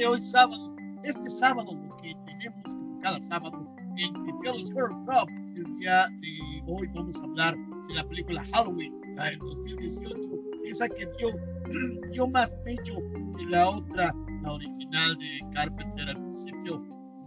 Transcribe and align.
de 0.00 0.06
hoy 0.06 0.20
sábado, 0.22 0.74
este 1.04 1.28
sábado, 1.28 1.78
que 2.02 2.14
tenemos 2.24 2.64
cada 3.02 3.20
sábado 3.20 3.68
en 3.98 4.24
Pipiolo's 4.24 4.74
Horror 4.74 4.96
Club, 5.04 5.28
el 5.56 5.78
día 5.78 6.06
de 6.22 6.62
hoy 6.68 6.88
vamos 6.94 7.20
a 7.20 7.24
hablar 7.24 7.54
de 7.86 7.94
la 7.94 8.08
película 8.08 8.42
Halloween, 8.50 8.94
la 9.16 9.24
del 9.24 9.38
2018, 9.40 10.18
esa 10.64 10.88
que 10.88 11.06
dio, 11.18 11.28
dio 12.12 12.26
más 12.28 12.56
pecho 12.64 12.94
que 13.36 13.44
la 13.44 13.68
otra, 13.68 14.14
la 14.42 14.52
original 14.52 15.18
de 15.18 15.40
Carpenter 15.52 16.08
al 16.08 16.16
principio 16.16 16.82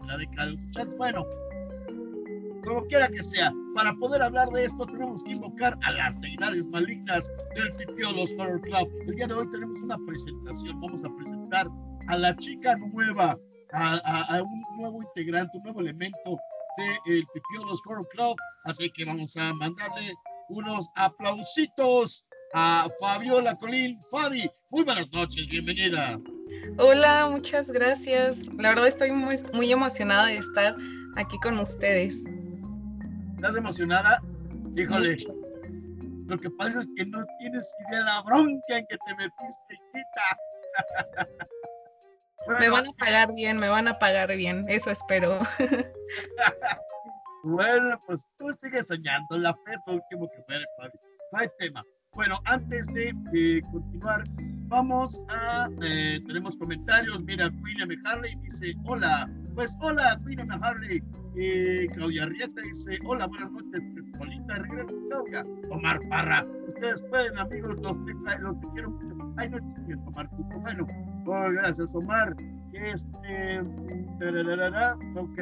la 0.07 0.17
de 0.17 0.27
los 0.47 0.97
Bueno, 0.97 1.23
como 2.65 2.83
quiera 2.85 3.07
que 3.07 3.21
sea, 3.21 3.53
para 3.75 3.93
poder 3.93 4.23
hablar 4.23 4.49
de 4.49 4.65
esto 4.65 4.87
tenemos 4.87 5.23
que 5.23 5.33
invocar 5.33 5.77
a 5.83 5.91
las 5.91 6.19
deidades 6.21 6.67
malignas 6.69 7.29
del 7.55 7.75
Pipiolos 7.75 8.31
Horror 8.39 8.61
Club. 8.61 8.89
El 9.05 9.15
día 9.15 9.27
de 9.27 9.35
hoy 9.35 9.51
tenemos 9.51 9.79
una 9.81 9.97
presentación, 10.07 10.81
vamos 10.81 11.03
a 11.03 11.09
presentar 11.15 11.67
a 12.07 12.17
la 12.17 12.35
chica 12.35 12.75
nueva, 12.75 13.35
a, 13.71 14.41
un 14.41 14.63
nuevo 14.77 15.01
integrante, 15.01 15.57
un 15.57 15.63
nuevo 15.63 15.81
elemento 15.81 16.37
del 16.77 17.21
de 17.21 17.25
Pipiolos 17.33 17.81
Horror 17.85 18.07
Club, 18.09 18.35
así 18.65 18.89
que 18.91 19.05
vamos 19.05 19.35
a 19.37 19.53
mandarle 19.53 20.13
unos 20.49 20.89
aplausitos 20.95 22.27
a 22.53 22.87
Fabiola 22.99 23.55
Colín. 23.55 23.99
Fabi, 24.11 24.49
muy 24.69 24.83
buenas 24.83 25.11
noches, 25.11 25.47
bienvenida. 25.47 26.19
Hola, 26.77 27.27
muchas 27.29 27.67
gracias. 27.67 28.45
La 28.57 28.69
verdad 28.69 28.87
estoy 28.87 29.11
muy, 29.11 29.37
muy 29.53 29.71
emocionada 29.71 30.27
de 30.27 30.37
estar 30.37 30.75
aquí 31.15 31.37
con 31.39 31.57
ustedes. 31.59 32.15
¿Estás 33.35 33.55
emocionada? 33.55 34.21
Híjole. 34.75 35.17
Lo 36.27 36.39
que 36.39 36.49
pasa 36.51 36.79
es 36.79 36.87
que 36.95 37.05
no 37.05 37.23
tienes 37.39 37.75
idea 37.87 37.99
de 37.99 38.05
la 38.05 38.21
bronca 38.21 38.77
en 38.77 38.85
que 38.87 38.97
te 38.97 39.15
metiste, 39.15 39.73
hijita. 39.73 41.37
me 42.59 42.69
van 42.69 42.85
a 42.85 42.91
pagar 42.97 43.33
bien, 43.33 43.57
me 43.57 43.69
van 43.69 43.87
a 43.87 43.99
pagar 43.99 44.35
bien, 44.35 44.65
eso 44.67 44.91
espero. 44.91 45.39
bueno, 47.43 48.01
pues 48.05 48.27
tú 48.37 48.51
sigues 48.51 48.87
soñando, 48.87 49.37
la 49.37 49.53
fe 49.53 49.71
es 49.71 49.79
lo 49.87 49.93
último 49.93 50.29
que 50.29 50.43
muere, 50.47 50.65
Fabi. 50.77 50.99
No 51.31 51.39
hay 51.39 51.47
tema. 51.59 51.83
Bueno, 52.15 52.37
antes 52.45 52.85
de 52.93 53.61
continuar, 53.71 54.23
vamos 54.67 55.21
a. 55.29 55.67
Eh, 55.81 56.21
tenemos 56.27 56.57
comentarios. 56.57 57.23
Mira, 57.23 57.49
William 57.63 57.89
Harley 58.05 58.35
dice: 58.41 58.75
Hola, 58.85 59.29
pues 59.55 59.75
hola, 59.81 60.19
William 60.25 60.49
Harley. 60.63 61.01
Eh, 61.35 61.87
Claudia 61.93 62.25
Rieta 62.25 62.61
dice: 62.61 62.99
Hola, 63.05 63.27
buenas 63.27 63.51
noches, 63.51 63.81
Polita, 64.17 64.55
regreso, 64.55 64.93
Claudia. 65.09 65.45
Omar 65.71 65.99
Parra, 66.09 66.45
ustedes 66.67 67.03
pueden, 67.09 67.37
amigos, 67.37 67.77
los, 67.81 67.97
los 67.97 68.57
que 68.57 68.67
quiero 68.73 68.91
mucho. 68.91 69.33
Ay, 69.37 69.49
no 69.49 69.59
chingues, 69.59 69.97
Omar, 70.05 70.29
bueno. 70.61 70.87
Oh, 71.25 71.51
gracias, 71.51 71.93
Omar. 71.95 72.35
Este. 72.73 73.59
Ok. 75.15 75.39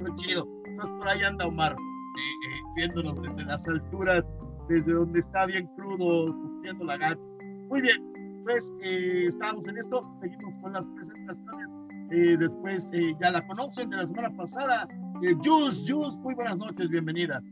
Muy 0.00 0.14
chido. 0.16 0.46
Entonces, 0.66 0.98
por 0.98 1.08
ahí 1.08 1.22
anda 1.22 1.46
Omar, 1.46 1.72
eh, 1.72 1.76
eh, 1.76 2.60
viéndonos 2.76 3.20
desde 3.22 3.44
las 3.44 3.68
alturas 3.68 4.24
desde 4.68 4.92
donde 4.92 5.20
está 5.20 5.46
bien 5.46 5.66
crudo, 5.76 6.32
sufriendo 6.32 6.84
la 6.84 6.96
gata. 6.96 7.20
Muy 7.68 7.80
bien, 7.80 8.42
pues 8.44 8.72
eh, 8.82 9.24
estamos 9.26 9.66
en 9.68 9.78
esto, 9.78 10.04
seguimos 10.20 10.58
con 10.58 10.72
las 10.72 10.86
presentaciones. 10.86 11.68
Eh, 12.10 12.36
después 12.38 12.90
eh, 12.92 13.14
ya 13.20 13.30
la 13.30 13.46
conocen 13.46 13.90
de 13.90 13.96
la 13.96 14.06
semana 14.06 14.30
pasada. 14.36 14.86
Eh, 15.22 15.34
Jus, 15.42 15.84
Jus, 15.88 16.16
muy 16.18 16.34
buenas 16.34 16.58
noches, 16.58 16.88
bienvenida. 16.88 17.42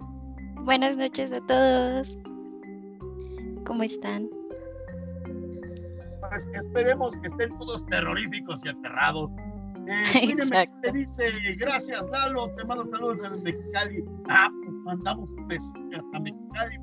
Buenas 0.65 0.97
noches 0.97 1.33
a 1.33 1.41
todos. 1.47 2.19
¿Cómo 3.65 3.83
están? 3.83 4.29
Pues 6.31 6.49
esperemos 6.55 7.17
que 7.19 7.27
estén 7.27 7.57
todos 7.59 7.85
terroríficos 7.87 8.65
y 8.65 8.69
aterrados 8.71 9.31
eh, 9.87 10.35
te 10.83 10.93
dice, 10.93 11.25
gracias 11.57 12.07
Lalo, 12.11 12.49
te 12.55 12.65
mando 12.65 12.89
saludos 12.91 13.19
desde 13.19 13.43
Mexicali. 13.43 14.05
Ah, 14.29 14.49
pues 14.63 14.75
mandamos 14.85 15.29
un 15.31 15.49
beso 15.49 15.73
hasta 15.97 16.21
Mexicali, 16.21 16.79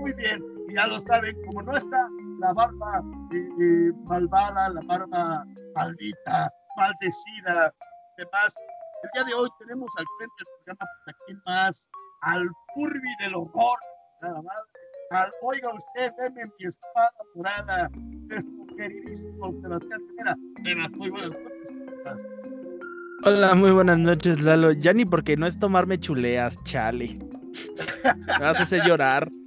Muy 0.00 0.12
bien, 0.14 0.42
y 0.68 0.74
ya 0.74 0.86
lo 0.88 0.98
saben, 0.98 1.36
como 1.46 1.62
no 1.62 1.76
está 1.76 2.08
la 2.40 2.52
barba 2.52 3.02
eh, 3.32 3.48
eh, 3.60 3.92
malvada, 4.04 4.70
la 4.70 4.80
barba 4.86 5.44
maldita, 5.74 6.52
maldecida, 6.76 7.72
demás. 8.16 8.54
El 9.04 9.10
día 9.14 9.24
de 9.24 9.34
hoy 9.34 9.48
tenemos 9.60 9.92
al 9.98 10.06
frente 10.18 10.34
del 10.38 10.46
programa 10.64 10.86
pues, 11.04 11.16
aquí 11.16 11.34
más 11.46 11.88
al 12.22 12.48
Furby 12.74 13.16
del 13.20 13.34
horror, 13.36 13.78
nada 14.22 14.42
más. 14.42 14.62
Al, 15.10 15.30
oiga 15.42 15.72
usted, 15.72 16.12
deme 16.18 16.46
mi 16.58 16.66
espada 16.66 17.10
morada, 17.34 17.90
queridísimo 18.76 19.52
Sebastián 19.62 20.02
muy 20.96 21.10
buenas 21.10 21.30
noches. 21.30 22.26
Hola, 23.24 23.54
muy 23.54 23.70
buenas 23.70 23.98
noches, 23.98 24.40
Lalo. 24.40 24.72
Ya 24.72 24.92
ni 24.92 25.04
porque 25.04 25.36
no 25.36 25.46
es 25.46 25.58
tomarme 25.58 25.98
chuleas, 25.98 26.56
chale. 26.64 27.18
Me 28.26 28.38
vas 28.38 28.58
a 28.60 28.64
hacer 28.64 28.82
llorar. 28.82 29.28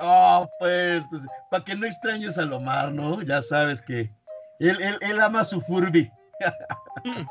Oh, 0.00 0.48
pues, 0.58 1.04
pues 1.10 1.20
para 1.50 1.62
que 1.62 1.74
no 1.74 1.84
extrañes 1.84 2.38
a 2.38 2.46
Lomar, 2.46 2.90
¿no? 2.94 3.20
Ya 3.20 3.42
sabes 3.42 3.82
que 3.82 4.10
él, 4.58 4.80
él, 4.80 4.96
él 5.02 5.20
ama 5.20 5.44
su 5.44 5.60
Furby. 5.60 6.10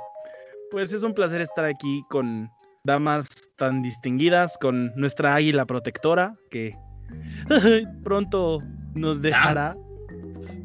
pues 0.71 0.93
es 0.93 1.01
un 1.01 1.15
placer 1.15 1.41
estar 1.41 1.65
aquí 1.65 2.03
con 2.11 2.51
damas 2.83 3.27
tan 3.57 3.81
distinguidas, 3.81 4.59
con 4.59 4.93
nuestra 4.95 5.33
águila 5.33 5.65
protectora, 5.65 6.35
que 6.51 6.77
pronto 8.03 8.61
nos 8.95 9.21
dejará. 9.21 9.75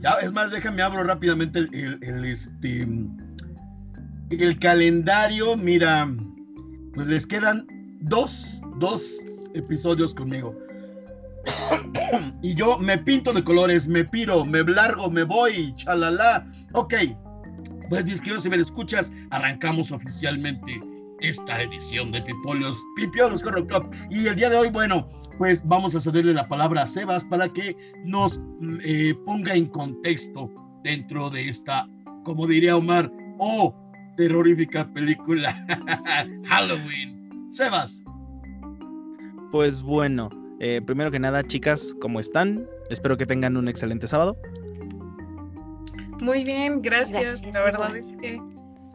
Ya, 0.00 0.12
es 0.22 0.32
más, 0.32 0.50
déjame 0.50 0.82
abro 0.82 1.04
rápidamente 1.04 1.60
el, 1.60 2.24
este, 2.24 2.86
el 4.30 4.58
calendario. 4.58 5.56
Mira, 5.56 6.10
pues 6.94 7.08
les 7.08 7.26
quedan 7.26 7.66
dos, 8.00 8.60
dos 8.78 9.02
episodios 9.54 10.14
conmigo. 10.14 10.54
y 12.42 12.54
yo 12.54 12.78
me 12.78 12.98
pinto 12.98 13.32
de 13.32 13.42
colores, 13.42 13.86
me 13.88 14.04
piro, 14.04 14.44
me 14.44 14.62
largo, 14.64 15.10
me 15.10 15.24
voy, 15.24 15.74
chalala. 15.76 16.46
Ok, 16.72 16.94
pues 17.88 18.04
mis 18.04 18.20
queridos, 18.20 18.42
si 18.42 18.50
me 18.50 18.56
escuchas, 18.56 19.12
arrancamos 19.30 19.92
oficialmente 19.92 20.80
esta 21.20 21.62
edición 21.62 22.12
de 22.12 22.20
Pipolios, 22.22 22.78
Pipiolos 22.96 23.42
Horror 23.42 23.66
Club. 23.66 23.94
Y 24.10 24.26
el 24.26 24.36
día 24.36 24.50
de 24.50 24.56
hoy, 24.56 24.70
bueno, 24.70 25.08
pues 25.38 25.66
vamos 25.66 25.94
a 25.94 26.00
cederle 26.00 26.34
la 26.34 26.48
palabra 26.48 26.82
a 26.82 26.86
Sebas 26.86 27.24
para 27.24 27.48
que 27.48 27.76
nos 28.04 28.38
mm, 28.38 28.78
eh, 28.84 29.14
ponga 29.24 29.54
en 29.54 29.66
contexto 29.66 30.50
dentro 30.82 31.30
de 31.30 31.48
esta, 31.48 31.88
como 32.24 32.46
diría 32.46 32.76
Omar, 32.76 33.10
oh, 33.38 33.74
terrorífica 34.16 34.90
película 34.92 35.54
Halloween. 36.44 37.48
Sebas. 37.50 38.02
Pues 39.52 39.82
bueno, 39.82 40.28
eh, 40.60 40.80
primero 40.84 41.10
que 41.10 41.18
nada, 41.18 41.44
chicas, 41.44 41.94
¿cómo 42.00 42.20
están? 42.20 42.66
Espero 42.90 43.16
que 43.16 43.26
tengan 43.26 43.56
un 43.56 43.68
excelente 43.68 44.08
sábado. 44.08 44.36
Muy 46.20 46.44
bien, 46.44 46.80
gracias. 46.82 47.42
La 47.52 47.62
verdad 47.62 47.94
es 47.96 48.06
que, 48.20 48.40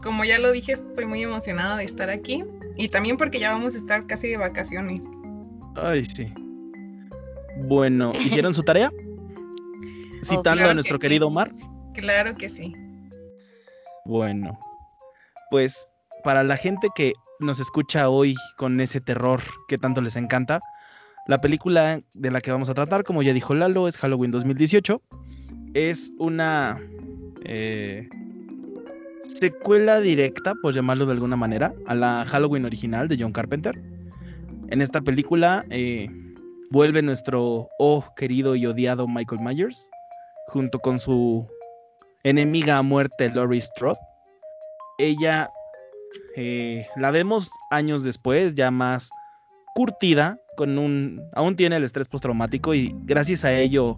como 0.02 0.26
ya 0.26 0.40
lo 0.40 0.52
dije, 0.52 0.74
estoy 0.74 1.06
muy 1.06 1.22
emocionada 1.22 1.78
de 1.78 1.84
estar 1.84 2.10
aquí 2.10 2.44
y 2.78 2.90
también 2.90 3.18
porque 3.18 3.40
ya 3.40 3.52
vamos 3.52 3.76
a 3.76 3.78
estar 3.78 4.08
casi 4.08 4.30
de 4.30 4.38
vacaciones. 4.38 5.02
Ay, 5.76 6.06
sí. 6.06 6.34
Bueno, 7.66 8.14
¿hicieron 8.20 8.54
su 8.54 8.64
tarea? 8.64 8.92
Oh, 8.92 10.24
Citando 10.24 10.70
a 10.70 10.74
nuestro 10.74 11.00
querido 11.00 11.28
Omar. 11.28 11.52
Claro 11.94 12.36
que 12.36 12.50
sí. 12.50 12.74
Bueno, 14.06 14.58
pues 15.50 15.88
para 16.24 16.44
la 16.44 16.58
gente 16.58 16.90
que 16.96 17.14
nos 17.40 17.60
escucha 17.60 18.10
hoy 18.10 18.36
con 18.58 18.80
ese 18.80 19.02
terror 19.02 19.42
que 19.68 19.78
tanto 19.78 20.02
les 20.02 20.16
encanta, 20.16 20.60
la 21.28 21.40
película 21.40 22.02
de 22.14 22.32
la 22.32 22.42
que 22.42 22.52
vamos 22.52 22.70
a 22.70 22.74
tratar, 22.74 23.04
como 23.04 23.22
ya 23.22 23.34
dijo 23.34 23.54
Lalo, 23.54 23.88
es 23.88 23.98
Halloween 23.98 24.32
2018. 24.32 25.02
Es 25.74 26.12
una 26.18 26.82
eh, 27.46 28.10
secuela 29.24 30.02
directa, 30.02 30.54
por 30.62 30.74
llamarlo 30.74 31.06
de 31.06 31.14
alguna 31.14 31.36
manera, 31.36 31.74
a 31.86 31.96
la 31.96 32.26
Halloween 32.26 32.66
original 32.66 33.08
de 33.08 33.18
John 33.20 33.32
Carpenter. 33.32 33.80
En 34.72 34.82
esta 34.82 35.02
película 35.02 35.66
eh, 35.70 36.08
vuelve 36.72 37.02
nuestro 37.02 37.68
oh 37.78 38.06
querido 38.16 38.56
y 38.56 38.66
odiado 38.66 39.06
Michael 39.06 39.42
Myers, 39.42 39.90
junto 40.48 40.80
con 40.80 40.98
su 40.98 41.46
enemiga 42.24 42.78
a 42.78 42.82
muerte 42.82 43.30
Laurie 43.30 43.60
Strode. 43.60 44.00
Ella 44.98 45.50
eh, 46.38 46.88
la 46.96 47.12
vemos 47.12 47.52
años 47.70 48.06
después, 48.06 48.56
ya 48.56 48.72
más 48.72 49.10
curtida, 49.76 50.40
con 50.56 50.78
un. 50.78 51.22
aún 51.34 51.58
tiene 51.58 51.76
el 51.76 51.84
estrés 51.84 52.08
postraumático 52.08 52.74
y 52.74 52.96
gracias 53.04 53.44
a 53.44 53.52
ello 53.54 53.98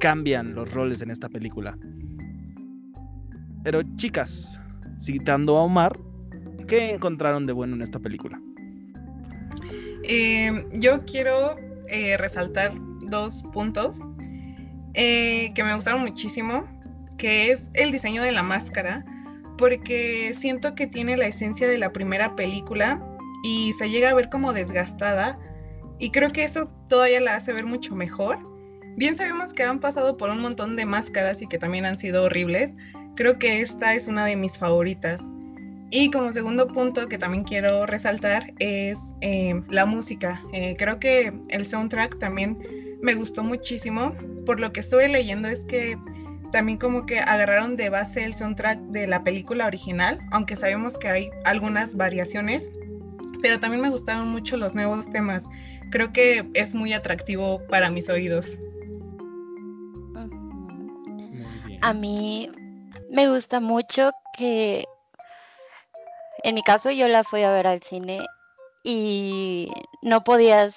cambian 0.00 0.56
los 0.56 0.74
roles 0.74 1.00
en 1.00 1.12
esta 1.12 1.28
película. 1.28 1.78
Pero 3.62 3.82
chicas, 3.94 4.60
citando 5.00 5.56
a 5.56 5.62
Omar, 5.62 5.96
¿qué 6.66 6.90
encontraron 6.90 7.46
de 7.46 7.52
bueno 7.52 7.76
en 7.76 7.82
esta 7.82 8.00
película? 8.00 8.40
Eh, 10.06 10.66
yo 10.72 11.04
quiero 11.06 11.56
eh, 11.88 12.18
resaltar 12.18 12.72
dos 13.08 13.42
puntos 13.54 14.00
eh, 14.92 15.50
que 15.54 15.64
me 15.64 15.74
gustaron 15.74 16.02
muchísimo, 16.02 16.64
que 17.16 17.50
es 17.50 17.70
el 17.72 17.90
diseño 17.90 18.22
de 18.22 18.32
la 18.32 18.42
máscara, 18.42 19.02
porque 19.56 20.34
siento 20.38 20.74
que 20.74 20.86
tiene 20.86 21.16
la 21.16 21.26
esencia 21.26 21.66
de 21.66 21.78
la 21.78 21.90
primera 21.90 22.36
película 22.36 23.02
y 23.44 23.72
se 23.78 23.88
llega 23.88 24.10
a 24.10 24.14
ver 24.14 24.28
como 24.28 24.52
desgastada 24.52 25.38
y 25.98 26.10
creo 26.10 26.30
que 26.32 26.44
eso 26.44 26.68
todavía 26.88 27.20
la 27.22 27.36
hace 27.36 27.54
ver 27.54 27.64
mucho 27.64 27.94
mejor. 27.94 28.38
Bien 28.96 29.16
sabemos 29.16 29.54
que 29.54 29.62
han 29.62 29.80
pasado 29.80 30.18
por 30.18 30.28
un 30.28 30.40
montón 30.40 30.76
de 30.76 30.84
máscaras 30.84 31.40
y 31.40 31.46
que 31.46 31.58
también 31.58 31.86
han 31.86 31.98
sido 31.98 32.24
horribles. 32.24 32.74
Creo 33.16 33.38
que 33.38 33.62
esta 33.62 33.94
es 33.94 34.06
una 34.06 34.26
de 34.26 34.36
mis 34.36 34.58
favoritas. 34.58 35.22
Y 35.90 36.10
como 36.10 36.32
segundo 36.32 36.66
punto 36.68 37.08
que 37.08 37.18
también 37.18 37.44
quiero 37.44 37.86
resaltar 37.86 38.52
es 38.58 38.98
eh, 39.20 39.54
la 39.68 39.86
música. 39.86 40.40
Eh, 40.52 40.74
creo 40.78 40.98
que 40.98 41.32
el 41.48 41.66
soundtrack 41.66 42.18
también 42.18 42.58
me 43.02 43.14
gustó 43.14 43.44
muchísimo. 43.44 44.14
Por 44.44 44.60
lo 44.60 44.72
que 44.72 44.80
estuve 44.80 45.08
leyendo 45.08 45.48
es 45.48 45.64
que 45.64 45.96
también 46.54 46.78
como 46.78 47.04
que 47.04 47.18
agarraron 47.18 47.76
de 47.76 47.88
base 47.90 48.24
el 48.24 48.34
soundtrack 48.34 48.78
de 48.90 49.06
la 49.06 49.24
película 49.24 49.66
original, 49.66 50.20
aunque 50.30 50.56
sabemos 50.56 50.96
que 50.96 51.08
hay 51.08 51.30
algunas 51.44 51.96
variaciones, 51.96 52.70
pero 53.42 53.58
también 53.58 53.82
me 53.82 53.90
gustaron 53.90 54.28
mucho 54.28 54.56
los 54.56 54.72
nuevos 54.72 55.10
temas. 55.10 55.44
Creo 55.90 56.12
que 56.12 56.48
es 56.54 56.72
muy 56.72 56.92
atractivo 56.92 57.60
para 57.66 57.90
mis 57.90 58.08
oídos. 58.08 58.46
A 61.82 61.92
mí 61.92 62.48
me 63.10 63.28
gusta 63.28 63.60
mucho 63.60 64.12
que, 64.38 64.84
en 66.44 66.54
mi 66.54 66.62
caso 66.62 66.90
yo 66.90 67.08
la 67.08 67.24
fui 67.24 67.42
a 67.42 67.50
ver 67.50 67.66
al 67.66 67.82
cine 67.82 68.20
y 68.84 69.70
no 70.02 70.22
podías 70.24 70.76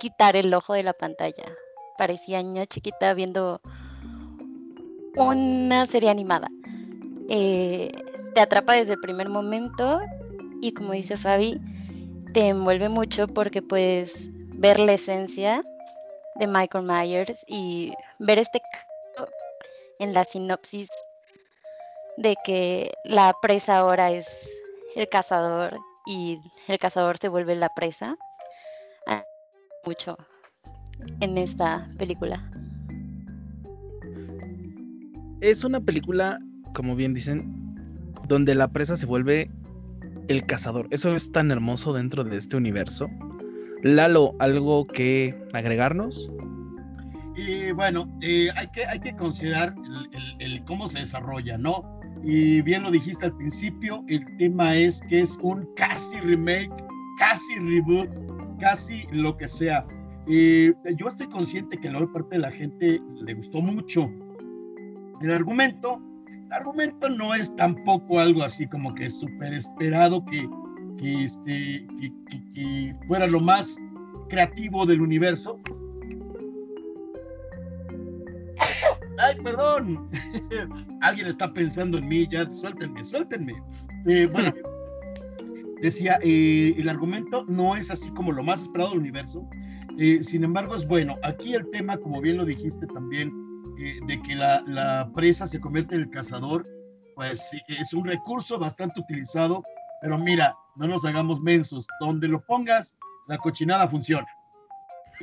quitar 0.00 0.34
el 0.34 0.52
ojo 0.52 0.74
de 0.74 0.82
la 0.82 0.92
pantalla. 0.92 1.44
Parecía 1.96 2.42
niña 2.42 2.66
chiquita 2.66 3.14
viendo 3.14 3.60
una 5.16 5.86
serie 5.86 6.10
animada. 6.10 6.48
Eh, 7.28 7.92
te 8.34 8.40
atrapa 8.40 8.74
desde 8.74 8.94
el 8.94 9.00
primer 9.00 9.28
momento 9.28 10.00
y 10.60 10.72
como 10.72 10.92
dice 10.92 11.16
Fabi, 11.16 11.60
te 12.32 12.48
envuelve 12.48 12.88
mucho 12.88 13.28
porque 13.28 13.62
puedes 13.62 14.28
ver 14.58 14.80
la 14.80 14.94
esencia 14.94 15.62
de 16.34 16.46
Michael 16.48 16.84
Myers 16.84 17.38
y 17.46 17.92
ver 18.18 18.40
este 18.40 18.60
en 20.00 20.12
la 20.12 20.24
sinopsis 20.24 20.90
de 22.16 22.34
que 22.44 22.92
la 23.04 23.32
presa 23.40 23.78
ahora 23.78 24.10
es 24.10 24.26
el 24.96 25.08
cazador 25.08 25.78
y 26.06 26.40
el 26.68 26.78
cazador 26.78 27.18
se 27.18 27.28
vuelve 27.28 27.54
la 27.54 27.68
presa. 27.74 28.16
Mucho 29.86 30.16
en 31.20 31.36
esta 31.36 31.86
película 31.98 32.42
es 35.50 35.62
una 35.62 35.80
película, 35.80 36.38
como 36.74 36.96
bien 36.96 37.12
dicen, 37.12 37.44
donde 38.28 38.54
la 38.54 38.68
presa 38.68 38.96
se 38.96 39.04
vuelve 39.04 39.50
el 40.28 40.46
cazador. 40.46 40.88
Eso 40.90 41.14
es 41.14 41.30
tan 41.32 41.50
hermoso 41.50 41.92
dentro 41.92 42.24
de 42.24 42.36
este 42.36 42.56
universo. 42.56 43.10
Lalo, 43.82 44.34
¿algo 44.38 44.84
que 44.86 45.38
agregarnos? 45.52 46.30
Y 47.36 47.72
bueno, 47.72 48.08
eh, 48.22 48.48
hay, 48.56 48.68
que, 48.68 48.86
hay 48.86 49.00
que 49.00 49.14
considerar 49.16 49.74
el, 50.38 50.64
cómo 50.64 50.88
se 50.88 51.00
desarrolla, 51.00 51.58
¿no? 51.58 52.00
Y 52.24 52.62
bien 52.62 52.82
lo 52.82 52.90
dijiste 52.90 53.26
al 53.26 53.36
principio, 53.36 54.02
el 54.08 54.24
tema 54.38 54.74
es 54.74 55.02
que 55.08 55.20
es 55.20 55.38
un 55.42 55.68
casi 55.76 56.18
remake, 56.20 56.72
casi 57.18 57.58
reboot, 57.58 58.08
casi 58.58 59.06
lo 59.12 59.36
que 59.36 59.46
sea. 59.46 59.86
Eh, 60.26 60.72
yo 60.96 61.06
estoy 61.06 61.28
consciente 61.28 61.78
que 61.78 61.88
la 61.88 61.94
mayor 61.94 62.12
parte 62.12 62.36
de 62.36 62.38
la 62.38 62.50
gente 62.50 62.98
le 63.16 63.34
gustó 63.34 63.60
mucho, 63.60 64.10
el 65.20 65.32
argumento, 65.32 66.00
el 66.46 66.52
argumento 66.52 67.08
no 67.08 67.34
es 67.34 67.54
tampoco 67.56 68.18
algo 68.18 68.42
así 68.42 68.66
como 68.66 68.94
que 68.94 69.08
súper 69.08 69.52
esperado 69.54 70.24
que, 70.24 70.48
que, 70.98 71.24
este, 71.24 71.86
que, 72.54 72.92
fuera 73.06 73.26
lo 73.26 73.40
más 73.40 73.78
creativo 74.28 74.86
del 74.86 75.00
universo. 75.00 75.58
Ay, 79.24 79.36
perdón. 79.42 80.10
Alguien 81.00 81.26
está 81.28 81.52
pensando 81.52 81.98
en 81.98 82.08
mí, 82.08 82.26
ya 82.30 82.50
suéltenme, 82.52 83.02
suéltenme. 83.02 83.54
Eh, 84.06 84.28
bueno, 84.30 84.52
decía, 85.80 86.18
eh, 86.22 86.74
el 86.76 86.88
argumento 86.88 87.44
no 87.48 87.74
es 87.74 87.90
así 87.90 88.10
como 88.10 88.32
lo 88.32 88.42
más 88.42 88.62
esperado 88.62 88.90
del 88.90 89.00
universo. 89.00 89.48
Eh, 89.98 90.22
sin 90.22 90.44
embargo, 90.44 90.74
es 90.74 90.86
bueno. 90.86 91.16
Aquí 91.22 91.54
el 91.54 91.70
tema, 91.70 91.96
como 91.96 92.20
bien 92.20 92.36
lo 92.36 92.44
dijiste 92.44 92.86
también, 92.86 93.32
eh, 93.78 93.98
de 94.06 94.20
que 94.22 94.34
la, 94.34 95.10
presa 95.14 95.46
se 95.46 95.60
convierte 95.60 95.94
en 95.94 96.02
el 96.02 96.10
cazador, 96.10 96.66
pues 97.14 97.50
es 97.68 97.94
un 97.94 98.04
recurso 98.04 98.58
bastante 98.58 99.00
utilizado, 99.00 99.62
pero 100.02 100.18
mira, 100.18 100.54
no 100.76 100.86
nos 100.86 101.04
hagamos 101.04 101.40
mensos, 101.40 101.86
donde 102.00 102.28
lo 102.28 102.40
pongas, 102.44 102.94
la 103.28 103.38
cochinada 103.38 103.88
funciona. 103.88 104.26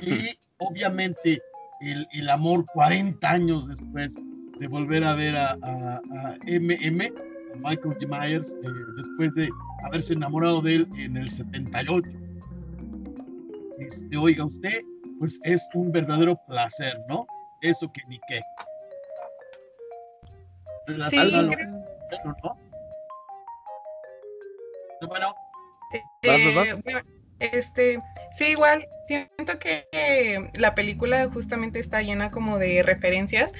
Y 0.01 0.39
obviamente 0.59 1.41
el, 1.81 2.07
el 2.11 2.29
amor 2.29 2.65
40 2.73 3.29
años 3.29 3.67
después 3.67 4.19
de 4.59 4.67
volver 4.67 5.03
a 5.03 5.15
ver 5.15 5.35
a, 5.35 5.51
a, 5.61 6.01
MM, 6.45 7.01
a 7.01 7.57
Michael 7.57 7.97
G. 7.97 8.07
Myers, 8.07 8.55
eh, 8.63 8.67
después 8.97 9.33
de 9.35 9.49
haberse 9.85 10.13
enamorado 10.13 10.61
de 10.61 10.75
él 10.75 10.87
en 10.97 11.17
el 11.17 11.29
78. 11.29 12.09
Este, 13.79 14.17
oiga 14.17 14.45
usted, 14.45 14.81
pues 15.17 15.39
es 15.43 15.67
un 15.73 15.91
verdadero 15.91 16.39
placer, 16.47 16.99
¿no? 17.09 17.25
eso 17.61 17.91
que 17.91 18.01
ni 18.07 18.19
qué. 18.27 18.41
sí, 21.09 21.17
Bueno. 25.07 25.33
Eh, 25.93 27.03
este, 27.41 27.99
sí, 28.31 28.45
igual, 28.51 28.87
siento 29.07 29.59
que 29.59 30.49
la 30.53 30.75
película 30.75 31.27
justamente 31.27 31.79
está 31.79 32.01
llena 32.01 32.31
como 32.31 32.57
de 32.57 32.83
referencias 32.83 33.51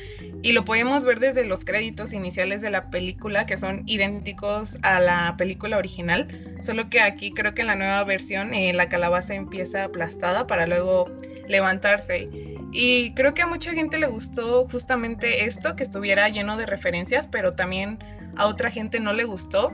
y 0.41 0.53
lo 0.53 0.63
podemos 0.63 1.03
ver 1.03 1.19
desde 1.19 1.43
los 1.43 1.65
créditos 1.65 2.13
iniciales 2.13 2.61
de 2.61 2.69
la 2.69 2.89
película 2.89 3.45
que 3.45 3.57
son 3.57 3.83
idénticos 3.85 4.77
a 4.83 4.99
la 4.99 5.35
película 5.37 5.77
original, 5.77 6.27
solo 6.61 6.89
que 6.89 7.01
aquí 7.01 7.31
creo 7.33 7.53
que 7.53 7.61
en 7.61 7.67
la 7.67 7.75
nueva 7.75 8.03
versión 8.03 8.53
eh, 8.53 8.73
la 8.73 8.87
calabaza 8.87 9.35
empieza 9.35 9.83
aplastada 9.83 10.47
para 10.47 10.67
luego 10.67 11.09
levantarse 11.47 12.29
y 12.71 13.13
creo 13.13 13.33
que 13.33 13.41
a 13.41 13.47
mucha 13.47 13.73
gente 13.73 13.99
le 13.99 14.07
gustó 14.07 14.67
justamente 14.69 15.45
esto, 15.45 15.75
que 15.75 15.83
estuviera 15.83 16.29
lleno 16.29 16.55
de 16.55 16.65
referencias, 16.65 17.27
pero 17.27 17.53
también 17.53 17.99
a 18.37 18.47
otra 18.47 18.71
gente 18.71 18.99
no 18.99 19.13
le 19.13 19.25
gustó. 19.25 19.73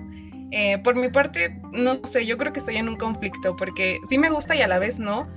Eh, 0.51 0.77
por 0.79 0.95
mi 0.95 1.09
parte, 1.09 1.59
no 1.73 1.99
sé, 2.05 2.25
yo 2.25 2.37
creo 2.37 2.53
que 2.53 2.59
estoy 2.59 2.77
en 2.77 2.87
un 2.87 2.95
conflicto, 2.95 3.55
porque 3.55 3.99
sí 4.07 4.17
me 4.17 4.29
gusta 4.29 4.55
y 4.55 4.61
a 4.61 4.67
la 4.67 4.79
vez 4.79 4.97
no, 4.97 5.27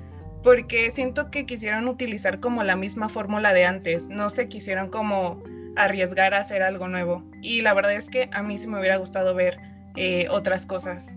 porque 0.43 0.90
siento 0.90 1.31
que 1.31 1.47
quisieron 1.47 1.88
utilizar 1.88 2.40
como 2.40 2.62
la 2.62 2.76
misma 2.76 3.09
fórmula 3.09 3.52
de 3.52 3.64
antes, 3.64 4.09
no 4.09 4.31
se 4.31 4.49
quisieron 4.49 4.88
como 4.88 5.43
arriesgar 5.76 6.35
a 6.35 6.38
hacer 6.38 6.62
algo 6.62 6.88
nuevo. 6.88 7.25
Y 7.43 7.62
la 7.62 7.75
verdad 7.75 7.95
es 7.95 8.09
que 8.09 8.31
a 8.33 8.43
mí 8.43 8.57
sí 8.59 8.67
me 8.67 8.79
hubiera 8.79 8.97
gustado 8.97 9.35
ver 9.35 9.59
eh, 9.97 10.26
otras 10.31 10.67
cosas. 10.67 11.14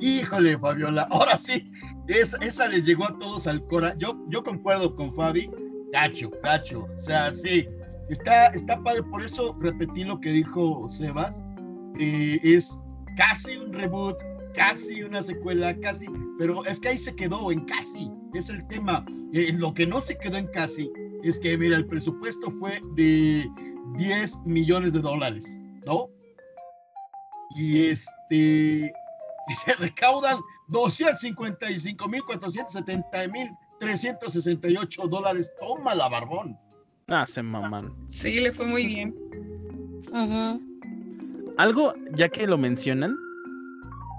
Híjole, 0.00 0.58
Fabiola, 0.58 1.02
ahora 1.10 1.38
sí, 1.38 1.70
esa, 2.08 2.36
esa 2.38 2.68
les 2.68 2.84
llegó 2.84 3.04
a 3.04 3.18
todos 3.18 3.46
al 3.46 3.64
cora. 3.66 3.94
Yo, 3.98 4.18
yo 4.28 4.42
concuerdo 4.42 4.94
con 4.96 5.14
Fabi, 5.14 5.50
gacho, 5.92 6.30
gacho. 6.42 6.88
O 6.92 6.98
sea, 6.98 7.32
sí, 7.32 7.68
está, 8.08 8.48
está 8.48 8.82
padre. 8.82 9.02
Por 9.04 9.22
eso 9.22 9.56
repetí 9.60 10.04
lo 10.04 10.20
que 10.20 10.30
dijo 10.30 10.88
Sebas. 10.88 11.40
Eh, 11.98 12.40
es 12.42 12.80
casi 13.16 13.56
un 13.56 13.72
reboot, 13.72 14.16
casi 14.54 15.02
una 15.02 15.22
secuela, 15.22 15.74
casi, 15.80 16.06
pero 16.38 16.64
es 16.64 16.80
que 16.80 16.88
ahí 16.88 16.98
se 16.98 17.14
quedó 17.14 17.50
en 17.50 17.64
casi, 17.64 18.10
es 18.34 18.48
el 18.48 18.66
tema. 18.68 19.04
Eh, 19.32 19.52
lo 19.52 19.72
que 19.74 19.86
no 19.86 20.00
se 20.00 20.18
quedó 20.18 20.36
en 20.36 20.46
casi 20.48 20.90
es 21.22 21.38
que, 21.38 21.56
mira, 21.56 21.76
el 21.76 21.86
presupuesto 21.86 22.50
fue 22.50 22.80
de 22.94 23.48
10 23.96 24.38
millones 24.44 24.92
de 24.92 25.00
dólares, 25.00 25.60
¿no? 25.86 26.08
Y 27.56 27.86
este, 27.86 28.92
y 29.48 29.54
se 29.54 29.74
recaudan 29.74 30.38
255 30.68 32.08
mil 32.08 32.22
470 32.22 33.28
mil 33.28 33.50
368 33.80 35.08
dólares. 35.08 35.52
Toma 35.60 35.94
la 35.94 36.08
barbón. 36.08 36.58
Ah, 37.08 37.26
se 37.26 37.42
maman. 37.42 37.92
Sí, 38.08 38.40
le 38.40 38.52
fue 38.52 38.66
muy 38.66 38.86
bien. 38.86 39.14
Algo, 41.58 41.94
ya 42.14 42.28
que 42.28 42.46
lo 42.46 42.58
mencionan, 42.58 43.16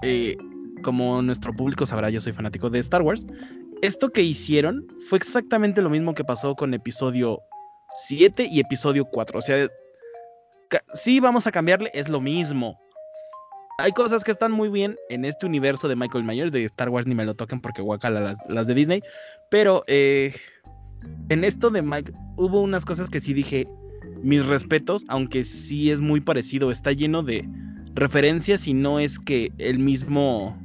eh, 0.02 0.36
como 0.82 1.22
nuestro 1.22 1.52
público 1.52 1.86
sabrá, 1.86 2.10
yo 2.10 2.20
soy 2.20 2.32
fanático 2.32 2.70
de 2.70 2.78
Star 2.78 3.02
Wars. 3.02 3.26
Esto 3.82 4.10
que 4.10 4.22
hicieron 4.22 4.86
fue 5.08 5.18
exactamente 5.18 5.82
lo 5.82 5.90
mismo 5.90 6.14
que 6.14 6.24
pasó 6.24 6.54
con 6.54 6.74
episodio 6.74 7.40
7 8.06 8.48
y 8.50 8.60
episodio 8.60 9.04
4. 9.04 9.38
O 9.38 9.42
sea, 9.42 9.68
sí 10.94 11.20
vamos 11.20 11.46
a 11.46 11.52
cambiarle, 11.52 11.90
es 11.94 12.08
lo 12.08 12.20
mismo 12.20 12.78
hay 13.78 13.92
cosas 13.92 14.22
que 14.22 14.30
están 14.30 14.52
muy 14.52 14.68
bien 14.68 14.96
en 15.08 15.24
este 15.24 15.46
universo 15.46 15.88
de 15.88 15.96
Michael 15.96 16.24
Myers, 16.24 16.52
de 16.52 16.64
Star 16.64 16.88
Wars 16.88 17.06
ni 17.06 17.14
me 17.14 17.24
lo 17.24 17.34
toquen 17.34 17.60
porque 17.60 17.82
guacala 17.82 18.34
las, 18.48 18.66
de 18.66 18.74
Disney, 18.74 19.02
pero 19.50 19.82
eh, 19.86 20.32
en 21.28 21.44
esto 21.44 21.70
de 21.70 21.82
Mike 21.82 22.12
hubo 22.36 22.60
unas 22.60 22.84
cosas 22.84 23.10
que 23.10 23.20
sí 23.20 23.34
dije, 23.34 23.66
mis 24.24 24.46
respetos, 24.46 25.04
aunque 25.08 25.44
sí 25.44 25.90
es 25.90 26.00
muy 26.00 26.20
parecido, 26.20 26.70
está 26.70 26.92
lleno 26.92 27.22
de 27.22 27.48
referencias 27.94 28.66
y 28.66 28.74
no 28.74 28.98
es 28.98 29.18
que 29.18 29.52
el 29.58 29.78
mismo... 29.78 30.56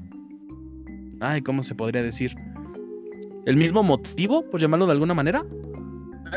Ay, 1.20 1.42
¿cómo 1.42 1.62
se 1.62 1.76
podría 1.76 2.02
decir? 2.02 2.36
¿El 3.46 3.58
mismo 3.58 3.84
motivo, 3.84 4.50
por 4.50 4.62
llamarlo 4.62 4.86
de 4.86 4.94
alguna 4.94 5.14
manera? 5.14 5.46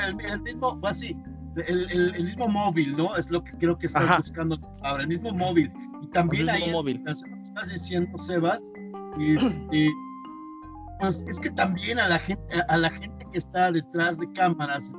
El, 0.07 0.43
mismo, 0.43 0.81
así, 0.83 1.17
pues 1.55 1.69
el, 1.69 2.25
mismo 2.25 2.49
móvil, 2.49 2.97
¿no? 2.97 3.15
Es 3.17 3.31
lo 3.31 3.45
que 3.45 3.53
creo 3.53 3.79
que 3.79 3.87
estás 3.87 4.19
buscando 4.19 4.59
ahora, 4.83 5.03
el 5.03 5.09
mismo 5.09 5.33
móvil. 5.33 5.71
Y 6.03 6.09
también 6.09 6.51
ahí, 6.51 6.73
móvil. 6.73 7.03
estás 7.07 7.69
diciendo, 7.73 8.19
Sebas, 8.19 8.61
este, 9.21 9.91
pues 10.99 11.25
es 11.29 11.39
que 11.39 11.51
también 11.51 12.01
a 12.01 12.09
la 12.09 12.19
gente, 12.19 12.43
a 12.69 12.77
la 12.77 12.91
gente 12.91 13.27
que 13.31 13.39
está 13.39 13.71
detrás 13.71 14.19
de 14.19 14.33
cámaras, 14.33 14.93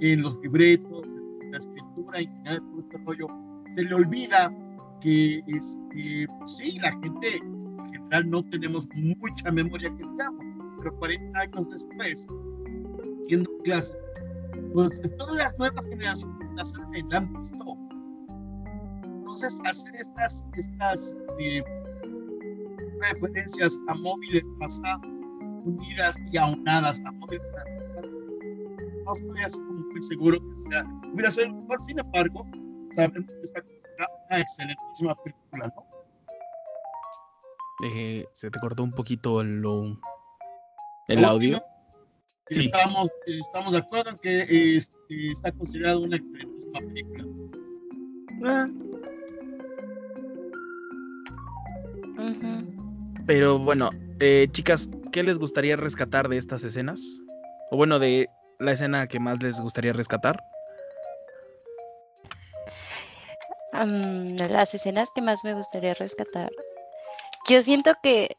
en 0.00 0.22
los 0.22 0.38
libretos, 0.40 1.06
en 1.40 1.52
la 1.52 1.58
escritura, 1.58 2.20
en 2.20 2.28
general, 2.28 2.62
todo 2.70 2.80
este 2.80 2.98
rollo, 2.98 3.26
se 3.74 3.82
le 3.82 3.94
olvida 3.94 4.52
que 5.00 5.42
este, 5.46 6.26
sí, 6.46 6.78
la 6.80 6.90
gente 7.00 7.36
en 7.36 7.86
general 7.86 8.30
no 8.30 8.42
tenemos 8.44 8.86
mucha 8.94 9.50
memoria 9.50 9.88
que 9.96 10.04
digamos, 10.04 10.44
pero 10.78 10.96
40 10.98 11.38
años 11.38 11.70
después, 11.70 12.26
siendo 13.24 13.50
clase, 13.64 13.96
pues 14.74 15.00
todas 15.18 15.36
las 15.36 15.58
nuevas 15.58 15.86
generaciones 15.86 16.48
las 16.56 16.74
han 17.12 17.32
visto. 17.32 17.78
Entonces, 19.04 19.60
hacer 19.64 19.94
estas, 19.96 20.46
estas 20.54 21.16
eh, 21.38 21.62
referencias 23.00 23.78
a 23.88 23.94
móviles 23.94 24.42
pasados, 24.58 25.06
unidas 25.64 26.16
y 26.32 26.36
aunadas 26.36 27.00
a 27.04 27.12
móviles 27.12 27.42
no 29.08 29.14
estoy 29.14 29.42
así 29.44 29.60
como 29.60 29.80
muy 29.80 30.02
seguro 30.02 30.38
que 30.38 30.70
sea, 30.70 30.84
hubiera 31.12 31.30
sido 31.30 31.54
mejor, 31.54 31.82
sin 31.82 31.98
embargo, 31.98 32.46
sabemos 32.94 33.32
que 33.32 33.42
está 33.42 33.62
considerada 33.62 34.10
una 34.28 34.40
excelentísima 34.40 35.14
película, 35.22 35.72
¿no? 35.74 35.88
Eh, 37.84 38.26
se 38.32 38.50
te 38.50 38.58
cortó 38.58 38.82
un 38.82 38.92
poquito 38.92 39.40
el, 39.40 39.62
el 41.08 41.24
audio. 41.24 41.62
Sí. 42.48 42.60
Estamos, 42.60 43.08
estamos 43.26 43.72
de 43.72 43.78
acuerdo 43.78 44.10
en 44.10 44.18
que 44.18 44.76
este, 44.76 45.30
está 45.30 45.52
considerada 45.52 45.98
una 45.98 46.16
excelentísima 46.16 46.80
película. 46.80 47.24
Ah. 48.44 48.68
Pero 53.26 53.58
bueno, 53.58 53.90
eh, 54.18 54.48
chicas, 54.50 54.90
¿qué 55.12 55.22
les 55.22 55.38
gustaría 55.38 55.76
rescatar 55.76 56.28
de 56.28 56.38
estas 56.38 56.64
escenas? 56.64 57.22
O 57.70 57.76
bueno, 57.76 57.98
de 57.98 58.28
la 58.58 58.72
escena 58.72 59.06
que 59.06 59.20
más 59.20 59.42
les 59.42 59.60
gustaría 59.60 59.92
rescatar? 59.92 60.42
las 63.70 64.74
escenas 64.74 65.08
que 65.14 65.22
más 65.22 65.44
me 65.44 65.54
gustaría 65.54 65.94
rescatar. 65.94 66.50
Yo 67.48 67.62
siento 67.62 67.92
que 68.02 68.36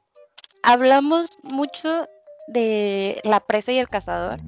hablamos 0.63 1.37
mucho 1.43 2.09
de 2.47 3.21
la 3.23 3.39
presa 3.39 3.71
y 3.71 3.77
el 3.77 3.87
cazador, 3.87 4.39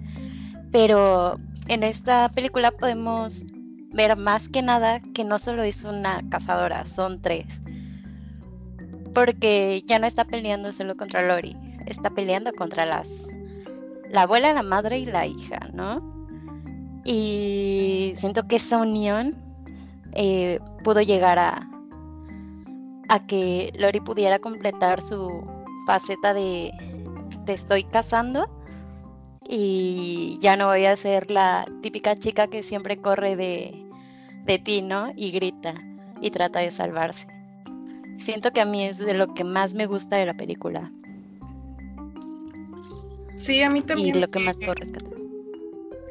pero 0.71 1.37
en 1.67 1.83
esta 1.83 2.27
película 2.29 2.71
podemos 2.71 3.45
ver 3.93 4.17
más 4.17 4.49
que 4.49 4.61
nada 4.61 5.01
que 5.13 5.23
no 5.23 5.39
solo 5.39 5.63
es 5.63 5.83
una 5.83 6.21
cazadora, 6.29 6.85
son 6.85 7.21
tres. 7.21 7.61
Porque 9.13 9.83
ya 9.85 9.99
no 9.99 10.07
está 10.07 10.25
peleando 10.25 10.71
solo 10.71 10.97
contra 10.97 11.21
Lori, 11.21 11.55
está 11.85 12.09
peleando 12.09 12.51
contra 12.53 12.85
las 12.85 13.07
la 14.11 14.23
abuela, 14.23 14.53
la 14.53 14.63
madre 14.63 14.99
y 14.99 15.05
la 15.05 15.25
hija, 15.25 15.59
¿no? 15.73 16.01
Y 17.05 18.13
siento 18.17 18.47
que 18.47 18.57
esa 18.57 18.77
unión 18.77 19.35
eh, 20.13 20.59
pudo 20.83 21.01
llegar 21.01 21.39
a, 21.39 21.67
a 23.07 23.25
que 23.25 23.71
Lori 23.77 24.01
pudiera 24.01 24.39
completar 24.39 25.01
su 25.01 25.43
faceta 25.87 26.33
de 26.33 26.71
te 27.45 27.53
estoy 27.53 27.83
casando 27.85 28.47
y 29.47 30.37
ya 30.41 30.55
no 30.55 30.67
voy 30.67 30.85
a 30.85 30.95
ser 30.95 31.31
la 31.31 31.65
típica 31.81 32.15
chica 32.15 32.47
que 32.47 32.63
siempre 32.63 32.97
corre 32.97 33.35
de, 33.35 33.85
de 34.45 34.59
ti, 34.59 34.81
¿no? 34.81 35.11
Y 35.15 35.31
grita 35.31 35.73
y 36.21 36.31
trata 36.31 36.59
de 36.59 36.71
salvarse. 36.71 37.27
Siento 38.19 38.51
que 38.51 38.61
a 38.61 38.65
mí 38.65 38.85
es 38.85 38.97
de 38.97 39.13
lo 39.13 39.33
que 39.33 39.43
más 39.43 39.73
me 39.73 39.87
gusta 39.87 40.17
de 40.17 40.27
la 40.27 40.35
película. 40.35 40.91
Sí, 43.41 43.63
a 43.63 43.69
mí 43.69 43.81
también. 43.81 44.15
Y 44.15 44.19
lo 44.19 44.29
que 44.29 44.39
más 44.39 44.57
puedo 44.57 44.75
rescatar. 44.75 45.13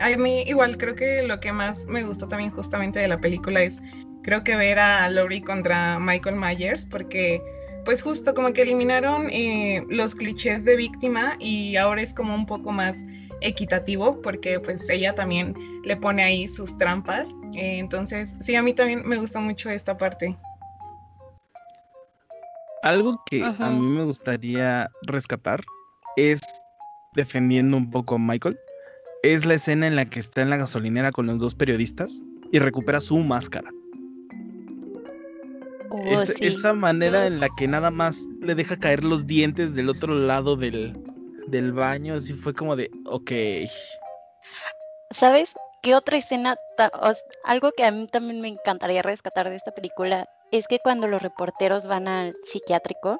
A 0.01 0.17
mí 0.17 0.43
igual 0.47 0.77
creo 0.79 0.97
que 0.97 1.23
lo 1.23 1.39
que 1.41 1.53
más 1.53 1.87
me 1.87 2.03
gustó 2.03 2.27
también 2.27 2.51
justamente 2.51 2.99
de 2.99 3.09
la 3.09 3.21
película 3.21 3.63
es 3.63 3.81
creo 4.23 4.43
que 4.43 4.57
ver 4.57 4.79
a 4.79 5.09
Laurie 5.11 5.43
contra 5.43 5.99
Michael 5.99 6.37
Myers 6.37 6.87
porque 6.87 7.41
pues 7.85 8.03
justo 8.03 8.35
como 8.35 8.53
que 8.53 8.63
eliminaron 8.63 9.29
eh, 9.31 9.85
los 9.89 10.15
clichés 10.15 10.65
de 10.65 10.77
víctima 10.77 11.37
y 11.39 11.77
ahora 11.77 12.03
es 12.03 12.15
como 12.15 12.35
un 12.35 12.47
poco 12.47 12.73
más 12.73 12.97
equitativo 13.43 14.21
porque 14.23 14.59
pues 14.59 14.89
ella 14.89 15.15
también 15.15 15.55
le 15.85 15.97
pone 15.97 16.23
ahí 16.23 16.49
sus 16.49 16.77
trampas. 16.79 17.31
Eh, 17.55 17.79
entonces 17.79 18.35
sí, 18.41 18.57
a 18.57 18.63
mí 18.63 18.73
también 18.73 19.07
me 19.07 19.17
gusta 19.17 19.39
mucho 19.41 19.71
esta 19.71 19.97
parte. 19.97 20.37
Algo 22.83 23.23
que 23.27 23.45
a 23.45 23.71
mí 23.71 23.87
me 23.87 24.05
gustaría 24.05 24.91
rescatar 25.07 25.61
es 26.17 26.41
defendiendo 27.15 27.77
un 27.77 27.91
poco 27.91 28.17
a 28.17 28.19
Michael, 28.19 28.59
es 29.23 29.45
la 29.45 29.55
escena 29.55 29.87
en 29.87 29.97
la 29.97 30.07
que 30.07 30.21
está 30.21 30.43
en 30.43 30.51
la 30.51 30.57
gasolinera 30.57 31.13
con 31.13 31.27
los 31.27 31.41
dos 31.41 31.55
periodistas 31.55 32.23
y 32.53 32.59
recupera 32.59 33.01
su 33.01 33.19
máscara. 33.19 33.71
Oh, 35.91 36.23
esa 36.41 36.73
manera 36.73 37.27
en 37.27 37.41
la 37.41 37.49
que 37.57 37.67
nada 37.67 37.91
más 37.91 38.23
le 38.41 38.55
deja 38.55 38.79
caer 38.79 39.03
los 39.03 39.27
dientes 39.27 39.75
del 39.75 39.89
otro 39.89 40.15
lado 40.15 40.57
del, 40.57 40.97
del 41.49 41.73
baño, 41.73 42.15
así 42.15 42.33
fue 42.33 42.55
como 42.55 42.77
de, 42.77 42.91
ok. 43.07 43.33
¿Sabes 45.11 45.53
qué 45.83 45.95
otra 45.95 46.19
escena? 46.19 46.57
algo 47.45 47.73
que 47.73 47.85
a 47.85 47.91
mí 47.91 48.07
también 48.07 48.41
me 48.41 48.49
encantaría 48.49 49.03
rescatar 49.03 49.51
de 49.51 49.57
esta 49.57 49.73
película 49.73 50.27
es 50.51 50.67
que 50.67 50.79
cuando 50.79 51.07
los 51.09 51.21
reporteros 51.21 51.87
van 51.87 52.09
al 52.09 52.35
psiquiátrico 52.45 53.19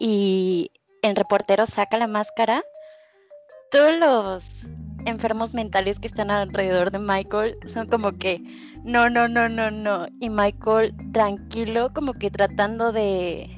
y 0.00 0.72
el 1.02 1.14
reportero 1.14 1.66
saca 1.66 1.98
la 1.98 2.08
máscara, 2.08 2.64
todos 3.74 3.98
los 3.98 4.44
enfermos 5.04 5.52
mentales 5.52 5.98
que 5.98 6.06
están 6.06 6.30
alrededor 6.30 6.92
de 6.92 7.00
Michael 7.00 7.56
son 7.66 7.88
como 7.88 8.12
que 8.12 8.40
no, 8.84 9.10
no, 9.10 9.26
no, 9.26 9.48
no, 9.48 9.68
no. 9.68 10.06
Y 10.20 10.30
Michael 10.30 10.94
tranquilo, 11.12 11.92
como 11.92 12.12
que 12.12 12.30
tratando 12.30 12.92
de 12.92 13.50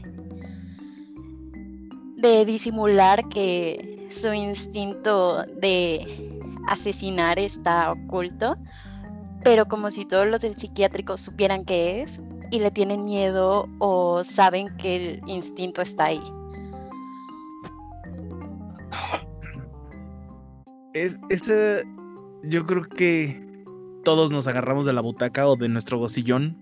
de 2.17 2.47
disimular 2.47 3.29
que 3.29 4.09
su 4.11 4.33
instinto 4.33 5.45
de 5.61 6.41
asesinar 6.69 7.39
está 7.39 7.93
oculto, 7.93 8.57
pero 9.45 9.69
como 9.69 9.91
si 9.91 10.07
todos 10.07 10.27
los 10.27 10.41
del 10.41 10.55
psiquiátrico 10.55 11.19
supieran 11.19 11.67
qué 11.67 12.05
es 12.05 12.21
y 12.51 12.61
le 12.61 12.71
tienen 12.71 13.05
miedo 13.05 13.69
o 13.81 14.25
saben 14.25 14.75
que 14.79 14.97
el 14.97 15.21
instinto 15.27 15.83
está 15.83 16.07
ahí. 16.07 16.23
es, 21.05 21.21
ese, 21.29 21.85
yo 22.43 22.65
creo 22.65 22.85
que 22.85 23.45
todos 24.05 24.31
nos 24.31 24.47
agarramos 24.47 24.87
de 24.87 24.93
la 24.93 25.01
butaca 25.01 25.47
o 25.47 25.57
de 25.57 25.69
nuestro 25.69 25.99
bocillón 25.99 26.57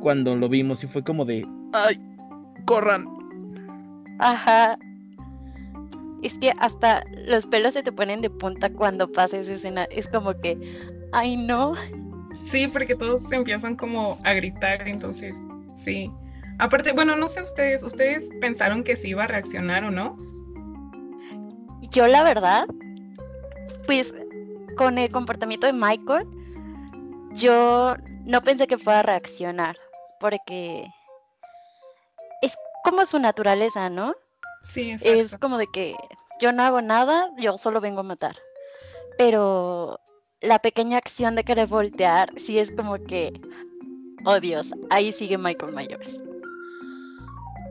cuando 0.00 0.36
lo 0.36 0.48
vimos 0.48 0.82
y 0.84 0.86
fue 0.86 1.02
como 1.02 1.24
de, 1.24 1.46
¡ay! 1.72 2.00
¡Corran! 2.66 3.06
Ajá. 4.18 4.78
Es 6.22 6.36
que 6.38 6.52
hasta 6.58 7.04
los 7.26 7.46
pelos 7.46 7.74
se 7.74 7.82
te 7.82 7.92
ponen 7.92 8.20
de 8.20 8.30
punta 8.30 8.70
cuando 8.70 9.10
pasa 9.10 9.38
esa 9.38 9.54
escena. 9.54 9.84
Es 9.84 10.08
como 10.08 10.38
que, 10.40 10.58
¡ay 11.12 11.36
no! 11.36 11.74
Sí, 12.32 12.66
porque 12.66 12.94
todos 12.94 13.30
empiezan 13.32 13.76
como 13.76 14.18
a 14.24 14.32
gritar, 14.34 14.86
entonces, 14.86 15.36
sí. 15.74 16.10
Aparte, 16.58 16.92
bueno, 16.92 17.16
no 17.16 17.28
sé 17.28 17.42
ustedes, 17.42 17.82
¿ustedes 17.84 18.28
pensaron 18.40 18.82
que 18.82 18.96
se 18.96 19.08
iba 19.08 19.24
a 19.24 19.28
reaccionar 19.28 19.84
o 19.84 19.90
no? 19.90 20.16
Yo 21.92 22.06
la 22.08 22.24
verdad, 22.24 22.66
pues 23.88 24.12
con 24.76 24.98
el 24.98 25.10
comportamiento 25.10 25.66
de 25.66 25.72
Michael, 25.72 26.26
yo 27.32 27.94
no 28.26 28.42
pensé 28.42 28.66
que 28.66 28.76
fuera 28.76 28.98
a 28.98 29.02
reaccionar, 29.02 29.78
porque 30.20 30.86
es 32.42 32.54
como 32.84 33.06
su 33.06 33.18
naturaleza, 33.18 33.88
¿no? 33.88 34.14
Sí, 34.62 34.98
Es 35.00 35.34
como 35.38 35.56
de 35.56 35.66
que 35.72 35.96
yo 36.38 36.52
no 36.52 36.64
hago 36.64 36.82
nada, 36.82 37.30
yo 37.38 37.56
solo 37.56 37.80
vengo 37.80 38.00
a 38.00 38.02
matar. 38.02 38.36
Pero 39.16 39.98
la 40.42 40.58
pequeña 40.58 40.98
acción 40.98 41.34
de 41.34 41.44
querer 41.44 41.66
voltear, 41.66 42.30
sí 42.36 42.58
es 42.58 42.70
como 42.70 43.02
que, 43.02 43.40
oh 44.26 44.38
Dios, 44.38 44.70
ahí 44.90 45.12
sigue 45.12 45.38
Michael 45.38 45.72
Myers. 45.72 46.27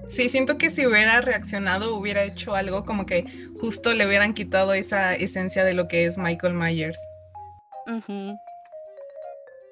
Sí, 0.09 0.29
siento 0.29 0.57
que 0.57 0.69
si 0.69 0.85
hubiera 0.85 1.21
reaccionado, 1.21 1.95
hubiera 1.95 2.23
hecho 2.23 2.55
algo 2.55 2.85
como 2.85 3.05
que 3.05 3.25
justo 3.59 3.93
le 3.93 4.07
hubieran 4.07 4.33
quitado 4.33 4.73
esa 4.73 5.15
esencia 5.15 5.63
de 5.63 5.73
lo 5.73 5.87
que 5.87 6.05
es 6.05 6.17
Michael 6.17 6.53
Myers. 6.53 6.97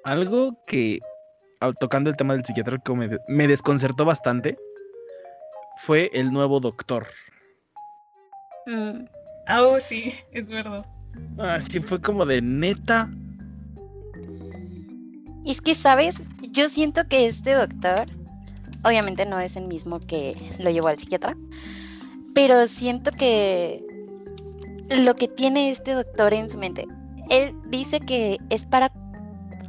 Algo 0.04 0.56
que, 0.66 1.00
tocando 1.80 2.10
el 2.10 2.16
tema 2.16 2.34
del 2.34 2.44
psiquiátrico, 2.44 2.94
me, 2.94 3.18
me 3.28 3.48
desconcertó 3.48 4.04
bastante 4.04 4.56
fue 5.76 6.10
el 6.12 6.32
nuevo 6.32 6.60
doctor. 6.60 7.06
Mm. 8.66 9.04
Oh, 9.58 9.78
sí, 9.78 10.14
es 10.32 10.48
verdad. 10.48 10.84
Así 11.38 11.80
fue 11.80 12.00
como 12.00 12.26
de 12.26 12.42
neta. 12.42 13.08
Es 15.44 15.60
que, 15.60 15.74
¿sabes? 15.74 16.16
Yo 16.50 16.68
siento 16.68 17.06
que 17.08 17.26
este 17.26 17.52
doctor, 17.52 18.08
obviamente 18.84 19.26
no 19.26 19.40
es 19.40 19.56
el 19.56 19.66
mismo 19.66 20.00
que 20.00 20.36
lo 20.58 20.70
llevó 20.70 20.88
al 20.88 20.98
psiquiatra, 20.98 21.36
pero 22.34 22.66
siento 22.66 23.10
que 23.12 23.84
lo 24.90 25.14
que 25.14 25.28
tiene 25.28 25.70
este 25.70 25.92
doctor 25.92 26.34
en 26.34 26.50
su 26.50 26.58
mente, 26.58 26.86
él 27.30 27.54
dice 27.70 28.00
que 28.00 28.38
es 28.50 28.66
para 28.66 28.92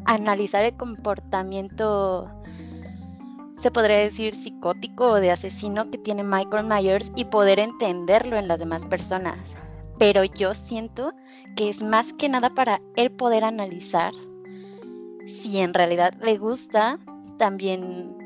analizar 0.06 0.64
el 0.64 0.76
comportamiento, 0.76 2.30
se 3.60 3.72
podría 3.72 3.98
decir, 4.00 4.34
psicótico 4.34 5.12
o 5.12 5.16
de 5.16 5.32
asesino 5.32 5.90
que 5.90 5.98
tiene 5.98 6.24
Michael 6.24 6.66
Myers 6.66 7.12
y 7.16 7.26
poder 7.26 7.60
entenderlo 7.60 8.38
en 8.38 8.48
las 8.48 8.60
demás 8.60 8.86
personas. 8.86 9.38
Pero 9.98 10.24
yo 10.24 10.54
siento 10.54 11.12
que 11.56 11.70
es 11.70 11.82
más 11.82 12.14
que 12.14 12.30
nada 12.30 12.52
para 12.52 12.82
él 12.96 13.12
poder 13.12 13.44
analizar 13.44 14.14
si 15.26 15.60
en 15.60 15.74
realidad 15.74 16.14
le 16.22 16.38
gusta 16.38 17.00
también 17.38 18.17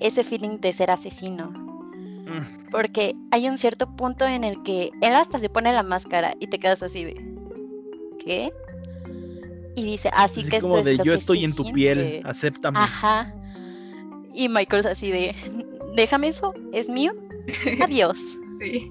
ese 0.00 0.24
feeling 0.24 0.58
de 0.58 0.72
ser 0.72 0.90
asesino. 0.90 1.50
Mm. 1.50 2.70
Porque 2.70 3.14
hay 3.30 3.48
un 3.48 3.58
cierto 3.58 3.94
punto 3.96 4.26
en 4.26 4.44
el 4.44 4.62
que 4.62 4.90
él 5.00 5.14
hasta 5.14 5.38
se 5.38 5.48
pone 5.48 5.72
la 5.72 5.82
máscara 5.82 6.34
y 6.40 6.46
te 6.46 6.58
quedas 6.58 6.82
así 6.82 7.04
de 7.04 7.14
¿qué? 8.24 8.52
Y 9.76 9.84
dice, 9.84 10.10
así, 10.12 10.46
que 10.48 10.60
como 10.60 10.78
esto 10.78 10.90
de 10.90 10.98
yo 10.98 11.14
estoy 11.14 11.44
en 11.44 11.54
tu 11.54 11.70
piel, 11.72 12.22
acéptame. 12.24 12.78
Ajá. 12.78 13.32
Y 14.34 14.48
Michael 14.48 14.80
es 14.80 14.86
así 14.86 15.10
de 15.10 15.34
déjame 15.94 16.28
eso, 16.28 16.54
es 16.72 16.88
mío. 16.88 17.12
Adiós. 17.80 18.18
sí. 18.60 18.90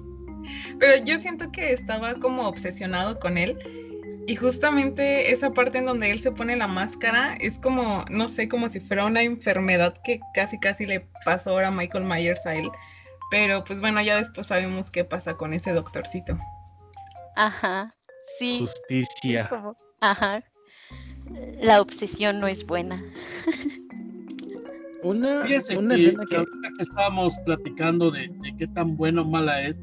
Pero 0.78 1.04
yo 1.04 1.20
siento 1.20 1.50
que 1.52 1.72
estaba 1.72 2.14
como 2.14 2.48
obsesionado 2.48 3.18
con 3.20 3.38
él 3.38 3.56
y 4.30 4.36
justamente 4.36 5.32
esa 5.32 5.52
parte 5.52 5.78
en 5.78 5.86
donde 5.86 6.12
él 6.12 6.20
se 6.20 6.30
pone 6.30 6.54
la 6.54 6.68
máscara 6.68 7.34
es 7.40 7.58
como, 7.58 8.04
no 8.10 8.28
sé, 8.28 8.48
como 8.48 8.68
si 8.68 8.78
fuera 8.78 9.04
una 9.04 9.22
enfermedad 9.22 10.00
que 10.04 10.20
casi 10.34 10.56
casi 10.60 10.86
le 10.86 11.04
pasó 11.24 11.50
ahora 11.50 11.66
a 11.66 11.72
Michael 11.72 12.04
Myers 12.04 12.46
a 12.46 12.54
él. 12.54 12.68
Pero 13.32 13.64
pues 13.64 13.80
bueno, 13.80 14.00
ya 14.00 14.18
después 14.18 14.46
sabemos 14.46 14.88
qué 14.92 15.04
pasa 15.04 15.36
con 15.36 15.52
ese 15.52 15.72
doctorcito. 15.72 16.38
Ajá, 17.34 17.92
sí. 18.38 18.60
Justicia. 18.60 19.50
Ajá. 20.00 20.44
La 21.60 21.80
obsesión 21.80 22.38
no 22.38 22.46
es 22.46 22.64
buena. 22.64 23.02
Una, 25.02 25.40
una 25.40 25.94
escena 25.96 26.24
que... 26.28 26.36
que 26.36 26.82
estábamos 26.82 27.34
platicando 27.46 28.12
de, 28.12 28.28
de 28.28 28.56
qué 28.58 28.68
tan 28.68 28.96
buena 28.96 29.22
o 29.22 29.24
mala 29.24 29.62
es, 29.62 29.74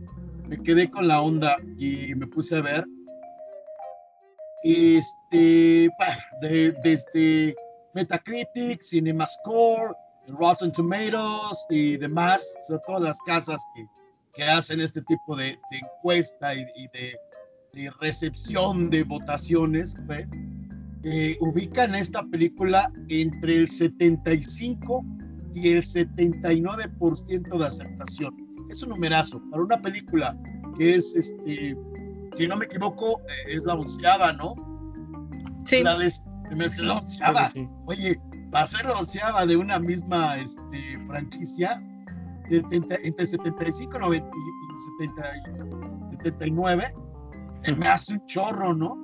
me 0.48 0.62
quedé 0.62 0.90
con 0.90 1.10
la 1.10 1.22
onda 1.22 1.58
y 1.78 2.16
me 2.16 2.28
puse 2.28 2.56
a 2.56 2.62
ver 2.62 2.86
este, 4.64 5.90
desde 6.84 7.56
Metacritic, 7.94 8.82
CinemaScore, 8.82 9.94
Rotten 10.28 10.72
Tomatoes 10.72 11.66
y 11.70 11.98
demás, 11.98 12.54
o 12.70 12.80
todas 12.80 13.02
las 13.02 13.18
casas 13.22 13.62
que, 13.76 13.86
que 14.34 14.44
hacen 14.44 14.82
este 14.82 15.02
tipo 15.04 15.36
de, 15.36 15.58
encuesta 15.72 16.54
y, 16.54 16.88
de, 16.94 17.18
recepción 18.00 18.90
de 18.90 19.04
votaciones, 19.04 19.96
pues, 20.08 20.28
eh, 21.04 21.38
ubican 21.42 21.94
esta 21.94 22.24
película 22.24 22.92
entre 23.10 23.58
el 23.58 23.68
75 23.68 25.06
y 25.54 25.70
el 25.70 25.84
79% 25.84 27.58
de 27.58 27.66
aceptación. 27.66 28.36
Es 28.70 28.82
un 28.84 28.90
numerazo 28.90 29.42
para 29.52 29.64
una 29.64 29.82
película 29.82 30.36
que 30.78 30.96
es 30.96 31.16
este, 31.16 31.78
si 32.38 32.48
no 32.48 32.56
me 32.56 32.66
equivoco, 32.66 33.20
eh, 33.22 33.56
es 33.56 33.64
la 33.64 33.74
onceava, 33.74 34.32
¿no? 34.34 34.54
Sí. 35.66 35.84
La, 35.84 35.98
la 35.98 36.98
onceava. 36.98 37.50
Oye, 37.86 38.20
va 38.54 38.62
a 38.62 38.68
ser 38.68 38.86
la 38.86 39.00
onceava 39.00 39.46
de 39.46 39.58
una 39.58 39.80
misma 39.80 40.38
este, 40.38 41.00
franquicia, 41.08 41.82
entre 42.50 43.26
75 43.26 44.00
90 44.00 44.28
y 44.28 44.80
79, 46.24 46.94
me 47.76 47.88
hace 47.88 48.14
un 48.14 48.26
chorro, 48.28 48.74
¿no? 48.74 48.96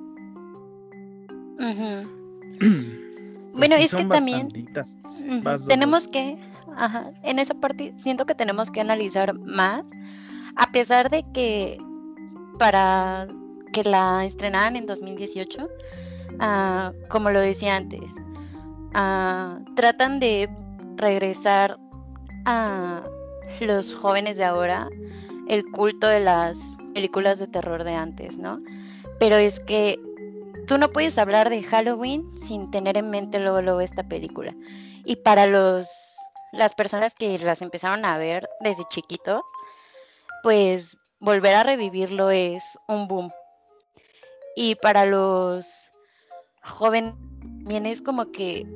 bueno, 3.54 3.74
es 3.76 3.94
que 3.94 4.04
también 4.04 4.48
tenemos 5.68 6.08
que, 6.08 6.38
ajá, 6.76 7.12
en 7.22 7.38
esa 7.38 7.54
parte 7.54 7.94
siento 7.98 8.24
que 8.24 8.34
tenemos 8.34 8.70
que 8.70 8.80
analizar 8.80 9.38
más, 9.40 9.84
a 10.56 10.72
pesar 10.72 11.10
de 11.10 11.24
que 11.32 11.78
para 12.58 13.26
que 13.72 13.84
la 13.84 14.24
estrenaran 14.24 14.76
en 14.76 14.86
2018, 14.86 15.68
ah, 16.40 16.92
como 17.08 17.30
lo 17.30 17.40
decía 17.40 17.76
antes, 17.76 18.12
ah, 18.94 19.58
tratan 19.76 20.20
de 20.20 20.48
regresar 20.96 21.78
a 22.46 23.02
los 23.60 23.94
jóvenes 23.94 24.36
de 24.36 24.44
ahora 24.44 24.88
el 25.48 25.64
culto 25.72 26.08
de 26.08 26.20
las 26.20 26.58
películas 26.94 27.38
de 27.38 27.46
terror 27.46 27.84
de 27.84 27.94
antes, 27.94 28.38
¿no? 28.38 28.60
Pero 29.18 29.36
es 29.36 29.60
que 29.60 29.98
tú 30.66 30.78
no 30.78 30.90
puedes 30.90 31.18
hablar 31.18 31.50
de 31.50 31.62
Halloween 31.62 32.24
sin 32.40 32.70
tener 32.70 32.96
en 32.96 33.10
mente 33.10 33.38
luego, 33.38 33.60
luego 33.60 33.80
esta 33.80 34.02
película. 34.04 34.54
Y 35.04 35.16
para 35.16 35.46
los 35.46 36.14
las 36.54 36.74
personas 36.74 37.14
que 37.14 37.38
las 37.38 37.62
empezaron 37.62 38.04
a 38.04 38.16
ver 38.16 38.48
desde 38.60 38.84
chiquitos, 38.88 39.42
pues 40.42 40.96
volver 41.24 41.54
a 41.54 41.62
revivirlo 41.62 42.30
es 42.30 42.78
un 42.86 43.08
boom. 43.08 43.32
Y 44.56 44.76
para 44.76 45.06
los 45.06 45.90
jóvenes 46.62 47.14
también 47.40 47.86
es 47.86 48.02
como 48.02 48.30
que 48.30 48.66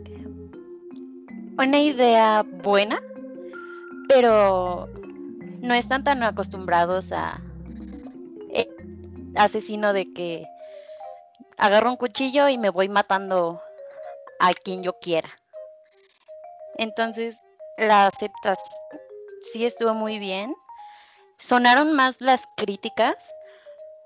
una 1.58 1.78
idea 1.78 2.42
buena, 2.42 2.98
pero 4.08 4.88
no 5.60 5.74
están 5.74 6.02
tan 6.02 6.22
acostumbrados 6.22 7.12
a 7.12 7.40
eh, 8.50 8.68
asesino 9.36 9.92
de 9.92 10.12
que 10.12 10.46
agarro 11.58 11.90
un 11.90 11.96
cuchillo 11.96 12.48
y 12.48 12.56
me 12.56 12.70
voy 12.70 12.88
matando 12.88 13.60
a 14.40 14.54
quien 14.54 14.82
yo 14.82 14.94
quiera. 14.94 15.28
Entonces, 16.76 17.38
la 17.76 18.06
aceptación 18.06 18.78
sí 19.52 19.66
estuvo 19.66 19.92
muy 19.94 20.18
bien 20.18 20.54
sonaron 21.38 21.94
más 21.94 22.20
las 22.20 22.42
críticas, 22.56 23.14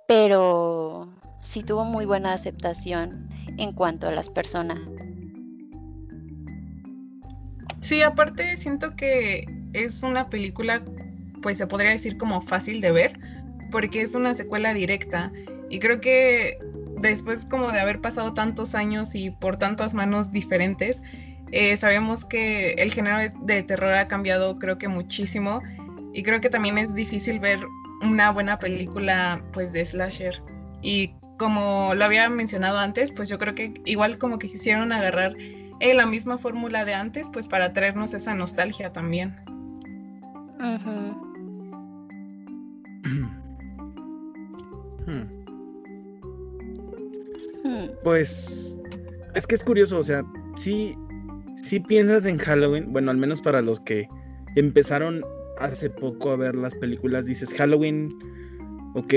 pero 0.06 1.08
sí 1.42 1.62
tuvo 1.62 1.84
muy 1.84 2.04
buena 2.04 2.32
aceptación 2.32 3.28
en 3.58 3.72
cuanto 3.72 4.08
a 4.08 4.12
las 4.12 4.30
personas. 4.30 4.78
Sí, 7.80 8.02
aparte 8.02 8.56
siento 8.56 8.94
que 8.94 9.44
es 9.72 10.02
una 10.02 10.28
película, 10.28 10.82
pues 11.42 11.58
se 11.58 11.66
podría 11.66 11.90
decir 11.90 12.16
como 12.16 12.40
fácil 12.42 12.80
de 12.80 12.92
ver, 12.92 13.18
porque 13.70 14.02
es 14.02 14.14
una 14.14 14.34
secuela 14.34 14.72
directa 14.72 15.32
y 15.68 15.78
creo 15.78 16.00
que 16.00 16.58
después 16.98 17.44
como 17.46 17.72
de 17.72 17.80
haber 17.80 18.00
pasado 18.00 18.34
tantos 18.34 18.74
años 18.74 19.14
y 19.14 19.30
por 19.30 19.56
tantas 19.56 19.94
manos 19.94 20.30
diferentes, 20.30 21.02
eh, 21.50 21.76
sabemos 21.76 22.24
que 22.24 22.72
el 22.74 22.92
género 22.92 23.18
de 23.42 23.62
terror 23.62 23.92
ha 23.92 24.08
cambiado 24.08 24.58
creo 24.58 24.78
que 24.78 24.88
muchísimo 24.88 25.60
y 26.14 26.22
creo 26.22 26.40
que 26.40 26.50
también 26.50 26.78
es 26.78 26.94
difícil 26.94 27.40
ver 27.40 27.60
una 28.02 28.30
buena 28.30 28.58
película 28.58 29.42
pues 29.52 29.72
de 29.72 29.84
slasher. 29.84 30.42
Y 30.82 31.14
como 31.38 31.94
lo 31.94 32.04
había 32.04 32.28
mencionado 32.28 32.78
antes, 32.78 33.12
pues 33.12 33.28
yo 33.28 33.38
creo 33.38 33.54
que 33.54 33.74
igual 33.84 34.18
como 34.18 34.38
que 34.38 34.48
quisieron 34.48 34.92
agarrar 34.92 35.34
eh, 35.38 35.94
la 35.94 36.06
misma 36.06 36.38
fórmula 36.38 36.84
de 36.84 36.94
antes, 36.94 37.28
pues 37.32 37.48
para 37.48 37.72
traernos 37.72 38.14
esa 38.14 38.34
nostalgia 38.34 38.92
también. 38.92 39.34
Pues 48.04 48.78
es 49.34 49.46
que 49.46 49.54
es 49.54 49.64
curioso, 49.64 49.98
o 49.98 50.02
sea, 50.02 50.24
sí, 50.56 50.94
sí 51.56 51.80
piensas 51.80 52.26
en 52.26 52.38
Halloween, 52.38 52.92
bueno, 52.92 53.10
al 53.10 53.16
menos 53.16 53.40
para 53.40 53.62
los 53.62 53.80
que 53.80 54.08
empezaron 54.56 55.22
hace 55.58 55.90
poco 55.90 56.30
a 56.30 56.36
ver 56.36 56.54
las 56.54 56.74
películas, 56.74 57.26
dices 57.26 57.54
Halloween, 57.54 58.10
ok, 58.94 59.14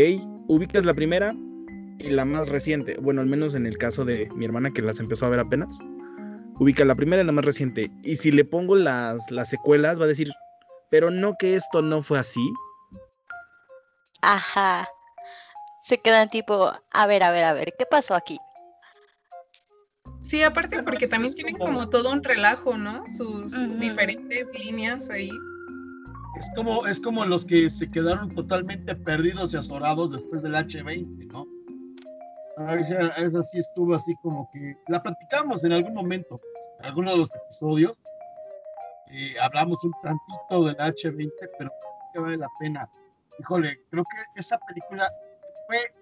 ubicas 0.47 0.85
la 0.85 0.93
primera 0.93 1.35
y 1.99 2.09
la 2.09 2.25
más 2.25 2.49
reciente, 2.49 2.97
bueno, 3.01 3.21
al 3.21 3.27
menos 3.27 3.55
en 3.55 3.65
el 3.65 3.77
caso 3.77 4.05
de 4.05 4.29
mi 4.35 4.45
hermana 4.45 4.71
que 4.71 4.81
las 4.81 4.99
empezó 4.99 5.25
a 5.25 5.29
ver 5.29 5.39
apenas, 5.39 5.79
ubica 6.59 6.85
la 6.85 6.95
primera 6.95 7.21
y 7.21 7.25
la 7.25 7.31
más 7.31 7.45
reciente, 7.45 7.89
y 8.03 8.15
si 8.17 8.31
le 8.31 8.45
pongo 8.45 8.75
las, 8.75 9.29
las 9.31 9.49
secuelas 9.49 9.99
va 9.99 10.05
a 10.05 10.09
decir, 10.09 10.31
pero 10.89 11.09
no 11.11 11.35
que 11.37 11.55
esto 11.55 11.81
no 11.81 12.01
fue 12.01 12.19
así. 12.19 12.53
Ajá. 14.21 14.87
Se 15.83 15.99
quedan 15.99 16.29
tipo, 16.29 16.71
a 16.91 17.07
ver, 17.07 17.23
a 17.23 17.31
ver, 17.31 17.43
a 17.43 17.53
ver, 17.53 17.73
¿qué 17.77 17.85
pasó 17.85 18.15
aquí? 18.15 18.39
Sí, 20.21 20.41
aparte 20.41 20.81
porque 20.81 21.07
también 21.07 21.33
tienen 21.35 21.55
como... 21.57 21.87
todo 21.89 22.11
un 22.11 22.23
relajo, 22.23 22.77
¿no? 22.77 23.03
Sus 23.15 23.51
diferentes 23.79 24.47
líneas 24.59 25.09
ahí. 25.11 25.29
Es 26.37 26.51
como, 26.53 26.85
es 26.85 26.99
como 26.99 27.25
los 27.25 27.45
que 27.45 27.69
se 27.69 27.89
quedaron 27.89 28.33
totalmente 28.35 28.95
perdidos 28.95 29.53
y 29.53 29.57
azorados 29.57 30.11
después 30.11 30.41
del 30.41 30.53
H20, 30.53 31.27
¿no? 31.27 31.45
Esa 32.57 33.43
sí 33.43 33.59
estuvo 33.59 33.95
así 33.95 34.15
como 34.21 34.49
que 34.51 34.75
la 34.87 35.01
platicamos 35.01 35.63
en 35.63 35.73
algún 35.73 35.93
momento, 35.93 36.39
en 36.79 36.85
alguno 36.85 37.11
de 37.11 37.17
los 37.17 37.29
episodios. 37.33 38.01
Eh, 39.11 39.35
hablamos 39.41 39.83
un 39.83 39.91
tantito 40.01 40.65
del 40.65 40.77
H20, 40.77 41.31
pero 41.57 41.71
que 42.13 42.19
vale 42.19 42.37
la 42.37 42.47
pena. 42.59 42.89
Híjole, 43.39 43.77
creo 43.89 44.03
que 44.03 44.39
esa 44.39 44.57
película 44.67 45.09
fue 45.67 45.93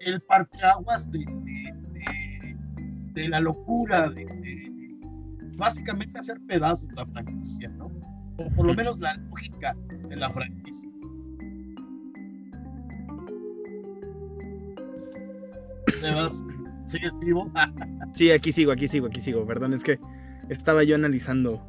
el 0.00 0.20
parteaguas 0.22 1.10
de, 1.10 1.24
de, 3.12 3.28
la 3.28 3.40
locura, 3.40 4.10
de, 4.10 4.26
básicamente 5.56 6.18
hacer 6.18 6.38
pedazos 6.48 6.88
la 6.94 7.06
franquicia, 7.06 7.68
¿no? 7.68 7.90
O 8.36 8.48
por 8.50 8.66
lo 8.66 8.74
menos 8.74 8.98
la 9.00 9.16
lógica 9.16 9.76
de 10.08 10.16
la 10.16 10.30
franquicia. 10.30 10.88
¿Sigues 16.86 17.12
vivo? 17.20 17.50
sí, 18.12 18.30
aquí 18.30 18.52
sigo, 18.52 18.72
aquí 18.72 18.88
sigo, 18.88 19.06
aquí 19.06 19.20
sigo. 19.20 19.46
Perdón, 19.46 19.72
es 19.72 19.82
que 19.82 19.98
estaba 20.48 20.82
yo 20.82 20.94
analizando 20.94 21.64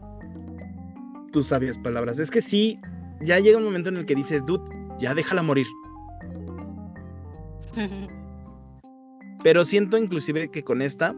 tus 1.32 1.48
sabias 1.48 1.78
palabras. 1.78 2.20
Es 2.20 2.30
que 2.32 2.42
sí, 2.42 2.80
ya 3.22 3.40
llega 3.40 3.58
un 3.58 3.64
momento 3.64 3.90
en 3.90 3.98
el 3.98 4.06
que 4.06 4.16
dices, 4.16 4.46
dude, 4.46 4.64
ya 5.00 5.14
déjala 5.14 5.44
morir. 5.44 5.68
Pero 9.44 9.66
siento 9.66 9.98
inclusive 9.98 10.50
que 10.50 10.64
con 10.64 10.82
esta, 10.82 11.16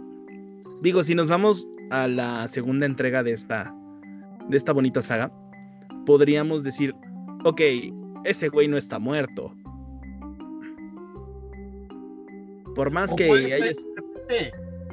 digo, 0.82 1.04
si 1.04 1.14
nos 1.14 1.28
vamos 1.28 1.68
a 1.92 2.08
la 2.08 2.48
segunda 2.48 2.86
entrega 2.86 3.22
de 3.24 3.32
esta, 3.32 3.76
de 4.50 4.58
esta 4.58 4.74
bonita 4.74 5.02
saga, 5.02 5.32
podríamos 6.06 6.64
decir, 6.64 6.96
ok, 7.44 7.62
ese 8.24 8.50
güey 8.50 8.68
no 8.68 8.78
está 8.78 9.00
muerto. 9.00 9.56
Por 12.76 12.92
más 12.92 13.14
que 13.14 13.32
hayas... 13.32 13.86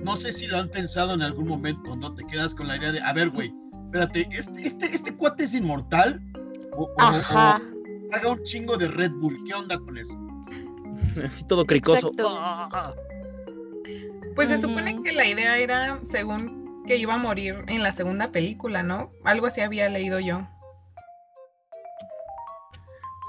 No 0.03 0.17
sé 0.17 0.33
si 0.33 0.49
lo 0.49 0.59
han 0.59 0.69
pensado 0.69 1.15
en 1.15 1.23
algún 1.23 1.47
momento, 1.47 1.95
¿no? 1.95 2.13
Te 2.15 2.25
quedas 2.27 2.55
con 2.55 2.67
la 2.67 2.77
idea 2.77 2.91
de, 2.91 3.01
a 3.01 3.13
ver, 3.13 3.31
güey, 3.31 3.55
espérate, 3.85 4.29
¿este, 4.33 4.67
este, 4.67 4.87
este 4.87 5.15
cuate 5.15 5.45
es 5.45 5.55
inmortal? 5.55 6.21
O, 6.73 6.91
haga 6.99 8.29
un 8.29 8.43
chingo 8.43 8.77
de 8.77 8.89
Red 8.89 9.13
Bull, 9.13 9.39
¿qué 9.47 9.55
onda 9.55 9.79
con 9.79 9.97
eso? 9.97 10.19
Así 11.25 11.45
todo 11.45 11.65
cricoso. 11.65 12.13
Pues 14.35 14.49
se 14.49 14.59
supone 14.59 15.01
que 15.03 15.13
la 15.13 15.27
idea 15.27 15.57
era, 15.59 16.01
según 16.03 16.62
que 16.93 16.99
iba 16.99 17.15
a 17.15 17.19
morir 17.19 17.65
en 17.69 17.83
la 17.83 17.91
segunda 17.93 18.33
película, 18.33 18.83
¿no? 18.83 19.11
Algo 19.25 19.47
así 19.47 19.63
había 19.63 19.89
leído 19.89 20.21
yo. 20.21 20.47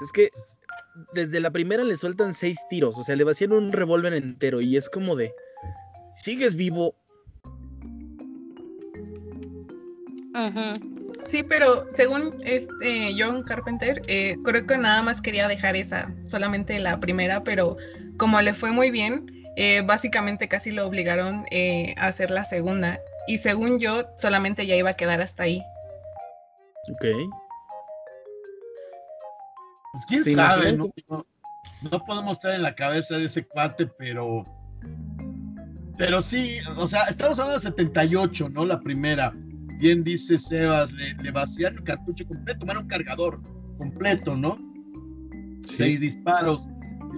Es 0.02 0.12
que 0.12 0.28
desde 1.14 1.40
la 1.40 1.50
primera 1.50 1.82
le 1.82 1.96
sueltan 1.96 2.34
seis 2.34 2.58
tiros, 2.68 2.98
o 2.98 3.04
sea, 3.04 3.16
le 3.16 3.24
vacían 3.24 3.52
un 3.52 3.72
revólver 3.72 4.12
entero 4.12 4.60
y 4.60 4.76
es 4.76 4.90
como 4.90 5.16
de, 5.16 5.32
sigues 6.14 6.56
vivo. 6.56 6.94
Sí, 11.26 11.42
pero 11.42 11.88
según 11.94 12.36
este 12.44 13.14
John 13.18 13.44
Carpenter, 13.44 14.02
eh, 14.08 14.36
creo 14.44 14.66
que 14.66 14.76
nada 14.76 15.00
más 15.00 15.22
quería 15.22 15.48
dejar 15.48 15.74
esa, 15.74 16.14
solamente 16.26 16.78
la 16.80 17.00
primera, 17.00 17.42
pero 17.42 17.78
como 18.18 18.42
le 18.42 18.52
fue 18.52 18.72
muy 18.72 18.90
bien, 18.90 19.24
eh, 19.56 19.80
básicamente 19.86 20.48
casi 20.48 20.70
lo 20.70 20.86
obligaron 20.86 21.46
eh, 21.50 21.94
a 21.96 22.08
hacer 22.08 22.30
la 22.30 22.44
segunda. 22.44 23.00
Y 23.26 23.38
según 23.38 23.78
yo, 23.78 24.04
solamente 24.18 24.66
ya 24.66 24.76
iba 24.76 24.90
a 24.90 24.96
quedar 24.96 25.20
hasta 25.20 25.44
ahí. 25.44 25.62
Ok. 26.92 27.06
Pues 29.92 30.06
quién 30.08 30.24
sabe, 30.24 30.72
¿no? 30.72 30.92
¿no? 31.08 32.04
podemos 32.04 32.38
estar 32.38 32.52
en 32.54 32.62
la 32.62 32.74
cabeza 32.74 33.16
de 33.16 33.24
ese 33.24 33.46
cuate, 33.46 33.86
pero. 33.86 34.44
Pero 35.96 36.20
sí, 36.20 36.58
o 36.76 36.86
sea, 36.86 37.04
estamos 37.04 37.38
hablando 37.38 37.60
de 37.60 37.68
78, 37.68 38.48
¿no? 38.48 38.66
La 38.66 38.80
primera. 38.80 39.32
Bien 39.78 40.02
dice 40.02 40.38
Sebas, 40.38 40.92
le, 40.92 41.14
le 41.14 41.30
vacían 41.30 41.74
el 41.74 41.84
cartucho 41.84 42.26
completo, 42.26 42.66
era 42.68 42.80
un 42.80 42.88
cargador 42.88 43.40
completo, 43.78 44.36
¿no? 44.36 44.58
Seis 45.64 46.00
disparos 46.00 46.68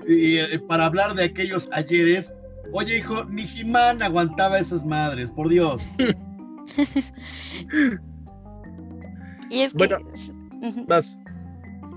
y, 0.07 0.39
eh, 0.39 0.59
para 0.69 0.87
hablar 0.87 1.15
de 1.15 1.25
aquellos 1.25 1.69
ayeres, 1.73 2.35
oye 2.73 2.99
hijo, 2.99 3.25
ni 3.25 3.43
Jimán 3.43 4.03
aguantaba 4.03 4.59
esas 4.59 4.85
madres, 4.85 5.31
por 5.31 5.49
Dios. 5.49 5.83
y 9.51 9.61
es 9.61 9.73
que 9.73 9.97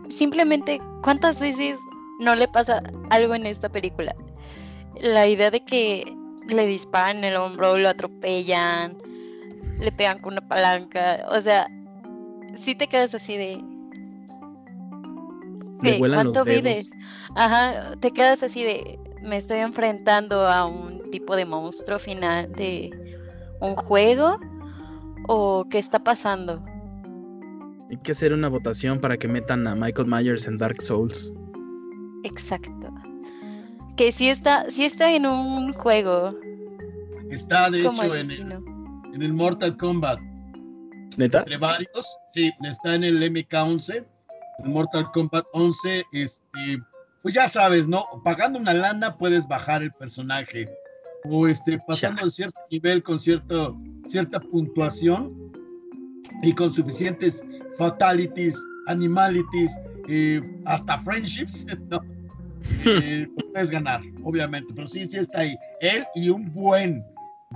simplemente 0.10 0.82
cuántas 1.04 1.40
veces 1.40 1.78
no 2.20 2.36
le 2.36 2.48
pasa 2.48 2.82
algo 3.10 3.36
en 3.36 3.46
esta 3.46 3.70
película. 3.70 4.16
La 5.00 5.28
idea 5.28 5.52
de 5.52 5.64
que 5.64 6.16
le 6.48 6.68
disparan 6.68 7.18
en 7.18 7.26
el 7.26 7.36
hombro, 7.38 7.78
lo 7.78 7.90
atropellan, 7.90 8.98
le 9.80 9.92
pegan 9.92 10.20
con 10.20 10.34
una 10.34 10.48
palanca, 10.48 11.26
o 11.30 11.40
sea, 11.42 11.68
si 12.56 12.76
te 12.76 12.88
quedas 12.88 13.14
así 13.14 13.38
de 13.38 13.64
¿Cuánto 15.98 16.44
vives? 16.44 16.92
Ajá, 17.36 17.96
te 18.00 18.12
quedas 18.12 18.44
así 18.44 18.64
de, 18.64 19.00
me 19.22 19.38
estoy 19.38 19.60
enfrentando 19.60 20.46
a 20.46 20.66
un 20.66 21.10
tipo 21.12 21.36
de 21.36 21.46
monstruo 21.46 22.00
final 22.00 22.52
de 22.54 22.90
un 23.60 23.76
juego 23.76 24.40
o 25.28 25.66
qué 25.70 25.80
está 25.80 26.00
pasando. 26.00 26.64
Hay 27.90 27.98
que 27.98 28.12
hacer 28.12 28.34
una 28.34 28.50
votación 28.50 29.00
para 29.00 29.18
que 29.18 29.28
metan 29.28 29.66
a 29.68 29.76
Michael 29.76 30.08
Myers 30.08 30.48
en 30.48 30.58
Dark 30.58 30.82
Souls. 30.82 31.34
Exacto. 32.24 32.94
Que 33.98 34.12
si 34.12 34.30
está, 34.30 34.70
si 34.70 34.86
está 34.86 35.12
en 35.12 35.26
un 35.26 35.74
juego. 35.74 36.34
Está 37.30 37.70
de 37.70 37.82
hecho 37.82 38.16
en 38.16 38.32
el, 38.32 38.52
en 39.14 39.22
el, 39.22 39.34
Mortal 39.34 39.76
Kombat. 39.78 40.20
¿Neta? 41.18 41.40
Entre 41.40 41.58
varios, 41.58 42.18
sí, 42.32 42.52
está 42.62 42.96
en 42.96 43.04
el 43.04 43.22
MK11 43.22 44.06
Mortal 44.66 45.10
Kombat 45.12 45.46
11, 45.54 46.04
este, 46.12 46.80
pues 47.30 47.36
ya 47.36 47.48
sabes, 47.48 47.88
¿no? 47.88 48.08
Pagando 48.24 48.58
una 48.58 48.74
lana 48.74 49.16
puedes 49.16 49.48
bajar 49.48 49.84
el 49.84 49.92
personaje. 49.92 50.68
O 51.26 51.48
este, 51.48 51.78
pasando 51.88 52.24
de 52.24 52.32
cierto 52.32 52.60
nivel 52.72 53.04
con 53.04 53.20
cierto, 53.20 53.78
cierta 54.08 54.40
puntuación 54.40 55.52
y 56.42 56.52
con 56.54 56.74
suficientes 56.74 57.44
fatalities, 57.78 58.60
animalities, 58.88 59.80
eh, 60.08 60.42
hasta 60.66 60.98
friendships, 61.04 61.68
¿no? 61.90 62.02
Eh, 62.84 63.28
puedes 63.52 63.70
ganar, 63.70 64.02
obviamente. 64.24 64.74
Pero 64.76 64.88
sí, 64.88 65.06
sí 65.06 65.18
está 65.18 65.42
ahí. 65.42 65.56
Él 65.82 66.08
y 66.16 66.30
un 66.30 66.52
buen 66.52 67.06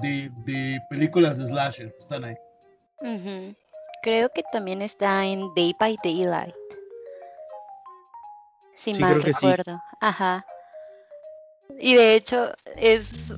de, 0.03 0.29
de 0.45 0.79
películas 0.91 1.39
de 1.39 1.47
slasher 1.47 1.91
están 1.97 2.25
ahí. 2.25 2.35
Creo 4.03 4.29
que 4.35 4.43
también 4.51 4.83
está 4.83 5.25
en 5.25 5.51
Day 5.55 5.75
by 5.79 5.97
Daylight. 6.03 6.53
Si 8.83 8.93
mal 8.99 9.21
recuerdo. 9.21 9.79
Ajá. 10.01 10.45
Y 11.79 11.95
de 11.95 12.15
hecho, 12.15 12.51
es 12.75 13.33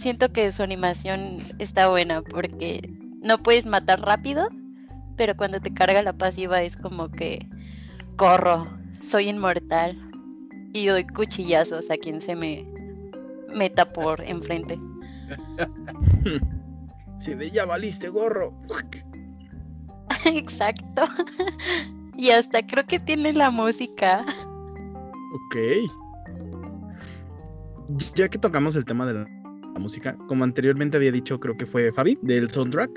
siento 0.00 0.32
que 0.32 0.50
su 0.52 0.62
animación 0.62 1.38
está 1.58 1.88
buena 1.88 2.22
porque 2.22 2.88
no 3.20 3.38
puedes 3.38 3.66
matar 3.66 4.00
rápido, 4.00 4.48
pero 5.16 5.36
cuando 5.36 5.60
te 5.60 5.72
carga 5.72 6.02
la 6.02 6.12
pasiva 6.12 6.62
es 6.62 6.76
como 6.76 7.10
que 7.10 7.46
corro, 8.16 8.66
soy 9.02 9.28
inmortal 9.28 9.96
y 10.72 10.86
doy 10.86 11.06
cuchillazos 11.06 11.90
a 11.90 11.96
quien 11.96 12.20
se 12.20 12.34
me 12.34 12.66
meta 13.54 13.92
por 13.92 14.20
enfrente. 14.22 14.78
Si 17.18 17.34
de 17.34 17.50
ya 17.50 17.64
valiste 17.64 18.08
gorro. 18.08 18.54
Exacto. 20.24 21.02
y 22.16 22.30
hasta 22.30 22.64
creo 22.64 22.86
que 22.86 23.00
tiene 23.00 23.32
la 23.32 23.50
música. 23.50 24.24
Ok. 25.32 25.56
Ya 28.14 28.28
que 28.28 28.38
tocamos 28.38 28.76
el 28.76 28.84
tema 28.84 29.06
de 29.06 29.14
la, 29.14 29.26
música, 29.78 30.16
como 30.26 30.44
anteriormente 30.44 30.96
había 30.96 31.12
dicho, 31.12 31.38
creo 31.38 31.56
que 31.56 31.64
fue 31.64 31.92
Fabi, 31.92 32.18
del 32.22 32.50
soundtrack. 32.50 32.90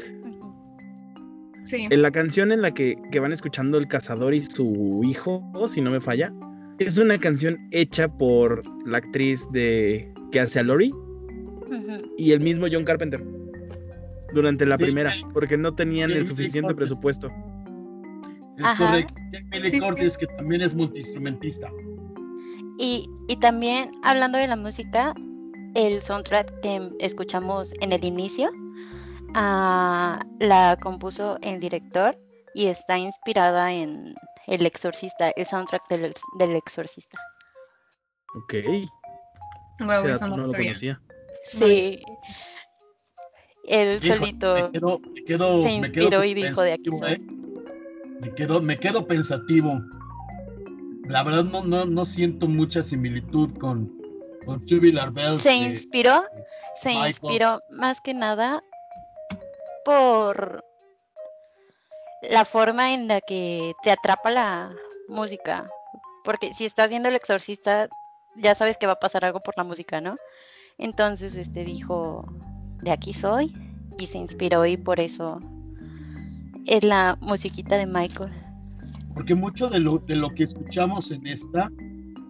Sí. 1.63 1.87
En 1.89 2.01
la 2.01 2.09
canción 2.11 2.51
en 2.51 2.61
la 2.61 2.73
que, 2.73 2.97
van 3.19 3.31
escuchando 3.31 3.77
el 3.77 3.87
cazador 3.87 4.33
y 4.33 4.41
su 4.41 5.01
hijo, 5.03 5.43
si 5.67 5.79
no 5.79 5.91
me 5.91 5.99
falla, 5.99 6.33
es 6.79 6.97
una 6.97 7.19
canción 7.19 7.57
hecha 7.71 8.07
por 8.07 8.63
la 8.87 8.97
actriz 8.97 9.47
de 9.51 10.11
que 10.31 10.39
hace 10.39 10.59
a 10.59 10.63
Lori 10.63 10.91
y 12.17 12.31
el 12.31 12.39
mismo 12.39 12.65
John 12.71 12.83
Carpenter 12.83 13.23
durante 14.33 14.65
la 14.65 14.77
primera, 14.77 15.13
porque 15.33 15.57
no 15.57 15.75
tenían 15.75 16.11
el 16.11 16.25
suficiente 16.25 16.73
presupuesto. 16.73 17.31
Es 18.57 18.73
correcto. 18.77 19.13
Jamie 19.51 20.11
que 20.19 20.27
también 20.37 20.61
es 20.61 20.73
multiinstrumentista. 20.73 21.71
Y, 22.77 23.09
también 23.39 23.91
hablando 24.03 24.37
de 24.37 24.47
la 24.47 24.55
música, 24.55 25.13
el 25.75 26.01
soundtrack 26.01 26.61
que 26.61 26.91
escuchamos 26.99 27.73
en 27.81 27.93
el 27.93 28.03
inicio 28.03 28.49
ah, 29.35 30.19
la 30.39 30.77
compuso 30.81 31.37
el 31.41 31.59
director 31.59 32.17
y 32.53 32.67
está 32.67 32.97
inspirada 32.97 33.71
en 33.71 34.13
El 34.47 34.65
Exorcista, 34.65 35.31
el 35.35 35.45
soundtrack 35.45 35.87
del, 35.89 36.55
Exorcista. 36.55 37.17
Ok. 38.35 38.53
eso 38.53 40.27
no 40.27 40.37
lo 40.47 40.53
conocía. 40.53 41.01
Sí. 41.45 42.03
Él 43.63 44.01
solito 44.01 44.71
se 45.63 45.71
inspiró 45.71 46.23
y 46.23 46.33
dijo 46.33 46.61
de 46.61 46.73
aquí. 46.73 46.89
¿eh? 47.07 47.19
Me 48.19 48.33
quedo, 48.33 48.61
me 48.61 48.77
quedo 48.77 49.05
pensativo. 49.05 49.81
La 51.11 51.23
verdad 51.23 51.43
no, 51.43 51.61
no, 51.63 51.85
no 51.85 52.05
siento 52.05 52.47
mucha 52.47 52.81
similitud 52.81 53.51
con, 53.57 53.91
con 54.45 54.65
Tubular 54.65 55.11
Bells. 55.11 55.41
Se 55.41 55.53
inspiró, 55.53 56.23
se 56.81 56.93
inspiró 56.93 57.59
más 57.71 57.99
que 57.99 58.13
nada 58.13 58.63
por 59.83 60.63
la 62.29 62.45
forma 62.45 62.93
en 62.93 63.09
la 63.09 63.19
que 63.19 63.73
te 63.83 63.91
atrapa 63.91 64.31
la 64.31 64.73
música. 65.09 65.65
Porque 66.23 66.53
si 66.53 66.65
estás 66.65 66.89
viendo 66.89 67.09
el 67.09 67.15
exorcista, 67.15 67.89
ya 68.37 68.55
sabes 68.55 68.77
que 68.77 68.87
va 68.87 68.93
a 68.93 68.99
pasar 68.99 69.25
algo 69.25 69.41
por 69.41 69.57
la 69.57 69.65
música, 69.65 69.99
¿no? 69.99 70.15
Entonces, 70.77 71.35
este 71.35 71.65
dijo, 71.65 72.25
de 72.81 72.91
aquí 72.91 73.13
soy, 73.13 73.53
y 73.97 74.07
se 74.07 74.17
inspiró 74.17 74.65
y 74.65 74.77
por 74.77 75.01
eso 75.01 75.41
es 76.65 76.83
la 76.83 77.17
musiquita 77.19 77.75
de 77.75 77.85
Michael. 77.85 78.31
Porque 79.13 79.35
mucho 79.35 79.69
de 79.69 79.79
lo, 79.79 79.99
de 79.99 80.15
lo 80.15 80.29
que 80.29 80.43
escuchamos 80.43 81.11
en 81.11 81.25
esta 81.27 81.69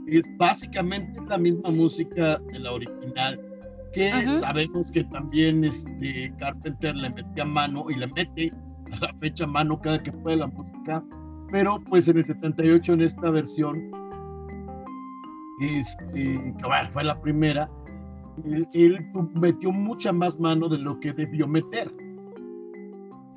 es 0.08 0.24
básicamente 0.38 1.20
la 1.28 1.38
misma 1.38 1.70
música 1.70 2.38
de 2.52 2.60
la 2.60 2.74
original, 2.74 3.40
que 3.94 4.12
sabemos 4.34 4.92
que 4.92 5.04
también 5.06 5.64
este 5.64 6.34
Carpenter 6.40 6.96
le 6.96 7.10
metía 7.10 7.46
mano 7.46 7.86
y 7.90 7.96
le 7.96 8.08
mete 8.08 8.54
a 8.92 9.00
la 9.00 9.14
fecha 9.20 9.46
mano 9.48 9.80
cada 9.80 10.02
que 10.02 10.12
puede 10.12 10.38
la 10.38 10.48
música, 10.48 11.04
pero 11.52 11.82
pues 11.82 12.08
en 12.08 12.18
el 12.18 12.26
78 12.26 12.94
en 12.94 13.02
esta 13.02 13.30
versión, 13.30 13.92
este, 15.62 16.56
que 16.58 16.66
bueno, 16.66 16.90
fue 16.92 17.04
la 17.04 17.20
primera, 17.22 17.70
él, 18.74 19.06
metió 19.36 19.72
mucha 19.72 20.12
más 20.12 20.40
mano 20.40 20.70
de 20.70 20.78
lo 20.78 21.00
que 21.00 21.14
debió 21.14 21.48
meter. 21.48 21.92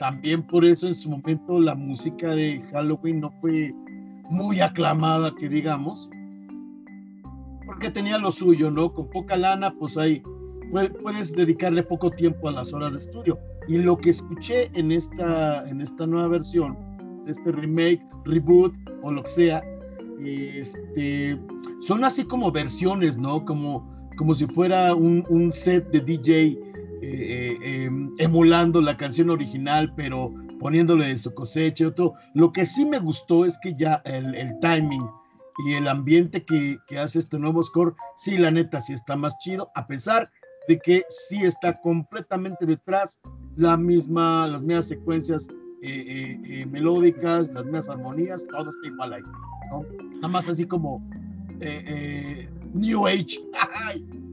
También 0.04 0.42
por 0.42 0.66
eso 0.66 0.86
en 0.86 0.94
su 0.94 1.08
momento 1.08 1.58
la 1.58 1.74
música 1.74 2.28
de 2.34 2.60
Halloween 2.70 3.20
no 3.20 3.30
fue 3.40 3.74
muy 4.28 4.60
aclamada, 4.60 5.34
que 5.34 5.48
digamos, 5.48 6.10
porque 7.64 7.88
tenía 7.88 8.18
lo 8.18 8.30
suyo, 8.30 8.70
¿no? 8.70 8.92
Con 8.92 9.08
poca 9.08 9.34
lana, 9.34 9.72
pues 9.72 9.96
ahí 9.96 10.22
puedes 11.02 11.34
dedicarle 11.34 11.82
poco 11.82 12.10
tiempo 12.10 12.50
a 12.50 12.52
las 12.52 12.74
horas 12.74 12.92
de 12.92 12.98
estudio. 12.98 13.38
Y 13.66 13.78
lo 13.78 13.96
que 13.96 14.10
escuché 14.10 14.70
en 14.74 14.92
esta, 14.92 15.66
en 15.70 15.80
esta 15.80 16.06
nueva 16.06 16.28
versión, 16.28 16.76
este 17.26 17.50
remake, 17.50 18.04
reboot 18.26 18.74
o 19.02 19.10
lo 19.10 19.22
que 19.22 19.30
sea, 19.30 19.64
este, 20.22 21.40
son 21.80 22.04
así 22.04 22.24
como 22.24 22.52
versiones, 22.52 23.16
¿no? 23.16 23.42
Como 23.46 23.94
como 24.16 24.34
si 24.34 24.46
fuera 24.46 24.94
un, 24.94 25.50
set 25.52 25.90
de 25.90 26.00
DJ 26.00 26.58
eh, 27.04 27.58
eh, 27.60 27.84
em, 27.84 28.12
emulando 28.18 28.80
la 28.80 28.96
canción 28.96 29.30
original, 29.30 29.92
pero 29.94 30.32
poniéndole 30.58 31.08
de 31.08 31.18
su 31.18 31.34
cosecha. 31.34 31.88
Otro. 31.88 32.14
Lo 32.34 32.52
que 32.52 32.64
sí 32.64 32.84
me 32.84 32.98
gustó 32.98 33.44
es 33.44 33.58
que 33.62 33.74
ya 33.74 34.02
el, 34.04 34.58
timing 34.60 35.06
y 35.66 35.74
el 35.74 35.88
ambiente 35.88 36.44
que, 36.44 36.78
hace 36.98 37.18
este 37.18 37.38
nuevo 37.38 37.62
score, 37.62 37.94
sí, 38.16 38.38
la 38.38 38.50
neta, 38.50 38.80
sí 38.80 38.94
está 38.94 39.16
más 39.16 39.36
chido, 39.38 39.70
a 39.74 39.86
pesar 39.86 40.30
de 40.66 40.78
que 40.78 41.04
sí 41.08 41.42
está 41.42 41.78
completamente 41.82 42.64
detrás 42.64 43.20
la 43.56 43.76
misma, 43.76 44.48
las 44.48 44.62
mismas 44.62 44.88
secuencias 44.88 45.46
eh, 45.82 46.66
melódicas, 46.70 47.50
las 47.52 47.64
mismas 47.64 47.88
armonías, 47.90 48.44
todo 48.44 48.70
está 48.70 48.86
igual 48.88 49.12
ahí, 49.12 49.22
Nada 50.14 50.28
más 50.28 50.48
así 50.48 50.66
como 50.66 51.06
New 52.72 53.06
Age. 53.06 53.38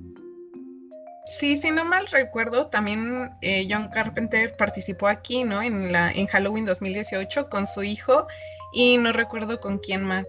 Sí, 1.41 1.58
si 1.58 1.71
no 1.71 1.84
mal 1.84 2.06
recuerdo, 2.06 2.67
también 2.67 3.32
eh, 3.41 3.65
John 3.67 3.89
Carpenter 3.89 4.56
participó 4.58 5.08
aquí, 5.08 5.43
¿no? 5.43 5.63
En, 5.63 5.91
la, 5.91 6.12
en 6.12 6.27
Halloween 6.27 6.67
2018 6.67 7.49
con 7.49 7.65
su 7.65 7.82
hijo 7.82 8.27
y 8.73 8.99
no 8.99 9.12
recuerdo 9.12 9.60
con 9.60 9.80
quién 9.80 10.04
más. 10.04 10.23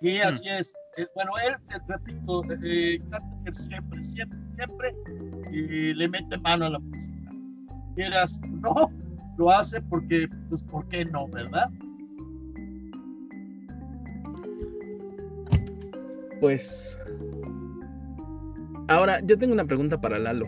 Y 0.00 0.18
así 0.18 0.48
es. 0.48 0.72
Eh, 0.96 1.08
bueno, 1.16 1.32
él, 1.44 1.56
te 1.66 1.92
repito, 1.92 2.44
eh, 2.62 3.00
Carpenter 3.10 3.52
siempre, 3.52 4.04
siempre, 4.04 4.38
siempre 4.54 4.94
le 5.50 6.08
mete 6.08 6.38
mano 6.38 6.66
a 6.66 6.70
la 6.70 6.78
música. 6.78 7.32
Quieras, 7.96 8.40
no, 8.44 8.92
lo 9.38 9.50
hace 9.50 9.82
porque, 9.82 10.28
pues, 10.50 10.62
¿por 10.62 10.86
qué 10.86 11.04
no, 11.04 11.26
verdad? 11.26 11.68
Pues. 16.40 16.96
Ahora, 18.88 19.20
yo 19.20 19.38
tengo 19.38 19.52
una 19.52 19.64
pregunta 19.64 20.00
para 20.00 20.18
Lalo. 20.18 20.46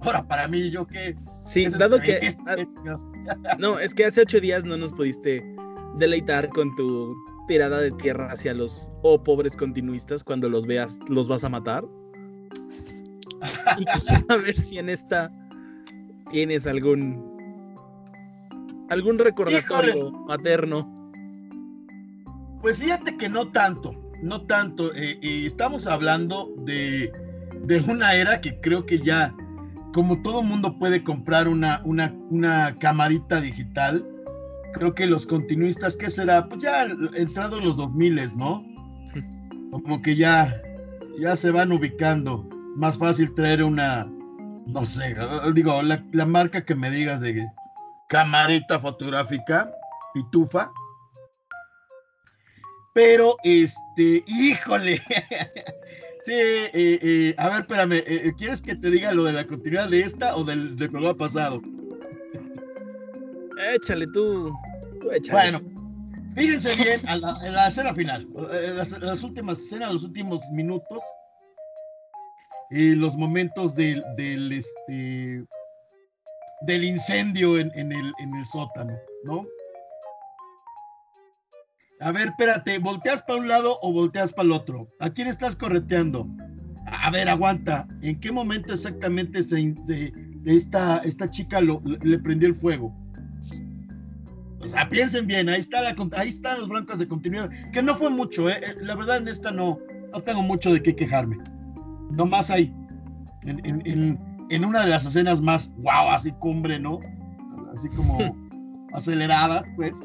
Ahora, 0.00 0.26
para 0.26 0.46
mí, 0.46 0.70
¿yo 0.70 0.86
qué? 0.86 1.16
Sí, 1.44 1.66
dado 1.66 2.00
que. 2.00 2.34
no, 3.58 3.78
es 3.78 3.94
que 3.94 4.04
hace 4.04 4.22
ocho 4.22 4.40
días 4.40 4.64
no 4.64 4.76
nos 4.76 4.92
pudiste 4.92 5.42
deleitar 5.96 6.48
con 6.50 6.74
tu 6.76 7.14
tirada 7.48 7.80
de 7.80 7.92
tierra 7.92 8.30
hacia 8.30 8.52
los 8.52 8.90
oh 9.02 9.22
pobres 9.22 9.56
continuistas 9.56 10.24
cuando 10.24 10.48
los 10.48 10.66
veas, 10.66 10.98
los 11.08 11.28
vas 11.28 11.44
a 11.44 11.48
matar. 11.48 11.84
y 13.78 13.84
quisiera 13.92 14.36
ver 14.36 14.58
si 14.58 14.78
en 14.78 14.88
esta 14.88 15.30
tienes 16.30 16.66
algún 16.66 17.24
algún 18.90 19.18
recordatorio 19.18 20.10
materno. 20.10 20.92
Pues 22.60 22.78
fíjate 22.78 23.16
que 23.16 23.28
no 23.28 23.50
tanto 23.52 24.06
no 24.22 24.42
tanto. 24.42 24.94
Eh, 24.94 25.18
estamos 25.22 25.86
hablando 25.86 26.52
de, 26.58 27.12
de, 27.66 27.80
una 27.80 28.14
era 28.14 28.40
que 28.40 28.60
creo 28.60 28.86
que 28.86 28.98
ya, 28.98 29.34
como 29.92 30.20
todo 30.22 30.42
mundo 30.42 30.78
puede 30.78 31.02
comprar 31.02 31.48
una, 31.48 31.80
una, 31.84 32.14
una 32.30 32.76
camarita 32.78 33.40
digital, 33.40 34.06
creo 34.72 34.94
que 34.94 35.06
los 35.06 35.26
continuistas, 35.26 35.96
¿qué 35.96 36.10
será? 36.10 36.48
Pues 36.48 36.62
ya 36.62 36.86
entrado 37.14 37.58
en 37.58 37.64
los 37.64 37.76
2000, 37.76 38.36
¿no? 38.36 38.64
Como 39.70 40.00
que 40.00 40.16
ya, 40.16 40.60
ya 41.18 41.36
se 41.36 41.50
van 41.50 41.72
ubicando. 41.72 42.48
Más 42.76 42.98
fácil 42.98 43.34
traer 43.34 43.62
una, 43.62 44.06
no 44.66 44.84
sé, 44.84 45.16
digo, 45.54 45.82
la, 45.82 46.04
la 46.12 46.26
marca 46.26 46.64
que 46.64 46.74
me 46.74 46.90
digas 46.90 47.20
de 47.20 47.46
camarita 48.08 48.78
fotográfica, 48.78 49.70
pitufa 50.12 50.70
pero, 52.96 53.36
este, 53.44 54.24
híjole. 54.26 55.02
sí, 56.26 56.32
eh, 56.32 56.70
eh, 57.02 57.34
a 57.38 57.48
ver, 57.48 57.60
espérame. 57.60 58.02
Eh, 58.04 58.32
¿Quieres 58.36 58.60
que 58.60 58.74
te 58.74 58.90
diga 58.90 59.12
lo 59.12 59.24
de 59.24 59.32
la 59.32 59.46
continuidad 59.46 59.88
de 59.88 60.00
esta 60.00 60.36
o 60.36 60.44
del, 60.44 60.76
del 60.76 60.90
programa 60.90 61.16
pasado? 61.16 61.62
Échale 63.72 64.06
tú. 64.12 64.52
Bueno, 65.30 65.60
fíjense 66.34 66.74
bien 66.74 67.00
en 67.08 67.20
la, 67.20 67.68
escena 67.68 67.94
final, 67.94 68.26
las, 68.74 68.90
las, 69.00 69.22
últimas 69.22 69.60
escenas, 69.60 69.92
los 69.92 70.02
últimos 70.02 70.40
minutos, 70.50 71.00
y 72.70 72.96
los 72.96 73.16
momentos 73.16 73.76
del, 73.76 74.02
del, 74.16 74.50
este, 74.50 75.44
del 76.62 76.84
incendio 76.84 77.56
en, 77.56 77.70
en, 77.76 77.92
el, 77.92 78.12
en 78.18 78.34
el 78.34 78.44
sótano, 78.44 78.98
¿no? 79.22 79.46
A 82.00 82.12
ver, 82.12 82.28
espérate, 82.28 82.78
¿volteas 82.78 83.22
para 83.22 83.40
un 83.40 83.48
lado 83.48 83.78
o 83.80 83.92
volteas 83.92 84.32
para 84.32 84.46
el 84.46 84.52
otro? 84.52 84.88
¿A 85.00 85.08
quién 85.10 85.28
estás 85.28 85.56
correteando? 85.56 86.28
A 86.86 87.10
ver, 87.10 87.28
aguanta. 87.28 87.88
¿En 88.02 88.20
qué 88.20 88.30
momento 88.30 88.74
exactamente 88.74 89.42
se, 89.42 89.74
esta, 90.44 90.98
esta 90.98 91.30
chica 91.30 91.60
le 91.60 92.18
prendió 92.18 92.48
el 92.48 92.54
fuego? 92.54 92.94
O 94.60 94.66
sea, 94.66 94.88
piensen 94.88 95.26
bien, 95.26 95.48
ahí, 95.48 95.60
está 95.60 95.80
la, 95.80 95.94
ahí 96.16 96.28
están 96.28 96.58
los 96.58 96.68
blancos 96.68 96.98
de 96.98 97.06
continuidad, 97.06 97.50
que 97.72 97.82
no 97.82 97.94
fue 97.94 98.10
mucho, 98.10 98.48
¿eh? 98.50 98.58
eh 98.62 98.74
la 98.80 98.96
verdad 98.96 99.18
en 99.18 99.28
esta 99.28 99.52
no, 99.52 99.78
no 100.12 100.20
tengo 100.22 100.42
mucho 100.42 100.72
de 100.72 100.82
qué 100.82 100.94
quejarme. 100.94 101.38
Nomás 102.10 102.50
ahí, 102.50 102.74
en, 103.42 103.60
en, 103.64 104.18
en 104.50 104.64
una 104.64 104.82
de 104.82 104.90
las 104.90 105.06
escenas 105.06 105.40
más, 105.40 105.72
wow, 105.78 106.10
así 106.10 106.32
cumbre, 106.32 106.80
¿no? 106.80 107.00
Así 107.74 107.88
como 107.90 108.18
aceleradas, 108.92 109.64
pues 109.76 110.02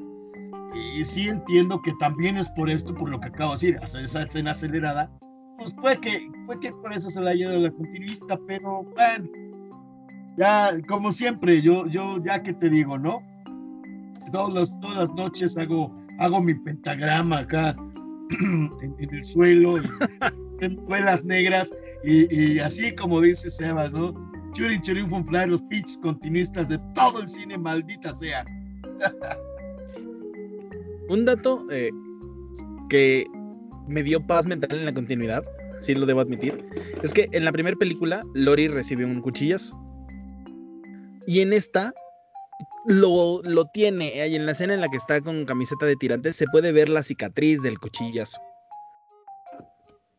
y 0.93 1.06
sí 1.06 1.30
entiendo 1.30 1.82
que 1.82 1.93
también 1.99 2.38
es 2.38 2.49
por 2.49 2.69
esto, 2.69 2.93
por 2.93 3.10
lo 3.10 3.19
que 3.19 3.27
acabo 3.27 3.51
de 3.51 3.56
decir, 3.56 3.80
hacer 3.82 4.04
esa 4.04 4.23
escena 4.23 4.51
acelerada, 4.51 5.10
pues 5.58 5.73
puede 5.73 5.97
que, 5.99 6.27
puede 6.45 6.60
que 6.60 6.71
por 6.71 6.93
eso 6.93 7.10
se 7.10 7.21
la 7.21 7.32
haya 7.32 7.49
la 7.49 7.71
continuista, 7.71 8.38
pero 8.47 8.84
bueno, 8.84 9.30
ya 10.38 10.77
como 10.88 11.12
siempre, 11.12 11.62
yo, 11.62 11.86
yo 11.88 12.17
ya 12.23 12.41
que 12.41 12.54
te 12.54 12.69
digo, 12.69 12.97
¿no? 12.97 13.21
Todas 14.32 14.80
todas 14.80 14.97
las 14.97 15.13
noches 15.13 15.58
hago, 15.58 15.93
hago 16.19 16.41
mi 16.41 16.54
pentagrama 16.56 17.39
acá 17.39 17.75
en, 18.39 18.95
el 18.97 19.23
suelo, 19.23 19.77
en 20.62 20.86
velas 20.88 21.23
negras, 21.25 21.71
Y, 22.04 22.60
así 22.60 22.93
como 22.95 23.21
dice 23.21 23.49
Sebas, 23.49 23.91
¿no? 23.91 24.13
Churin 24.54 24.82
Churin 24.82 25.08
Funfly, 25.08 25.47
los 25.47 25.62
pitches 25.63 25.97
continuistas 25.97 26.69
de 26.69 26.77
todo 26.95 27.21
el 27.21 27.27
cine, 27.27 27.58
maldita 27.58 28.13
sea. 28.13 28.45
Un 31.12 31.26
dato 31.26 31.65
eh, 31.69 31.91
que 32.89 33.26
me 33.86 34.02
dio 34.02 34.26
paz 34.26 34.47
mental 34.47 34.71
en 34.71 34.86
la 34.86 34.93
continuidad, 34.93 35.43
sí 35.82 35.93
lo 35.93 36.06
debo 36.06 36.21
admitir, 36.21 36.65
es 37.04 37.13
que 37.13 37.28
en 37.34 37.43
la 37.43 37.52
primera 37.52 37.76
película 37.76 38.24
Lori 38.34 38.69
recibe 38.69 39.04
un 39.04 39.19
cuchillazo. 39.19 39.78
Y 41.28 41.41
en 41.41 41.52
esta 41.52 41.93
lo, 42.86 43.41
lo 43.43 43.65
tiene, 43.74 44.21
ahí 44.21 44.38
en 44.38 44.45
la 44.45 44.54
escena 44.54 44.74
en 44.74 44.80
la 44.80 44.88
que 44.88 44.95
está 44.95 45.19
con 45.19 45.43
camiseta 45.43 45.86
de 45.86 45.97
tirantes, 45.97 46.38
se 46.38 46.45
puede 46.47 46.71
ver 46.71 46.88
la 46.88 47.04
cicatriz 47.04 47.62
del 47.62 47.78
cuchillazo. 47.78 48.39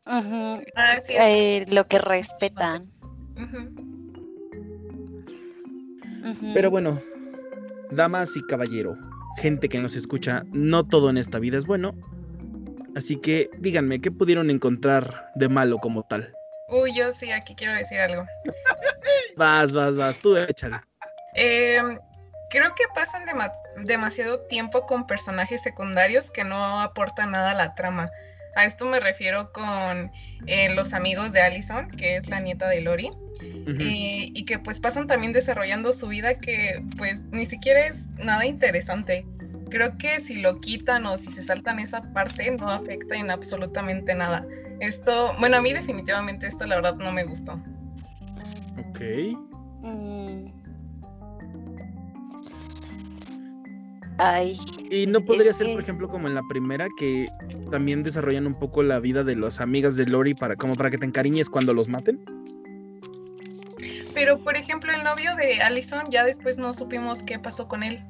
Ah, 0.05 0.61
eh, 1.09 1.65
lo 1.69 1.87
que 1.87 2.01
respetan. 2.01 2.93
Pero 6.53 6.71
bueno, 6.71 7.01
damas 7.93 8.37
y 8.37 8.43
caballero, 8.43 8.95
gente 9.37 9.69
que 9.69 9.79
nos 9.79 9.97
escucha, 9.97 10.45
no 10.53 10.85
todo 10.85 11.11
en 11.11 11.17
esta 11.17 11.39
vida 11.39 11.59
es 11.59 11.67
bueno. 11.67 11.95
Así 12.95 13.17
que 13.17 13.49
díganme, 13.59 14.01
¿qué 14.01 14.11
pudieron 14.11 14.51
encontrar 14.51 15.31
de 15.35 15.49
malo 15.49 15.79
como 15.79 16.03
tal? 16.03 16.33
Uy, 16.69 16.95
yo 16.95 17.13
sí, 17.13 17.31
aquí 17.33 17.55
quiero 17.55 17.75
decir 17.75 18.01
algo. 18.01 18.25
vas, 19.37 19.73
vas, 19.73 19.97
vas, 19.97 20.17
tú 20.17 20.37
échale. 20.37 20.77
Em, 21.35 21.99
creo 22.51 22.75
que 22.75 22.85
pasan 22.95 23.25
demasiado 23.85 24.41
tiempo 24.49 24.87
con 24.87 25.07
personajes 25.07 25.63
secundarios 25.63 26.31
que 26.31 26.45
no 26.45 26.81
aportan 26.81 27.31
nada 27.31 27.53
a 27.53 27.55
la 27.55 27.75
trama. 27.75 28.11
A 28.55 28.65
esto 28.65 28.87
me 28.87 29.01
refiero 29.01 29.53
con 29.53 30.11
eh, 30.47 30.75
los 30.75 30.93
amigos 30.93 31.33
de 31.33 31.41
Allison, 31.41 31.89
que 31.91 32.17
es 32.17 32.29
la 32.29 32.41
nieta 32.41 32.69
de 32.69 32.81
Lori, 32.81 33.11
y, 33.79 34.45
que 34.45 34.59
pues 34.59 34.79
pasan 34.81 35.07
también 35.07 35.33
desarrollando 35.33 35.93
su 35.93 36.09
vida 36.09 36.35
que 36.35 36.83
pues 36.99 37.25
ni 37.31 37.47
siquiera 37.47 37.87
es 37.87 38.07
nada 38.19 38.45
interesante. 38.45 39.27
Creo 39.71 39.97
que 39.97 40.21
si 40.21 40.43
lo 40.43 40.61
quitan 40.61 41.07
o 41.07 41.17
si 41.17 41.33
se 41.33 41.43
saltan 41.43 41.79
esa 41.79 42.03
parte 42.13 42.55
no 42.57 42.71
afecta 42.71 43.17
en 43.17 43.31
absolutamente 43.31 44.15
nada. 44.15 44.47
Esto, 44.81 45.33
bueno, 45.39 45.57
a 45.57 45.63
mí 45.63 45.73
definitivamente 45.73 46.47
esto 46.47 46.67
la 46.67 46.77
verdad 46.77 46.97
no 46.97 47.13
me 47.13 47.25
gustó. 47.25 47.53
Ok. 48.79 49.01
Mm. 49.81 50.62
Y 54.91 55.07
no 55.07 55.25
podría 55.25 55.53
ser, 55.53 55.73
por 55.73 55.81
ejemplo, 55.81 56.09
como 56.09 56.29
en 56.29 56.35
la 56.35 56.43
primera, 56.49 56.87
que 56.99 57.29
también 57.71 58.03
desarrollan 58.03 58.47
un 58.47 58.55
poco 58.55 58.83
la 58.83 59.01
vida 59.01 59.25
de 59.25 59.35
las 59.35 59.61
amigas 59.61 59.97
de 59.97 60.07
Lori 60.07 60.35
para, 60.35 60.55
como 60.57 60.77
para 60.77 60.91
que 60.91 60.99
te 60.99 61.07
encariñes 61.07 61.49
cuando 61.49 61.75
los 61.75 61.89
maten. 61.89 62.23
Pero, 64.15 64.39
por 64.39 64.57
ejemplo, 64.57 64.93
el 64.93 65.03
novio 65.03 65.35
de 65.37 65.61
Allison, 65.63 66.03
ya 66.11 66.25
después 66.25 66.59
no 66.59 66.75
supimos 66.75 67.23
qué 67.23 67.39
pasó 67.39 67.67
con 67.67 67.83
él. 67.83 68.01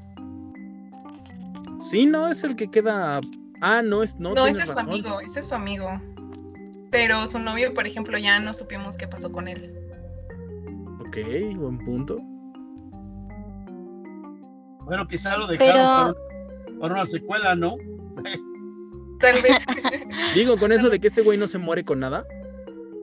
Sí, 1.78 2.06
no, 2.06 2.28
es 2.28 2.44
el 2.44 2.56
que 2.56 2.68
queda. 2.68 3.20
Ah, 3.60 3.82
no, 3.82 4.02
es 4.02 4.16
no. 4.16 4.34
No, 4.34 4.46
ese 4.46 4.62
es 4.62 4.72
su 4.72 4.78
amigo, 4.78 5.20
ese 5.20 5.40
es 5.40 5.48
su 5.48 5.54
amigo. 5.54 6.00
Pero 6.90 7.26
su 7.26 7.38
novio, 7.38 7.72
por 7.72 7.86
ejemplo, 7.86 8.18
ya 8.18 8.38
no 8.40 8.52
supimos 8.52 8.96
qué 8.96 9.06
pasó 9.08 9.32
con 9.32 9.48
él. 9.48 9.74
Ok, 11.00 11.18
buen 11.56 11.78
punto. 11.78 12.18
Bueno, 14.84 15.06
quizá 15.06 15.36
lo 15.36 15.46
dejaron 15.46 16.14
para, 16.80 16.94
una 16.94 17.06
secuela, 17.06 17.54
¿no? 17.54 17.76
Tal 19.20 19.40
vez. 19.40 19.56
Digo, 20.34 20.56
con 20.56 20.72
eso 20.72 20.88
de 20.88 20.98
que 20.98 21.06
este 21.08 21.22
güey 21.22 21.38
no 21.38 21.46
se 21.46 21.58
muere 21.58 21.84
con 21.84 22.00
nada. 22.00 22.26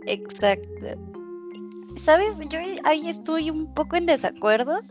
Exacto. 0.05 0.99
¿Sabes? 1.97 2.35
Yo 2.49 2.59
ahí 2.83 3.09
estoy 3.09 3.49
un 3.49 3.73
poco 3.73 3.95
en 3.95 4.05
desacuerdo 4.05 4.81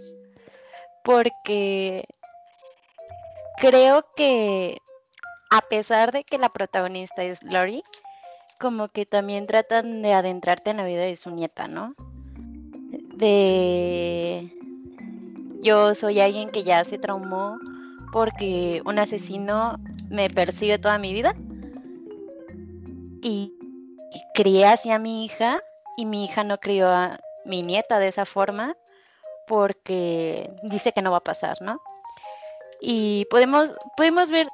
porque 1.05 2.05
creo 3.59 4.05
que 4.17 4.79
a 5.51 5.61
pesar 5.63 6.13
de 6.13 6.25
que 6.25 6.39
la 6.39 6.51
protagonista 6.51 7.23
es 7.23 7.43
Lori, 7.43 7.83
como 8.61 8.89
que 8.89 9.07
también 9.07 9.47
tratan 9.47 10.03
de 10.03 10.13
adentrarte 10.13 10.71
en 10.71 10.79
la 10.79 10.85
vida 10.85 11.03
de 11.03 11.17
su 11.17 11.31
nieta, 11.31 11.69
¿no? 11.69 11.95
De 13.15 14.58
yo 15.61 15.95
soy 15.95 16.21
alguien 16.21 16.51
que 16.51 16.65
ya 16.65 16.85
se 16.85 16.99
traumó 16.99 17.59
porque 18.13 18.83
un 18.85 18.99
asesino 18.99 19.77
me 20.09 20.31
persigue 20.31 20.79
toda 20.79 20.99
mi 20.99 21.13
vida. 21.13 21.35
Y, 23.23 23.55
crié 24.35 24.67
así 24.67 24.91
a 24.91 24.99
mi 24.99 25.25
hija 25.25 25.61
y 25.97 26.07
mi 26.07 26.25
hija 26.25 26.45
no 26.45 26.59
crió 26.59 26.89
a 26.89 27.19
mi 27.45 27.63
nieta 27.63 27.99
de 27.99 28.09
esa 28.09 28.25
forma 28.25 28.77
porque 29.47 30.49
dice 30.63 30.93
que 30.93 31.03
no 31.03 31.11
va 31.11 31.19
a 31.19 31.25
pasar, 31.25 31.61
¿no? 31.61 31.81
Y 32.81 33.27
podemos, 33.31 33.75
podemos 33.97 34.31
ver 34.31 34.49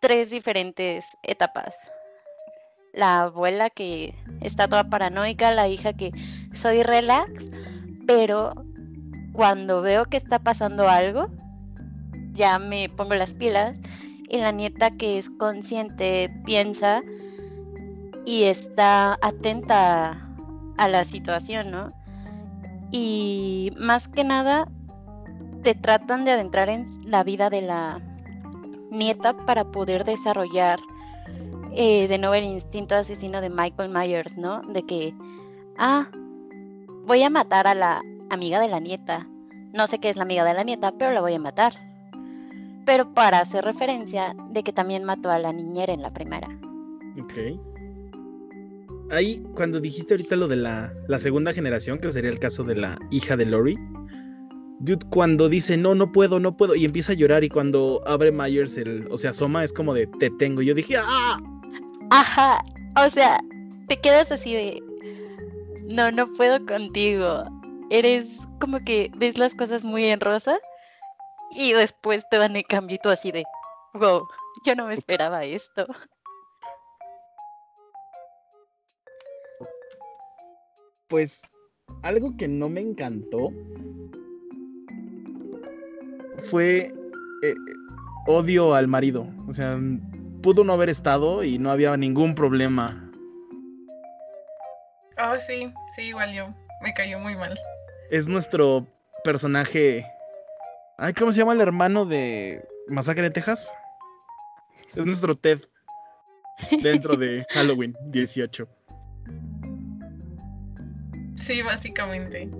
tres 0.00 0.30
diferentes 0.30 1.04
etapas. 1.22 1.76
La 2.94 3.20
abuela 3.20 3.68
que 3.68 4.14
está 4.40 4.66
toda 4.66 4.88
paranoica, 4.88 5.50
la 5.50 5.68
hija 5.68 5.92
que 5.92 6.12
soy 6.54 6.82
relax, 6.82 7.30
pero 8.06 8.52
cuando 9.38 9.82
veo 9.82 10.04
que 10.06 10.16
está 10.16 10.40
pasando 10.40 10.88
algo, 10.88 11.28
ya 12.32 12.58
me 12.58 12.88
pongo 12.88 13.14
las 13.14 13.34
pilas. 13.34 13.76
Y 14.28 14.38
la 14.38 14.50
nieta 14.50 14.90
que 14.90 15.16
es 15.16 15.30
consciente, 15.30 16.28
piensa 16.44 17.02
y 18.26 18.42
está 18.42 19.16
atenta 19.22 20.28
a 20.76 20.88
la 20.88 21.04
situación, 21.04 21.70
¿no? 21.70 21.92
Y 22.90 23.70
más 23.78 24.08
que 24.08 24.24
nada, 24.24 24.66
te 25.62 25.76
tratan 25.76 26.24
de 26.24 26.32
adentrar 26.32 26.68
en 26.68 26.86
la 27.08 27.22
vida 27.22 27.48
de 27.48 27.62
la 27.62 28.00
nieta 28.90 29.36
para 29.46 29.70
poder 29.70 30.04
desarrollar 30.04 30.80
eh, 31.74 32.08
de 32.08 32.18
nuevo 32.18 32.34
el 32.34 32.44
instinto 32.44 32.96
asesino 32.96 33.40
de 33.40 33.50
Michael 33.50 33.90
Myers, 33.90 34.36
¿no? 34.36 34.62
De 34.62 34.82
que, 34.82 35.14
ah, 35.78 36.08
voy 37.06 37.22
a 37.22 37.30
matar 37.30 37.68
a 37.68 37.74
la, 37.76 38.02
amiga 38.30 38.60
de 38.60 38.68
la 38.68 38.80
nieta. 38.80 39.26
No 39.74 39.86
sé 39.86 39.98
qué 39.98 40.10
es 40.10 40.16
la 40.16 40.22
amiga 40.22 40.44
de 40.44 40.54
la 40.54 40.64
nieta, 40.64 40.92
pero 40.98 41.12
la 41.12 41.20
voy 41.20 41.34
a 41.34 41.38
matar. 41.38 41.74
Pero 42.86 43.12
para 43.12 43.40
hacer 43.40 43.64
referencia 43.64 44.34
de 44.50 44.62
que 44.62 44.72
también 44.72 45.04
mató 45.04 45.30
a 45.30 45.38
la 45.38 45.52
niñera 45.52 45.92
en 45.92 46.02
la 46.02 46.12
primera. 46.12 46.48
Ok. 47.22 47.38
Ahí, 49.10 49.42
cuando 49.54 49.80
dijiste 49.80 50.14
ahorita 50.14 50.36
lo 50.36 50.48
de 50.48 50.56
la, 50.56 50.92
la 51.06 51.18
segunda 51.18 51.52
generación, 51.52 51.98
que 51.98 52.12
sería 52.12 52.30
el 52.30 52.38
caso 52.38 52.64
de 52.64 52.76
la 52.76 52.98
hija 53.10 53.36
de 53.36 53.46
Lori, 53.46 53.76
Dude, 54.80 55.04
cuando 55.10 55.48
dice 55.48 55.76
no, 55.76 55.94
no 55.96 56.12
puedo, 56.12 56.38
no 56.38 56.56
puedo, 56.56 56.76
y 56.76 56.84
empieza 56.84 57.12
a 57.12 57.16
llorar, 57.16 57.42
y 57.42 57.48
cuando 57.48 58.00
abre 58.06 58.30
Myers, 58.30 58.76
el, 58.76 59.08
o 59.10 59.18
sea, 59.18 59.30
asoma, 59.30 59.64
es 59.64 59.72
como 59.72 59.92
de 59.92 60.06
te 60.06 60.30
tengo. 60.30 60.62
Yo 60.62 60.72
dije, 60.72 60.96
¡ah! 60.98 61.38
Ajá, 62.10 62.64
o 63.04 63.10
sea, 63.10 63.40
te 63.88 63.98
quedas 64.00 64.30
así 64.30 64.54
de 64.54 64.82
no, 65.88 66.12
no 66.12 66.30
puedo 66.32 66.64
contigo 66.64 67.44
eres 67.90 68.26
como 68.60 68.80
que 68.80 69.10
ves 69.16 69.38
las 69.38 69.54
cosas 69.54 69.84
muy 69.84 70.04
en 70.04 70.20
rosa 70.20 70.58
y 71.50 71.72
después 71.72 72.24
te 72.30 72.38
dan 72.38 72.56
el 72.56 72.64
cambio 72.64 72.98
así 73.04 73.32
de, 73.32 73.44
wow, 73.94 74.26
yo 74.64 74.74
no 74.74 74.86
me 74.86 74.94
esperaba 74.94 75.44
esto. 75.44 75.86
Pues 81.08 81.42
algo 82.02 82.36
que 82.36 82.48
no 82.48 82.68
me 82.68 82.82
encantó 82.82 83.50
fue 86.50 86.92
eh, 87.42 87.54
odio 88.26 88.74
al 88.74 88.88
marido. 88.88 89.26
O 89.48 89.54
sea, 89.54 89.78
pudo 90.42 90.64
no 90.64 90.74
haber 90.74 90.90
estado 90.90 91.42
y 91.42 91.58
no 91.58 91.70
había 91.70 91.96
ningún 91.96 92.34
problema. 92.34 93.10
Ah, 95.16 95.40
sí, 95.40 95.72
sí, 95.96 96.02
igual 96.02 96.34
yo. 96.34 96.48
Me 96.82 96.92
cayó 96.92 97.18
muy 97.18 97.34
mal 97.34 97.58
es 98.10 98.26
nuestro 98.28 98.86
personaje. 99.24 100.06
Ay, 100.98 101.12
¿cómo 101.12 101.32
se 101.32 101.38
llama 101.38 101.52
el 101.52 101.60
hermano 101.60 102.04
de 102.04 102.62
Masacre 102.88 103.24
de 103.24 103.30
Texas? 103.30 103.70
Es 104.88 105.04
nuestro 105.04 105.36
Ted 105.36 105.60
dentro 106.82 107.16
de 107.16 107.44
Halloween 107.50 107.94
18. 108.06 108.68
Sí, 111.34 111.62
básicamente. 111.62 112.50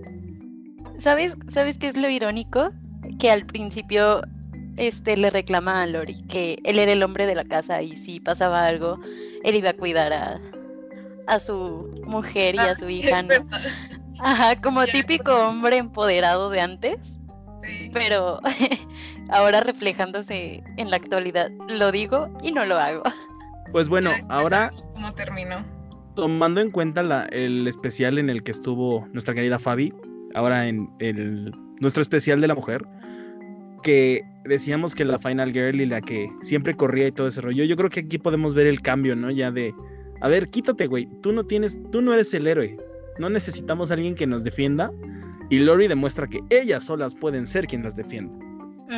¿Sabes, 0.99 1.37
¿Sabes 1.53 1.79
qué 1.79 1.89
es 1.89 1.97
lo 1.97 2.09
irónico? 2.09 2.71
Que 3.19 3.31
al 3.31 3.47
principio 3.47 4.23
este 4.77 5.17
le 5.17 5.31
reclama 5.31 5.83
a 5.83 5.87
Lori 5.87 6.23
que 6.29 6.59
él 6.65 6.79
era 6.79 6.93
el 6.93 7.03
hombre 7.03 7.27
de 7.27 7.35
la 7.35 7.45
casa 7.45 7.83
y 7.83 7.97
si 7.97 8.21
pasaba 8.21 8.65
algo, 8.65 9.01
él 9.43 9.57
iba 9.57 9.71
a 9.71 9.75
cuidar 9.75 10.13
a, 10.13 10.41
a 11.27 11.39
su 11.41 12.01
mujer 12.07 12.55
y 12.55 12.59
a 12.59 12.71
ah, 12.71 12.75
su 12.77 12.89
hija, 12.89 13.23
¿no? 13.23 13.47
Ajá, 14.19 14.61
como 14.61 14.85
típico 14.87 15.33
hombre 15.49 15.77
empoderado 15.77 16.51
de 16.51 16.61
antes. 16.61 16.99
Pero 17.93 18.41
ahora 19.31 19.61
reflejándose 19.61 20.63
en 20.77 20.91
la 20.91 20.97
actualidad, 20.97 21.51
lo 21.69 21.93
digo 21.93 22.29
y 22.43 22.53
no 22.53 22.65
lo 22.65 22.79
hago. 22.79 23.03
Pues 23.73 23.89
bueno, 23.89 24.13
ahora. 24.31 24.71
¿Cómo 24.95 25.13
terminó? 25.13 25.65
tomando 26.19 26.61
en 26.61 26.73
cuenta 26.73 27.05
la, 27.05 27.27
el 27.27 27.69
especial 27.69 28.19
en 28.19 28.29
el 28.29 28.43
que 28.43 28.51
estuvo 28.51 29.07
nuestra 29.13 29.35
querida 29.35 29.61
Fabi, 29.61 29.95
ahora 30.35 30.67
en 30.67 30.91
el, 30.99 31.55
nuestro 31.79 32.03
especial 32.03 32.41
de 32.41 32.49
la 32.49 32.57
mujer, 32.57 32.85
que 33.85 34.25
decíamos 34.45 34.97
que 34.97 35.05
la 35.05 35.21
Final 35.21 35.53
Girl 35.53 35.81
y 35.81 35.87
la 35.87 36.01
que 36.01 36.29
siempre 36.43 36.75
corría 36.75 37.07
y 37.07 37.13
todo 37.13 37.29
ese 37.29 37.41
rollo, 37.41 37.63
yo 37.63 37.77
creo 37.77 37.89
que 37.89 38.01
aquí 38.01 38.19
podemos 38.19 38.53
ver 38.55 38.67
el 38.67 38.83
cambio, 38.83 39.15
¿no? 39.15 39.31
Ya 39.31 39.53
de, 39.53 39.73
a 40.21 40.27
ver, 40.27 40.49
quítate, 40.49 40.89
güey, 40.89 41.09
tú 41.23 41.33
no 41.33 41.47
tienes, 41.47 41.79
tú 41.93 42.03
no 42.03 42.13
eres 42.13 42.35
el 42.35 42.49
héroe, 42.49 42.77
no 43.19 43.31
necesitamos 43.31 43.91
a 43.91 43.95
alguien 43.95 44.15
que 44.15 44.27
nos 44.27 44.45
defienda, 44.45 44.93
y 45.51 45.59
Lori 45.61 45.89
demuestra 45.89 46.27
que 46.27 46.41
ellas 46.51 46.85
solas 46.85 47.15
pueden 47.15 47.47
ser 47.47 47.67
quien 47.67 47.83
las 47.83 47.97
defienda. 47.97 48.39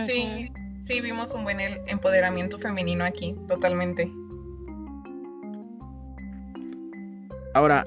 Sí, 0.06 0.52
sí, 0.84 1.00
vimos 1.00 1.32
un 1.32 1.44
buen 1.44 1.60
empoderamiento 1.60 2.58
femenino 2.58 3.04
aquí, 3.04 3.36
totalmente. 3.46 4.10
Ahora, 7.54 7.84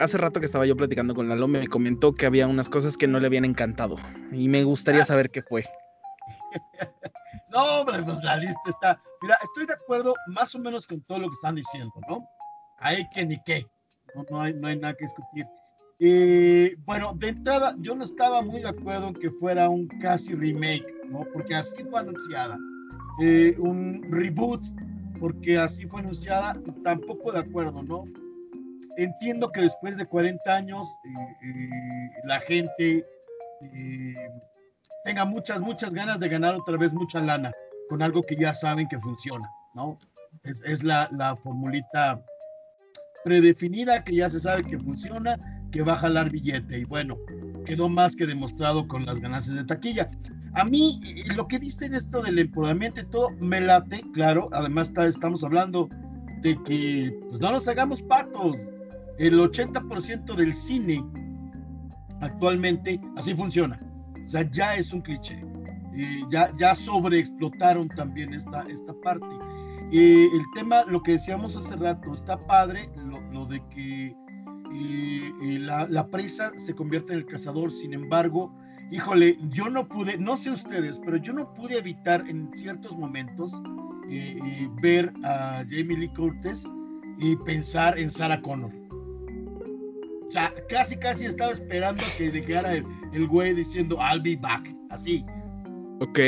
hace 0.00 0.18
rato 0.18 0.40
que 0.40 0.46
estaba 0.46 0.66
yo 0.66 0.76
platicando 0.76 1.14
con 1.14 1.28
Lalo, 1.28 1.48
me 1.48 1.66
comentó 1.66 2.14
que 2.14 2.26
había 2.26 2.46
unas 2.46 2.68
cosas 2.68 2.96
que 2.96 3.06
no 3.06 3.20
le 3.20 3.26
habían 3.26 3.44
encantado. 3.44 3.96
Y 4.32 4.48
me 4.48 4.64
gustaría 4.64 5.04
saber 5.04 5.30
qué 5.30 5.42
fue. 5.42 5.64
no, 7.50 7.80
hombre, 7.80 8.02
pues 8.02 8.22
la 8.22 8.36
lista 8.36 8.60
está. 8.66 9.00
Mira, 9.22 9.36
estoy 9.42 9.66
de 9.66 9.74
acuerdo 9.74 10.14
más 10.28 10.54
o 10.54 10.58
menos 10.58 10.86
con 10.86 11.00
todo 11.02 11.18
lo 11.18 11.28
que 11.28 11.34
están 11.34 11.54
diciendo, 11.54 11.92
¿no? 12.08 12.28
Hay 12.78 13.08
que 13.10 13.26
ni 13.26 13.42
qué. 13.44 13.66
No, 14.30 14.40
hay, 14.40 14.54
no 14.54 14.66
hay 14.66 14.78
nada 14.78 14.94
que 14.94 15.04
discutir. 15.04 15.46
Eh, 16.00 16.76
bueno, 16.86 17.12
de 17.14 17.28
entrada, 17.28 17.76
yo 17.78 17.94
no 17.94 18.04
estaba 18.04 18.40
muy 18.42 18.62
de 18.62 18.68
acuerdo 18.68 19.08
en 19.08 19.14
que 19.14 19.30
fuera 19.30 19.68
un 19.68 19.86
casi 19.86 20.34
remake, 20.34 20.86
¿no? 21.08 21.26
Porque 21.32 21.54
así 21.54 21.84
fue 21.84 22.00
anunciada. 22.00 22.58
Eh, 23.22 23.54
un 23.58 24.02
reboot, 24.10 24.62
porque 25.20 25.58
así 25.58 25.86
fue 25.86 26.00
anunciada, 26.00 26.58
tampoco 26.82 27.32
de 27.32 27.40
acuerdo, 27.40 27.82
¿no? 27.82 28.04
entiendo 28.96 29.50
que 29.50 29.62
después 29.62 29.96
de 29.96 30.06
40 30.06 30.54
años 30.54 30.86
eh, 31.04 31.36
eh, 31.44 32.10
la 32.24 32.40
gente 32.40 33.06
eh, 33.62 34.30
tenga 35.04 35.24
muchas, 35.24 35.60
muchas 35.60 35.92
ganas 35.92 36.20
de 36.20 36.28
ganar 36.28 36.54
otra 36.54 36.76
vez 36.76 36.92
mucha 36.92 37.20
lana 37.20 37.52
con 37.88 38.02
algo 38.02 38.22
que 38.22 38.36
ya 38.36 38.54
saben 38.54 38.88
que 38.88 38.98
funciona, 38.98 39.50
¿no? 39.74 39.98
Es, 40.44 40.62
es 40.64 40.84
la, 40.84 41.08
la 41.12 41.34
formulita 41.36 42.22
predefinida 43.24 44.04
que 44.04 44.14
ya 44.14 44.28
se 44.28 44.38
sabe 44.38 44.62
que 44.62 44.78
funciona, 44.78 45.36
que 45.70 45.82
va 45.82 45.94
a 45.94 45.96
jalar 45.96 46.30
billete 46.30 46.80
y 46.80 46.84
bueno, 46.84 47.16
quedó 47.64 47.88
más 47.88 48.16
que 48.16 48.26
demostrado 48.26 48.86
con 48.88 49.04
las 49.04 49.20
ganancias 49.20 49.56
de 49.56 49.64
taquilla. 49.64 50.08
A 50.54 50.64
mí, 50.64 51.00
lo 51.36 51.46
que 51.46 51.58
dicen 51.58 51.94
esto 51.94 52.22
del 52.22 52.38
empoderamiento 52.38 53.00
y 53.00 53.06
todo, 53.06 53.30
me 53.40 53.60
late, 53.60 54.02
claro, 54.12 54.48
además 54.52 54.88
está, 54.88 55.06
estamos 55.06 55.44
hablando 55.44 55.88
de 56.42 56.60
que 56.64 57.16
pues 57.28 57.40
no 57.40 57.52
nos 57.52 57.68
hagamos 57.68 58.02
patos, 58.02 58.56
el 59.18 59.38
80% 59.38 60.34
del 60.34 60.52
cine 60.52 61.04
actualmente 62.20 63.00
así 63.16 63.34
funciona. 63.34 63.80
O 64.24 64.28
sea, 64.28 64.48
ya 64.50 64.74
es 64.76 64.92
un 64.92 65.02
cliché. 65.02 65.44
Eh, 65.96 66.22
ya, 66.30 66.52
ya 66.56 66.74
sobreexplotaron 66.74 67.88
también 67.88 68.32
esta, 68.32 68.62
esta 68.62 68.92
parte. 69.02 69.26
Eh, 69.92 70.28
el 70.32 70.42
tema, 70.54 70.84
lo 70.86 71.02
que 71.02 71.12
decíamos 71.12 71.56
hace 71.56 71.76
rato, 71.76 72.14
está 72.14 72.38
padre 72.46 72.88
lo, 73.32 73.44
de 73.46 73.60
que 73.68 74.14
eh, 74.72 75.58
la, 75.60 75.86
la, 75.88 76.06
presa 76.08 76.52
se 76.56 76.74
convierte 76.74 77.12
en 77.12 77.20
el 77.20 77.26
cazador, 77.26 77.70
sin 77.70 77.92
embargo, 77.92 78.54
híjole, 78.90 79.38
yo 79.50 79.68
no 79.68 79.88
pude, 79.88 80.18
no 80.18 80.36
sé 80.36 80.50
ustedes, 80.50 81.00
pero 81.04 81.16
yo 81.16 81.32
no 81.32 81.52
pude 81.54 81.78
evitar 81.78 82.24
en 82.28 82.50
ciertos 82.52 82.96
momentos 82.96 83.52
ver 84.82 85.12
a 85.22 85.64
Jamie 85.68 85.96
Lee 85.96 86.12
Curtis 86.14 86.68
y 87.18 87.36
pensar 87.36 87.98
en 87.98 88.10
Sarah 88.10 88.40
Connor. 88.42 88.72
O 90.26 90.30
sea, 90.30 90.52
casi, 90.68 90.96
casi 90.96 91.26
estaba 91.26 91.52
esperando 91.52 92.02
que 92.16 92.30
dejara 92.30 92.74
el, 92.74 93.26
güey 93.26 93.54
diciendo 93.54 93.98
I'll 94.00 94.22
be 94.22 94.36
back, 94.36 94.72
así. 94.90 95.24
Ok. 96.00 96.18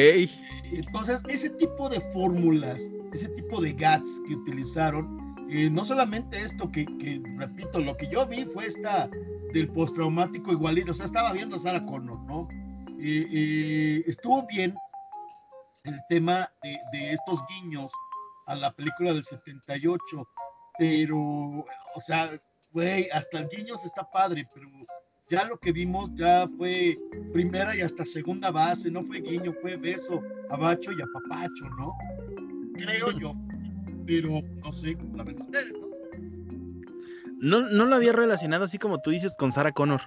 Entonces, 0.73 1.23
ese 1.29 1.51
tipo 1.51 1.89
de 1.89 2.01
fórmulas, 2.13 2.91
ese 3.13 3.29
tipo 3.29 3.61
de 3.61 3.73
gats 3.73 4.21
que 4.27 4.35
utilizaron, 4.35 5.22
eh, 5.55 5.71
no 5.71 5.85
solamente 5.85 6.41
esto 6.41 6.71
que, 6.71 6.87
repito, 7.37 7.79
lo 7.79 7.97
que 7.97 8.09
yo 8.09 8.27
vi 8.27 8.45
fue 8.45 8.67
esta 8.67 9.09
del 9.53 9.69
postraumático 9.69 10.53
igualito, 10.53 10.93
o 10.93 10.95
sea, 10.95 11.07
estaba 11.07 11.33
viendo 11.33 11.57
a 11.57 11.59
Sarah 11.59 11.85
Connor, 11.85 12.19
¿no? 12.21 12.49
estuvo 13.05 14.47
bien 14.47 14.77
el 15.83 15.99
tema 16.09 16.49
de, 16.63 16.79
de, 16.93 17.13
estos 17.13 17.41
guiños 17.49 17.91
a 18.47 18.55
la 18.55 18.73
película 18.73 19.13
del 19.13 19.25
78, 19.25 20.29
pero, 20.79 21.19
o 21.19 22.01
sea, 22.01 22.31
güey, 22.73 23.09
hasta 23.11 23.41
el 23.41 23.49
se 23.51 23.87
está 23.87 24.09
padre, 24.11 24.49
pero 24.55 24.69
ya 25.29 25.45
lo 25.45 25.59
que 25.59 25.73
vimos 25.73 26.11
ya 26.15 26.47
fue 26.57 26.97
primera 27.33 27.77
y 27.77 27.81
hasta 27.81 28.05
segunda 28.05 28.51
base, 28.51 28.91
no 28.91 29.03
fue 29.03 29.21
guiño, 29.21 29.53
fue 29.61 29.77
beso 29.77 30.21
a 30.51 30.57
Bacho 30.57 30.93
y 30.93 31.01
a 31.01 31.07
Papacho, 31.13 31.65
¿no? 31.79 31.95
Creo 32.75 33.11
yo, 33.13 33.35
pero 34.07 34.41
no 34.43 34.73
sé, 34.73 34.97
la 35.15 35.25
ven 35.25 35.41
ustedes, 35.41 35.73
¿no? 35.73 35.93
No, 37.41 37.61
no 37.69 37.87
lo 37.87 37.97
había 37.97 38.13
relacionado 38.13 38.65
así 38.65 38.79
como 38.79 39.01
tú 39.01 39.11
dices 39.11 39.35
con 39.37 39.53
Sarah 39.53 39.73
Connor. 39.73 40.01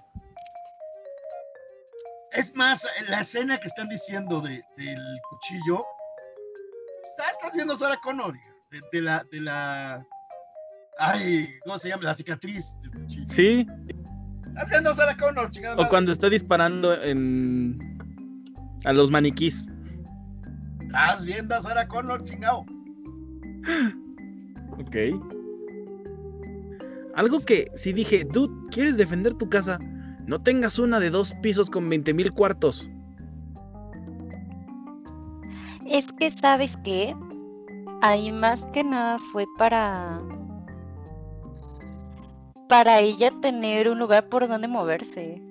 Es 2.32 2.56
más, 2.56 2.88
la 3.10 3.22
escena 3.22 3.60
que 3.60 3.68
están 3.68 3.90
diciendo 3.90 4.42
de, 4.42 4.64
del 4.78 5.20
cuchillo, 5.30 5.84
está, 7.04 7.30
está 7.30 7.48
haciendo 7.48 7.76
Sarah 7.76 8.00
Connor, 8.04 8.34
de 8.92 9.02
la, 9.02 9.26
de 9.32 9.42
la 9.42 10.06
Ay, 10.98 11.50
¿cómo 11.64 11.78
se 11.78 11.90
llama? 11.90 12.04
La 12.04 12.14
cicatriz. 12.14 12.78
Sí. 13.28 13.68
Estás 14.48 14.70
viendo 14.70 14.90
a 14.90 14.94
Sarah 14.94 15.18
Connor, 15.18 15.52
chingada. 15.52 15.76
O 15.76 15.90
cuando 15.90 16.12
está 16.12 16.30
disparando 16.30 17.02
en. 17.02 17.78
a 18.86 18.94
los 18.94 19.12
maniquís. 19.12 19.70
Estás 20.82 21.26
viendo 21.26 21.56
a 21.56 21.62
Sarah 21.62 21.88
Connor, 21.88 22.24
chingado. 22.24 22.66
Ok. 24.80 24.96
Algo 27.16 27.40
que 27.40 27.72
sí 27.76 27.94
dije, 27.94 28.26
dude, 28.26 28.54
¿quieres 28.72 28.98
defender 28.98 29.34
tu 29.34 29.50
casa? 29.50 29.80
No 30.28 30.42
tengas 30.42 30.80
una 30.80 31.00
de 31.00 31.10
dos 31.10 31.34
pisos 31.42 31.70
con 31.70 31.88
20 31.90 32.14
mil 32.14 32.32
cuartos. 32.32 32.90
Es 35.86 36.12
que, 36.14 36.32
¿sabes 36.32 36.76
qué? 36.84 37.16
Ahí 38.02 38.32
más 38.32 38.62
que 38.74 38.84
nada 38.84 39.18
fue 39.32 39.46
para 39.58 40.22
para 42.68 43.00
ella 43.00 43.32
tener 43.42 43.90
un 43.90 44.00
lugar 44.00 44.28
por 44.28 44.48
donde 44.48 44.68
moverse. 44.68 45.42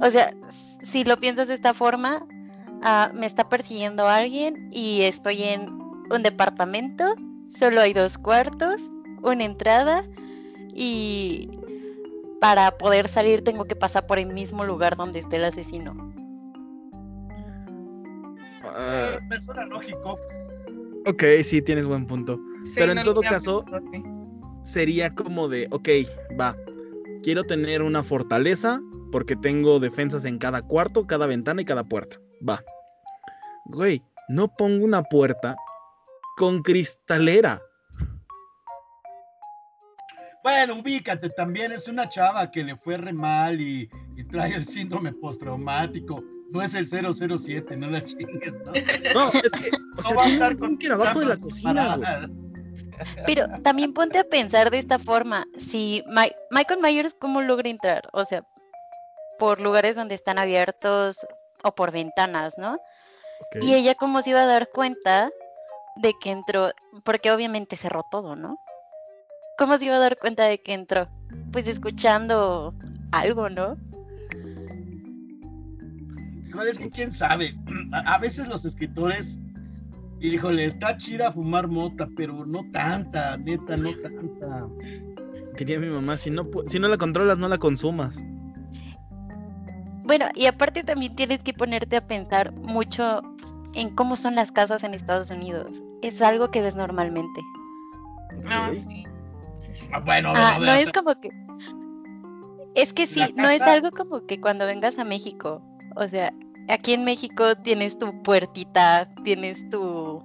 O 0.00 0.10
sea, 0.10 0.34
si 0.82 1.04
lo 1.04 1.16
piensas 1.18 1.46
de 1.46 1.54
esta 1.54 1.72
forma, 1.72 2.26
ah, 2.82 3.12
me 3.14 3.26
está 3.26 3.48
persiguiendo 3.48 4.08
alguien 4.08 4.68
y 4.72 5.02
estoy 5.02 5.44
en 5.44 5.81
un 6.12 6.22
departamento, 6.22 7.14
solo 7.50 7.80
hay 7.80 7.92
dos 7.92 8.18
cuartos, 8.18 8.80
una 9.22 9.44
entrada 9.44 10.02
y 10.74 11.50
para 12.40 12.76
poder 12.76 13.08
salir 13.08 13.42
tengo 13.44 13.64
que 13.64 13.76
pasar 13.76 14.06
por 14.06 14.18
el 14.18 14.26
mismo 14.26 14.64
lugar 14.64 14.96
donde 14.96 15.20
esté 15.20 15.36
el 15.36 15.44
asesino. 15.44 15.92
Uh, 18.64 19.22
me 19.28 19.40
suena 19.40 19.66
lógico. 19.66 20.18
Ok, 21.06 21.24
sí, 21.42 21.60
tienes 21.62 21.86
buen 21.86 22.06
punto. 22.06 22.38
Pero 22.74 22.92
en 22.92 23.04
todo 23.04 23.20
caso, 23.20 23.64
sería 24.62 25.14
como 25.14 25.48
de, 25.48 25.66
ok, 25.70 25.88
va, 26.40 26.56
quiero 27.22 27.44
tener 27.44 27.82
una 27.82 28.02
fortaleza 28.02 28.80
porque 29.10 29.36
tengo 29.36 29.78
defensas 29.80 30.24
en 30.24 30.38
cada 30.38 30.62
cuarto, 30.62 31.06
cada 31.06 31.26
ventana 31.26 31.62
y 31.62 31.64
cada 31.64 31.84
puerta. 31.84 32.16
Va. 32.48 32.62
Güey, 33.66 34.02
no 34.28 34.48
pongo 34.56 34.84
una 34.84 35.02
puerta 35.02 35.56
con 36.36 36.62
cristalera. 36.62 37.62
Bueno, 40.42 40.80
ubícate, 40.80 41.30
también 41.30 41.70
es 41.70 41.86
una 41.86 42.08
chava 42.08 42.50
que 42.50 42.64
le 42.64 42.76
fue 42.76 42.96
re 42.96 43.12
mal 43.12 43.60
y, 43.60 43.88
trae 44.30 44.54
el 44.54 44.64
síndrome 44.64 45.12
postraumático. 45.12 46.22
No 46.50 46.62
es 46.62 46.74
el 46.74 46.86
007, 46.86 47.76
no 47.76 47.90
la 47.90 48.02
chingues, 48.02 48.52
¿no? 48.64 48.72
No, 49.14 49.32
es 49.32 49.52
que, 49.52 49.70
o 49.96 50.02
sea, 50.02 50.24
tiene 50.24 50.78
que 50.78 50.92
abajo 50.92 51.20
de 51.20 51.26
la 51.26 51.36
cocina, 51.36 51.98
pero 53.26 53.46
también 53.62 53.94
ponte 53.94 54.18
a 54.18 54.24
pensar 54.24 54.70
de 54.70 54.78
esta 54.78 54.98
forma, 54.98 55.46
si 55.58 56.04
Michael 56.50 56.80
Myers, 56.80 57.14
¿cómo 57.18 57.40
logra 57.40 57.68
entrar? 57.68 58.08
O 58.12 58.24
sea, 58.24 58.44
por 59.38 59.60
lugares 59.60 59.96
donde 59.96 60.14
están 60.14 60.38
abiertos 60.38 61.16
o 61.62 61.74
por 61.74 61.90
ventanas, 61.90 62.58
¿no? 62.58 62.78
Y 63.60 63.74
ella 63.74 63.94
cómo 63.94 64.22
se 64.22 64.30
iba 64.30 64.42
a 64.42 64.46
dar 64.46 64.68
cuenta 64.68 65.30
de 65.96 66.14
que 66.20 66.30
entró, 66.30 66.70
porque 67.04 67.30
obviamente 67.30 67.76
cerró 67.76 68.02
todo, 68.10 68.36
¿no? 68.36 68.56
¿Cómo 69.58 69.78
se 69.78 69.86
iba 69.86 69.96
a 69.96 70.00
dar 70.00 70.18
cuenta 70.18 70.44
de 70.44 70.58
que 70.58 70.72
entró? 70.72 71.08
Pues 71.52 71.66
escuchando 71.66 72.74
algo, 73.10 73.48
¿no? 73.48 73.76
es 76.68 76.78
que 76.78 76.90
quién 76.90 77.10
sabe. 77.12 77.54
a 77.92 78.18
veces 78.18 78.46
los 78.46 78.64
escritores 78.64 79.40
Híjole, 80.22 80.66
está 80.66 80.96
chida 80.96 81.32
fumar 81.32 81.66
mota, 81.66 82.08
pero 82.16 82.46
no 82.46 82.60
tanta, 82.72 83.36
neta, 83.38 83.76
no 83.76 83.90
tanta. 84.02 84.68
Diría 85.58 85.80
mi 85.80 85.88
mamá, 85.88 86.16
si 86.16 86.30
no, 86.30 86.48
si 86.66 86.78
no 86.78 86.86
la 86.86 86.96
controlas, 86.96 87.38
no 87.38 87.48
la 87.48 87.58
consumas. 87.58 88.22
Bueno, 90.04 90.26
y 90.36 90.46
aparte 90.46 90.84
también 90.84 91.16
tienes 91.16 91.42
que 91.42 91.52
ponerte 91.52 91.96
a 91.96 92.06
pensar 92.06 92.52
mucho 92.52 93.20
en 93.74 93.94
cómo 93.94 94.16
son 94.16 94.34
las 94.34 94.52
casas 94.52 94.84
en 94.84 94.94
Estados 94.94 95.30
Unidos. 95.30 95.82
Es 96.02 96.20
algo 96.20 96.50
que 96.50 96.60
ves 96.60 96.74
normalmente. 96.74 97.40
No, 98.44 98.74
sí. 98.74 99.04
Ah, 99.92 100.00
bueno, 100.00 100.32
ah, 100.34 100.58
no 100.58 100.72
es 100.72 100.90
como 100.90 101.18
que. 101.20 101.30
Es 102.74 102.92
que 102.92 103.06
sí, 103.06 103.22
no 103.36 103.48
es 103.48 103.62
algo 103.62 103.90
como 103.90 104.26
que 104.26 104.40
cuando 104.40 104.66
vengas 104.66 104.98
a 104.98 105.04
México. 105.04 105.62
O 105.96 106.08
sea, 106.08 106.32
aquí 106.68 106.94
en 106.94 107.04
México 107.04 107.54
tienes 107.56 107.98
tu 107.98 108.22
puertita, 108.22 109.04
tienes 109.24 109.68
tu 109.70 110.22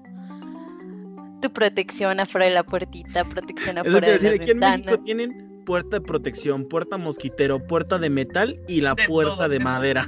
tu 1.41 1.51
protección 1.51 2.19
afuera 2.19 2.47
de 2.47 2.53
la 2.53 2.63
puertita, 2.63 3.23
protección 3.25 3.77
afuera 3.77 4.09
de 4.09 4.29
la 4.29 4.35
aquí 4.35 4.51
en 4.51 4.59
México 4.59 4.99
tienen 4.99 5.63
puerta 5.65 5.99
de 5.99 6.01
protección, 6.01 6.65
puerta 6.65 6.97
mosquitero, 6.97 7.65
puerta 7.67 7.99
de 7.99 8.09
metal 8.09 8.59
y 8.67 8.81
la 8.81 8.95
puerta 8.95 9.47
de 9.47 9.59
madera. 9.59 10.05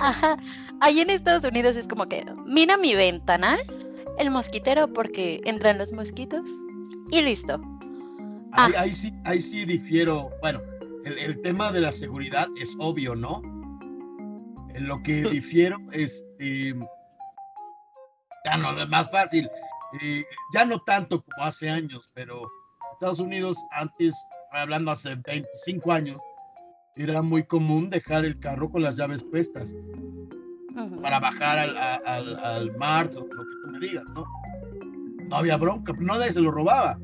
Ajá. 0.00 0.36
Ahí 0.80 1.00
en 1.00 1.10
Estados 1.10 1.44
Unidos 1.44 1.76
es 1.76 1.88
como 1.88 2.06
que 2.06 2.24
mira 2.44 2.76
mi 2.76 2.94
ventanal, 2.94 3.58
el 4.18 4.30
mosquitero 4.30 4.92
porque 4.92 5.40
entran 5.44 5.78
los 5.78 5.92
mosquitos 5.92 6.48
y 7.10 7.22
listo. 7.22 7.60
Ahí, 8.52 8.72
ah. 8.76 8.92
sí, 8.92 9.12
ahí 9.24 9.40
sí 9.40 9.64
difiero. 9.64 10.30
Bueno, 10.40 10.60
el, 11.04 11.40
tema 11.42 11.72
de 11.72 11.80
la 11.80 11.92
seguridad 11.92 12.46
es 12.60 12.76
obvio, 12.78 13.14
¿no? 13.14 13.40
En 14.74 14.86
lo 14.86 15.02
que 15.02 15.22
difiero, 15.30 15.78
este, 15.92 16.74
ya 18.44 18.56
no 18.58 18.80
es 18.80 18.88
más 18.88 19.10
fácil. 19.10 19.48
Eh, 20.02 20.24
ya 20.52 20.64
no 20.64 20.80
tanto 20.80 21.22
como 21.22 21.46
hace 21.46 21.70
años, 21.70 22.10
pero 22.12 22.46
Estados 22.92 23.18
Unidos 23.18 23.56
antes, 23.70 24.14
hablando 24.52 24.90
hace 24.90 25.14
25 25.14 25.92
años, 25.92 26.22
era 26.96 27.22
muy 27.22 27.44
común 27.44 27.88
dejar 27.88 28.24
el 28.24 28.38
carro 28.40 28.70
con 28.70 28.82
las 28.82 28.96
llaves 28.96 29.22
puestas 29.22 29.74
para 31.02 31.20
bajar 31.20 31.58
al, 31.58 31.76
al, 31.76 32.44
al, 32.44 32.76
mar, 32.76 33.08
lo 33.14 33.24
que 33.24 33.54
tú 33.62 33.70
me 33.70 33.78
digas, 33.78 34.04
¿no? 34.14 34.24
No 35.28 35.36
había 35.36 35.56
bronca, 35.56 35.92
no 35.98 36.18
nadie 36.18 36.32
se 36.32 36.40
lo 36.40 36.50
robaba. 36.50 36.98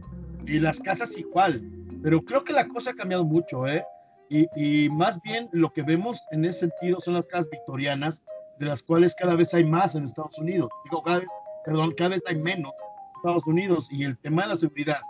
Y 0.47 0.59
las 0.59 0.81
casas 0.81 1.17
igual. 1.19 1.63
Pero 2.03 2.23
creo 2.23 2.45
que 2.45 2.53
la 2.53 2.67
cosa 2.69 2.91
ha 2.91 2.95
cambiado 2.95 3.25
mucho, 3.25 3.67
¿eh? 3.67 3.85
Y, 4.29 4.47
y 4.57 4.91
más 4.91 5.21
bien 5.23 5.49
lo 5.53 5.73
que 5.73 5.83
vemos 5.83 6.21
en 6.31 6.45
ese 6.45 6.61
sentido 6.61 7.01
son 7.01 7.15
las 7.15 7.27
casas 7.27 7.51
victorianas, 7.51 8.23
de 8.59 8.67
las 8.67 8.83
cuales 8.83 9.15
cada 9.15 9.35
vez 9.35 9.53
hay 9.55 9.65
más 9.65 9.95
en 9.95 10.05
Estados 10.05 10.39
Unidos. 10.39 10.69
Digo, 10.85 11.03
cada 11.03 11.21
vez, 11.21 11.29
perdón, 11.65 11.93
cada 11.97 12.11
vez 12.11 12.23
hay 12.27 12.37
menos 12.37 12.73
en 12.81 13.17
Estados 13.17 13.47
Unidos. 13.47 13.89
Y 13.91 14.05
el 14.05 14.17
tema 14.19 14.43
de 14.43 14.49
la 14.49 14.57
seguridad, 14.57 15.01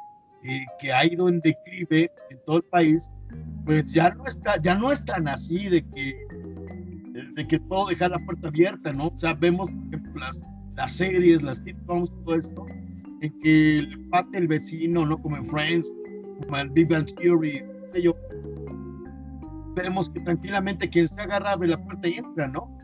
eh, 0.45 0.65
que 0.79 0.93
ha 0.93 1.05
ido 1.05 1.29
en 1.29 1.41
declive 1.41 2.11
en 2.31 2.39
todo 2.45 2.59
el 2.59 2.65
país, 2.65 3.11
pues 3.65 3.93
ya 3.93 4.11
no 4.11 4.27
está, 4.27 4.61
ya 4.61 4.75
no 4.75 4.91
es 4.91 5.05
tan 5.05 5.29
así 5.29 5.69
de 5.69 5.83
que, 5.89 6.15
de 7.13 7.47
que 7.47 7.59
todo 7.61 7.89
dejar 7.89 8.11
la 8.11 8.19
puerta 8.21 8.49
abierta, 8.49 8.93
¿no? 8.93 9.09
O 9.09 9.19
sea, 9.19 9.35
vemos, 9.35 9.71
por 9.71 9.87
ejemplo, 9.87 10.21
las, 10.21 10.43
las 10.77 10.93
series, 10.93 11.43
las 11.43 11.59
sitcoms, 11.59 12.11
todo 12.25 12.35
esto, 12.37 12.67
en 13.21 13.41
que 13.41 13.79
el 13.79 14.09
pate 14.09 14.39
el 14.39 14.49
vecino, 14.49 15.07
¿no? 15.07 15.21
Como 15.21 15.37
en 15.37 15.45
Friends, 15.45 15.93
como 16.41 16.57
en 16.59 16.73
Big 16.73 16.89
Bang 16.89 17.07
Theory, 17.17 17.63
no 17.63 17.93
sé 17.95 18.03
yo. 18.03 18.17
Vemos 19.75 20.11
que 20.11 20.21
tranquilamente 20.21 20.89
quien 20.89 21.09
se 21.09 21.21
agarra 21.21 21.53
abre 21.53 21.69
la 21.69 21.83
puerta 21.83 22.09
y 22.09 22.15
entra, 22.15 22.49
¿no? 22.49 22.79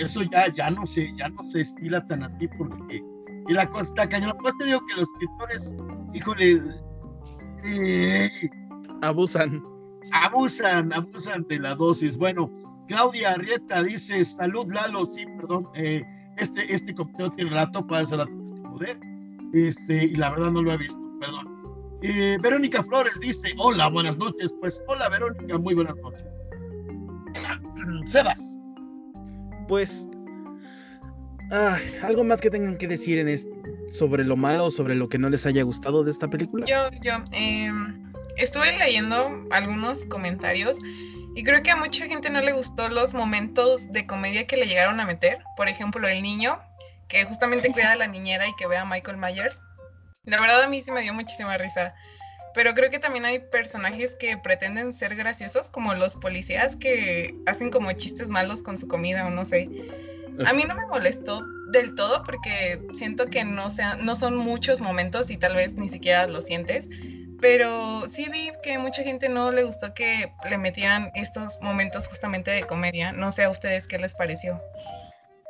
Eso 0.00 0.22
ya, 0.22 0.52
ya 0.52 0.70
no 0.70 0.86
se, 0.86 1.14
ya 1.16 1.28
no 1.28 1.48
se 1.50 1.60
estila 1.60 2.04
tan 2.06 2.22
así 2.22 2.48
porque 2.58 3.02
y 3.48 3.52
la 3.52 3.68
cosa 3.68 3.82
está 3.82 4.08
cañón. 4.08 4.36
Pues 4.40 4.54
te 4.58 4.66
digo 4.66 4.80
que 4.86 4.96
los 4.96 5.08
escritores, 5.08 5.74
híjole, 6.14 6.60
eh, 7.64 8.30
abusan. 9.02 9.62
Abusan, 10.12 10.92
abusan 10.92 11.44
de 11.48 11.58
la 11.58 11.74
dosis. 11.74 12.16
Bueno, 12.16 12.50
Claudia 12.88 13.32
Arrieta 13.32 13.82
dice, 13.82 14.24
salud 14.24 14.66
Lalo, 14.72 15.06
sí, 15.06 15.24
perdón, 15.36 15.68
eh, 15.74 16.02
este, 16.36 16.72
este 16.72 16.94
contenido 16.94 17.30
tiene 17.32 17.50
rato, 17.50 17.86
para 17.86 18.02
hacer 18.02 18.18
rato 18.18 18.32
poder, 18.72 18.98
este, 19.52 20.04
y 20.04 20.16
la 20.16 20.30
verdad 20.30 20.50
no 20.50 20.62
lo 20.62 20.72
he 20.72 20.76
visto, 20.76 21.00
perdón. 21.20 21.54
Eh, 22.02 22.36
Verónica 22.42 22.82
Flores 22.82 23.18
dice, 23.20 23.54
hola, 23.56 23.88
buenas 23.88 24.18
noches, 24.18 24.54
pues 24.60 24.82
hola 24.88 25.08
Verónica, 25.08 25.58
muy 25.58 25.74
buenas 25.74 25.96
noches. 25.96 26.26
Sebas. 28.06 28.58
Pues, 29.68 30.08
algo 32.02 32.24
más 32.24 32.40
que 32.40 32.50
tengan 32.50 32.76
que 32.76 32.88
decir 32.88 33.18
en 33.18 33.38
sobre 33.88 34.24
lo 34.24 34.36
malo 34.36 34.66
o 34.66 34.70
sobre 34.70 34.94
lo 34.94 35.08
que 35.08 35.18
no 35.18 35.30
les 35.30 35.46
haya 35.46 35.62
gustado 35.62 36.04
de 36.04 36.10
esta 36.10 36.28
película. 36.28 36.66
Yo, 36.66 36.90
yo, 37.02 37.12
em, 37.32 38.03
estuve 38.36 38.76
leyendo 38.76 39.46
algunos 39.50 40.06
comentarios 40.06 40.78
y 41.36 41.42
creo 41.42 41.62
que 41.62 41.70
a 41.70 41.76
mucha 41.76 42.06
gente 42.06 42.30
no 42.30 42.40
le 42.40 42.52
gustó 42.52 42.88
los 42.88 43.12
momentos 43.12 43.92
de 43.92 44.06
comedia 44.06 44.46
que 44.46 44.56
le 44.56 44.66
llegaron 44.66 45.00
a 45.00 45.04
meter. 45.04 45.42
Por 45.56 45.68
ejemplo, 45.68 46.06
el 46.06 46.22
niño, 46.22 46.60
que 47.08 47.24
justamente 47.24 47.72
cuida 47.72 47.92
a 47.92 47.96
la 47.96 48.06
niñera 48.06 48.46
y 48.46 48.54
que 48.54 48.68
ve 48.68 48.76
a 48.76 48.84
Michael 48.84 49.16
Myers. 49.16 49.60
La 50.24 50.40
verdad 50.40 50.62
a 50.62 50.68
mí 50.68 50.80
sí 50.80 50.92
me 50.92 51.02
dio 51.02 51.12
muchísima 51.12 51.58
risa. 51.58 51.94
Pero 52.54 52.72
creo 52.74 52.88
que 52.88 53.00
también 53.00 53.24
hay 53.24 53.40
personajes 53.40 54.14
que 54.14 54.36
pretenden 54.36 54.92
ser 54.92 55.16
graciosos, 55.16 55.70
como 55.70 55.94
los 55.94 56.14
policías 56.14 56.76
que 56.76 57.34
hacen 57.46 57.70
como 57.70 57.90
chistes 57.92 58.28
malos 58.28 58.62
con 58.62 58.78
su 58.78 58.86
comida 58.86 59.26
o 59.26 59.30
no 59.30 59.44
sé. 59.44 59.68
A 60.46 60.52
mí 60.52 60.62
no 60.68 60.76
me 60.76 60.86
molestó 60.86 61.44
del 61.72 61.96
todo 61.96 62.22
porque 62.22 62.80
siento 62.94 63.26
que 63.26 63.42
no, 63.44 63.70
sea, 63.70 63.96
no 63.96 64.14
son 64.14 64.36
muchos 64.36 64.80
momentos 64.80 65.30
y 65.30 65.36
tal 65.36 65.56
vez 65.56 65.74
ni 65.74 65.88
siquiera 65.88 66.28
lo 66.28 66.42
sientes 66.42 66.88
pero 67.40 68.08
sí 68.08 68.28
vi 68.30 68.50
que 68.62 68.78
mucha 68.78 69.02
gente 69.02 69.28
no 69.28 69.52
le 69.52 69.64
gustó 69.64 69.94
que 69.94 70.32
le 70.48 70.58
metieran 70.58 71.10
estos 71.14 71.58
momentos 71.60 72.08
justamente 72.08 72.50
de 72.50 72.64
comedia. 72.64 73.12
No 73.12 73.32
sé 73.32 73.44
a 73.44 73.50
ustedes 73.50 73.86
qué 73.86 73.98
les 73.98 74.14
pareció. 74.14 74.60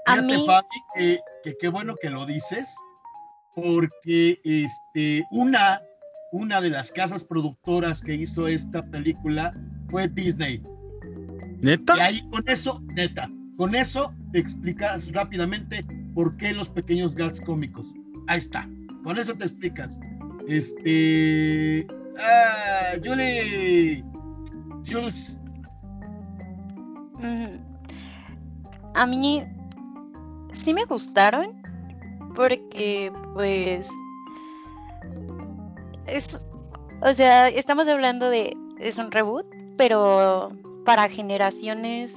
A 0.07 0.21
mí... 0.21 0.47
que 0.97 1.57
qué 1.61 1.69
bueno 1.69 1.95
que 2.01 2.11
lo 2.11 2.27
dices, 2.27 2.75
porque 3.55 4.41
este, 4.45 5.25
una, 5.31 5.81
una 6.33 6.61
de 6.61 6.71
las 6.71 6.91
casas 6.91 7.25
productoras 7.25 8.03
que 8.03 8.15
hizo 8.15 8.49
esta 8.49 8.83
película 8.91 9.55
fue 9.91 10.09
Disney. 10.09 10.63
¿Neta? 11.61 11.97
Y 11.97 12.01
ahí 12.01 12.31
con 12.31 12.49
eso, 12.49 12.83
neta, 12.95 13.31
con 13.57 13.75
eso 13.75 14.13
te 14.33 14.41
explicas 14.41 15.13
rápidamente 15.13 15.85
por 16.15 16.37
qué 16.37 16.53
los 16.53 16.69
pequeños 16.69 17.15
gags 17.15 17.41
cómicos. 17.41 17.87
Ahí 18.27 18.39
está, 18.39 18.69
con 19.03 19.19
eso 19.19 19.35
te 19.35 19.45
explicas. 19.45 19.99
Este. 20.49 21.87
Ah, 22.19 22.97
Julie. 23.05 24.05
Jules. 24.87 25.41
A 28.95 29.07
mí 29.07 29.43
sí 30.53 30.73
me 30.73 30.85
gustaron 30.85 31.61
porque 32.37 33.13
pues 33.35 33.89
es, 36.07 36.41
o 37.03 37.13
sea, 37.13 37.49
estamos 37.49 37.89
hablando 37.89 38.29
de 38.31 38.57
es 38.79 38.99
un 38.99 39.11
reboot, 39.11 39.47
pero 39.77 40.51
para 40.85 41.09
generaciones 41.09 42.15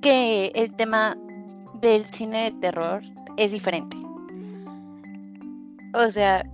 que 0.00 0.50
el 0.54 0.74
tema 0.74 1.16
del 1.74 2.04
cine 2.06 2.50
de 2.50 2.60
terror 2.60 3.02
es 3.36 3.52
diferente. 3.52 3.96
O 5.94 6.10
sea, 6.10 6.44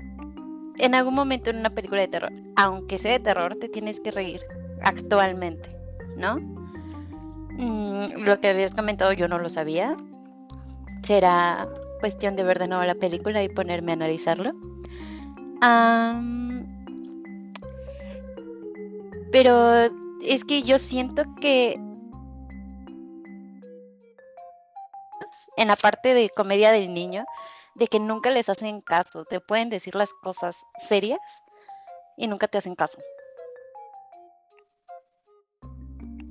en 0.83 0.97
algún 0.97 1.15
momento 1.15 1.49
en 1.49 1.59
una 1.59 1.71
película 1.71 2.01
de 2.01 2.09
terror, 2.09 2.33
aunque 2.57 2.99
sea 2.99 3.13
de 3.13 3.21
terror, 3.21 3.57
te 3.61 3.69
tienes 3.69 4.01
que 4.01 4.11
reír 4.11 4.41
actualmente, 4.83 5.71
¿no? 6.17 6.41
Mm, 7.57 8.25
lo 8.25 8.41
que 8.41 8.49
habías 8.49 8.75
comentado 8.75 9.13
yo 9.13 9.29
no 9.29 9.39
lo 9.39 9.49
sabía. 9.49 9.97
Será 11.05 11.69
cuestión 12.01 12.35
de 12.35 12.43
ver 12.43 12.59
de 12.59 12.67
nuevo 12.67 12.83
la 12.83 12.97
película 12.97 13.45
y 13.45 13.49
ponerme 13.49 13.93
a 13.93 13.95
analizarlo. 13.95 14.53
pero 19.31 19.89
es 20.23 20.45
que 20.45 20.63
yo 20.63 20.79
siento 20.79 21.23
que 21.41 21.75
en 25.57 25.69
la 25.69 25.77
parte 25.77 26.13
de 26.13 26.29
comedia 26.29 26.73
del 26.73 26.93
niño, 26.93 27.25
de 27.75 27.87
que 27.87 27.99
nunca 28.01 28.31
les 28.31 28.49
hacen 28.49 28.81
caso. 28.81 29.25
Te 29.25 29.41
pueden 29.41 29.71
decir 29.71 29.95
las 29.95 30.13
cosas 30.23 30.57
serias 30.89 31.21
y 32.17 32.27
nunca 32.27 32.49
te 32.49 32.59
hacen 32.59 32.75
caso. 32.75 33.01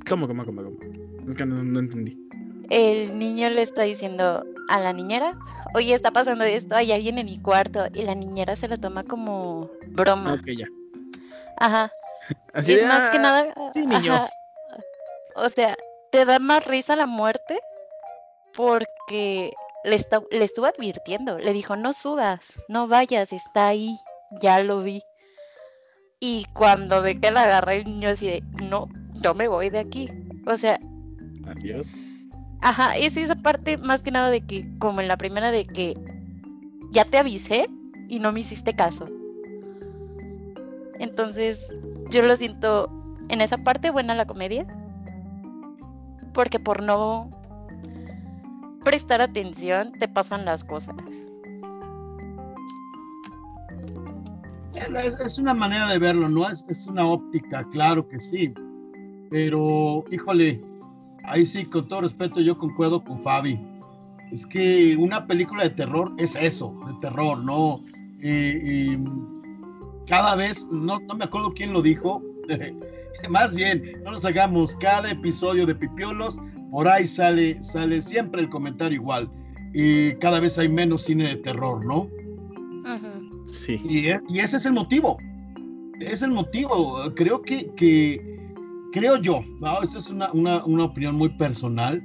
¿Cómo, 0.08 0.28
cómo, 0.28 0.46
cómo, 0.46 0.64
cómo? 0.64 0.78
Es 1.28 1.36
que 1.36 1.46
no, 1.46 1.80
entendí. 1.80 2.18
El 2.70 3.18
niño 3.18 3.50
le 3.50 3.62
está 3.62 3.84
diciendo 3.84 4.44
a 4.70 4.80
la 4.80 4.94
niñera, 4.94 5.38
oye, 5.74 5.94
está 5.94 6.12
pasando 6.12 6.44
esto, 6.44 6.76
hay 6.76 6.92
alguien 6.92 7.18
en 7.18 7.26
mi 7.26 7.42
cuarto, 7.42 7.86
y 7.94 8.04
la 8.04 8.16
niñera 8.16 8.56
se 8.56 8.68
lo 8.68 8.78
toma 8.78 9.04
como 9.04 9.70
broma. 9.88 10.34
Ok, 10.34 10.48
ya. 10.58 10.68
Ajá. 11.58 11.92
Así 12.54 12.74
es 12.74 12.86
más 12.86 13.12
que 13.12 13.18
ah, 13.18 13.22
nada. 13.22 13.54
Sí, 13.74 13.86
niño. 13.86 14.28
O 15.36 15.50
sea, 15.50 15.78
te 16.12 16.26
da 16.26 16.40
más 16.40 16.66
risa 16.66 16.96
la 16.96 17.06
muerte 17.06 17.60
porque 18.54 19.54
le, 19.84 20.06
le 20.32 20.46
estuvo 20.46 20.66
advirtiendo, 20.66 21.38
le 21.40 21.54
dijo, 21.54 21.76
no 21.76 21.94
subas, 21.94 22.60
no 22.68 22.88
vayas, 22.88 23.34
está 23.34 23.68
ahí, 23.68 23.98
ya 24.42 24.62
lo 24.62 24.82
vi. 24.82 25.02
Y 26.20 26.46
cuando 26.54 27.02
ve 27.02 27.20
que 27.20 27.32
la 27.32 27.44
agarra 27.44 27.74
el 27.74 27.86
niño 27.86 28.10
así 28.10 28.28
de, 28.28 28.44
no, 28.64 28.88
yo 29.22 29.34
me 29.34 29.48
voy 29.48 29.70
de 29.70 29.80
aquí. 29.80 30.10
O 30.46 30.56
sea... 30.56 30.80
Adiós. 31.48 32.04
Ajá, 32.62 32.96
es 32.96 33.18
esa 33.18 33.36
parte 33.36 33.78
más 33.78 34.04
que 34.04 34.12
nada 34.12 34.30
de 34.30 34.42
que, 34.42 34.68
como 34.78 35.02
en 35.02 35.08
la 35.08 35.18
primera, 35.18 35.52
de 35.52 35.66
que 35.66 35.98
ya 36.92 37.06
te 37.06 37.18
avisé 37.18 37.68
y 38.08 38.20
no 38.20 38.32
me 38.32 38.42
hiciste 38.42 38.76
caso. 38.76 39.08
Entonces, 41.00 41.74
yo 42.12 42.22
lo 42.22 42.36
siento 42.36 42.88
en 43.30 43.42
esa 43.42 43.58
parte 43.58 43.90
buena 43.90 44.14
la 44.14 44.28
comedia. 44.28 44.68
Porque 46.34 46.60
por 46.60 46.84
no 46.84 47.32
prestar 48.84 49.22
atención 49.22 49.92
te 50.00 50.08
pasan 50.08 50.46
las 50.46 50.64
cosas. 50.64 50.96
Es, 55.24 55.38
una 55.38 55.54
manera 55.54 55.88
de 55.88 56.00
verlo, 56.00 56.28
¿no? 56.28 56.50
Es, 56.50 56.66
es 56.68 56.88
una 56.88 57.06
óptica, 57.06 57.64
claro 57.72 58.08
que 58.08 58.20
sí. 58.20 58.54
Pero, 59.30 60.04
híjole, 60.12 60.62
ahí 61.24 61.46
sí, 61.46 61.66
con 61.66 61.88
todo 61.88 62.02
respeto, 62.02 62.42
yo 62.42 62.58
concuerdo 62.58 63.04
con 63.04 63.20
Fabi. 63.20 63.60
Es 64.32 64.46
que 64.46 64.96
una 64.98 65.28
película 65.28 65.64
de 65.64 65.72
terror 65.72 66.14
es 66.18 66.36
eso, 66.36 66.74
de 66.88 66.94
terror, 67.02 67.44
¿no? 67.44 67.82
Cada 70.08 70.36
vez, 70.36 70.68
no, 70.72 71.00
no 71.00 71.16
me 71.16 71.26
acuerdo 71.26 71.52
quién 71.54 71.74
lo 71.74 71.82
dijo, 71.82 72.22
más 73.30 73.54
bien, 73.54 74.02
no 74.04 74.12
nos 74.12 74.26
hagamos 74.26 74.76
cada 74.76 75.12
episodio 75.12 75.66
de 75.66 75.76
Pipiolos, 75.76 76.38
por 76.72 76.88
ahí 76.88 77.06
sale, 77.06 77.62
sale 77.62 78.02
siempre 78.02 78.42
el 78.42 78.50
comentario 78.50 78.96
igual. 78.96 79.30
Y 79.74 80.14
cada 80.16 80.40
vez 80.40 80.58
hay 80.58 80.70
menos 80.70 81.04
cine 81.04 81.28
de 81.28 81.36
terror, 81.36 81.86
¿no? 81.86 82.10
Sí. 83.46 83.80
Y, 83.84 84.40
ese 84.40 84.58
es 84.58 84.66
el 84.66 84.74
motivo. 84.74 85.18
Es 86.00 86.22
el 86.22 86.32
motivo. 86.32 87.14
Creo 87.14 87.42
que, 87.42 87.72
que 87.76 88.40
creo 88.92 89.18
yo, 89.18 89.44
¿no? 89.60 89.84
esta 89.84 90.00
es 90.00 90.10
una, 90.10 90.32
una, 90.32 90.64
una, 90.66 90.86
opinión 90.86 91.16
muy 91.16 91.30
personal, 91.38 92.02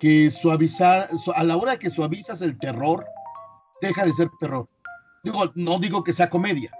que 0.00 0.30
suavizar, 0.30 1.10
a 1.34 1.44
la 1.44 1.56
hora 1.56 1.78
que 1.78 1.90
suavizas 1.90 2.42
el 2.42 2.58
terror, 2.58 3.04
deja 3.82 4.04
de 4.04 4.12
ser 4.12 4.28
terror. 4.38 4.68
Digo, 5.22 5.52
no 5.54 5.78
digo 5.78 6.02
que 6.02 6.12
sea 6.12 6.30
comedia, 6.30 6.70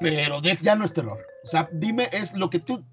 pero 0.00 0.40
ya 0.42 0.76
no 0.76 0.84
es 0.84 0.92
terror. 0.92 1.18
O 1.44 1.48
sea, 1.48 1.68
dime, 1.72 2.08
es 2.12 2.34
lo 2.34 2.50
que 2.50 2.58
tú, 2.58 2.84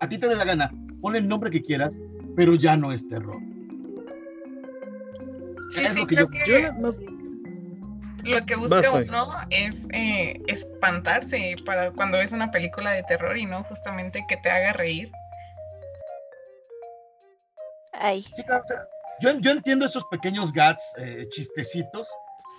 a 0.00 0.08
ti 0.08 0.18
te 0.18 0.28
dé 0.28 0.36
la 0.36 0.44
gana, 0.44 0.70
pon 1.00 1.16
el 1.16 1.28
nombre 1.28 1.50
que 1.50 1.62
quieras, 1.62 1.98
pero 2.36 2.54
ya 2.54 2.76
no 2.76 2.92
es 2.92 3.06
terror. 3.06 3.40
Sí, 5.70 5.84
sí, 5.86 6.06
creo 6.06 6.28
que, 6.28 6.70
lo 8.24 8.46
que 8.46 8.56
busca 8.56 8.90
uno 8.92 9.32
es 9.50 9.86
eh, 9.92 10.40
espantarse 10.46 11.56
para 11.64 11.90
cuando 11.92 12.18
ves 12.18 12.32
una 12.32 12.50
película 12.50 12.92
de 12.92 13.02
terror 13.04 13.36
y 13.36 13.46
no 13.46 13.64
justamente 13.64 14.24
que 14.28 14.36
te 14.36 14.50
haga 14.50 14.72
reír. 14.72 15.10
Ay. 17.94 18.24
yo, 19.20 19.38
yo, 19.38 19.50
entiendo 19.50 19.86
esos 19.86 20.04
pequeños 20.10 20.52
gats, 20.52 20.82
eh, 20.98 21.26
chistecitos, 21.30 22.08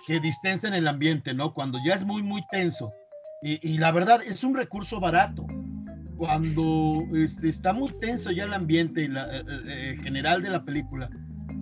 que 0.06 0.20
distensen 0.20 0.74
el 0.74 0.86
ambiente, 0.86 1.34
¿no? 1.34 1.52
Cuando 1.52 1.78
ya 1.84 1.94
es 1.94 2.04
muy, 2.04 2.22
muy 2.22 2.42
tenso. 2.50 2.92
Y, 3.42 3.74
y 3.74 3.78
la 3.78 3.90
verdad, 3.90 4.22
es 4.22 4.44
un 4.44 4.54
recurso 4.54 5.00
barato. 5.00 5.46
Cuando 6.16 7.04
este, 7.14 7.48
está 7.48 7.72
muy 7.72 7.90
tenso 8.00 8.30
ya 8.30 8.44
el 8.44 8.54
ambiente 8.54 9.02
y 9.02 9.08
la, 9.08 9.26
eh, 9.32 9.98
general 10.02 10.42
de 10.42 10.50
la 10.50 10.64
película, 10.64 11.10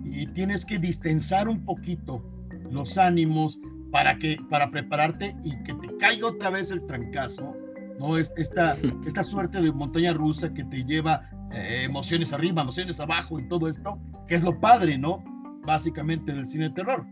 y 0.05 0.27
tienes 0.27 0.63
que 0.65 0.77
distensar 0.77 1.47
un 1.47 1.65
poquito 1.65 2.23
los 2.69 2.97
ánimos, 2.97 3.57
para 3.93 4.17
que 4.17 4.37
para 4.49 4.71
prepararte 4.71 5.35
y 5.43 5.55
que 5.63 5.73
te 5.75 5.97
caiga 5.97 6.27
otra 6.27 6.49
vez 6.49 6.71
el 6.71 6.83
trancazo, 6.87 7.55
¿no? 7.99 8.17
Es 8.17 8.33
esta, 8.37 8.75
esta 9.05 9.23
suerte 9.23 9.61
de 9.61 9.71
montaña 9.71 10.13
rusa 10.13 10.51
que 10.51 10.63
te 10.63 10.83
lleva 10.83 11.29
eh, 11.51 11.83
emociones 11.83 12.33
arriba, 12.33 12.63
emociones 12.63 12.99
abajo 12.99 13.39
y 13.39 13.47
todo 13.47 13.67
esto, 13.67 13.99
que 14.27 14.33
es 14.33 14.41
lo 14.41 14.59
padre, 14.59 14.97
¿no? 14.97 15.23
Básicamente 15.63 16.33
del 16.33 16.47
cine 16.47 16.69
de 16.69 16.71
terror. 16.71 17.05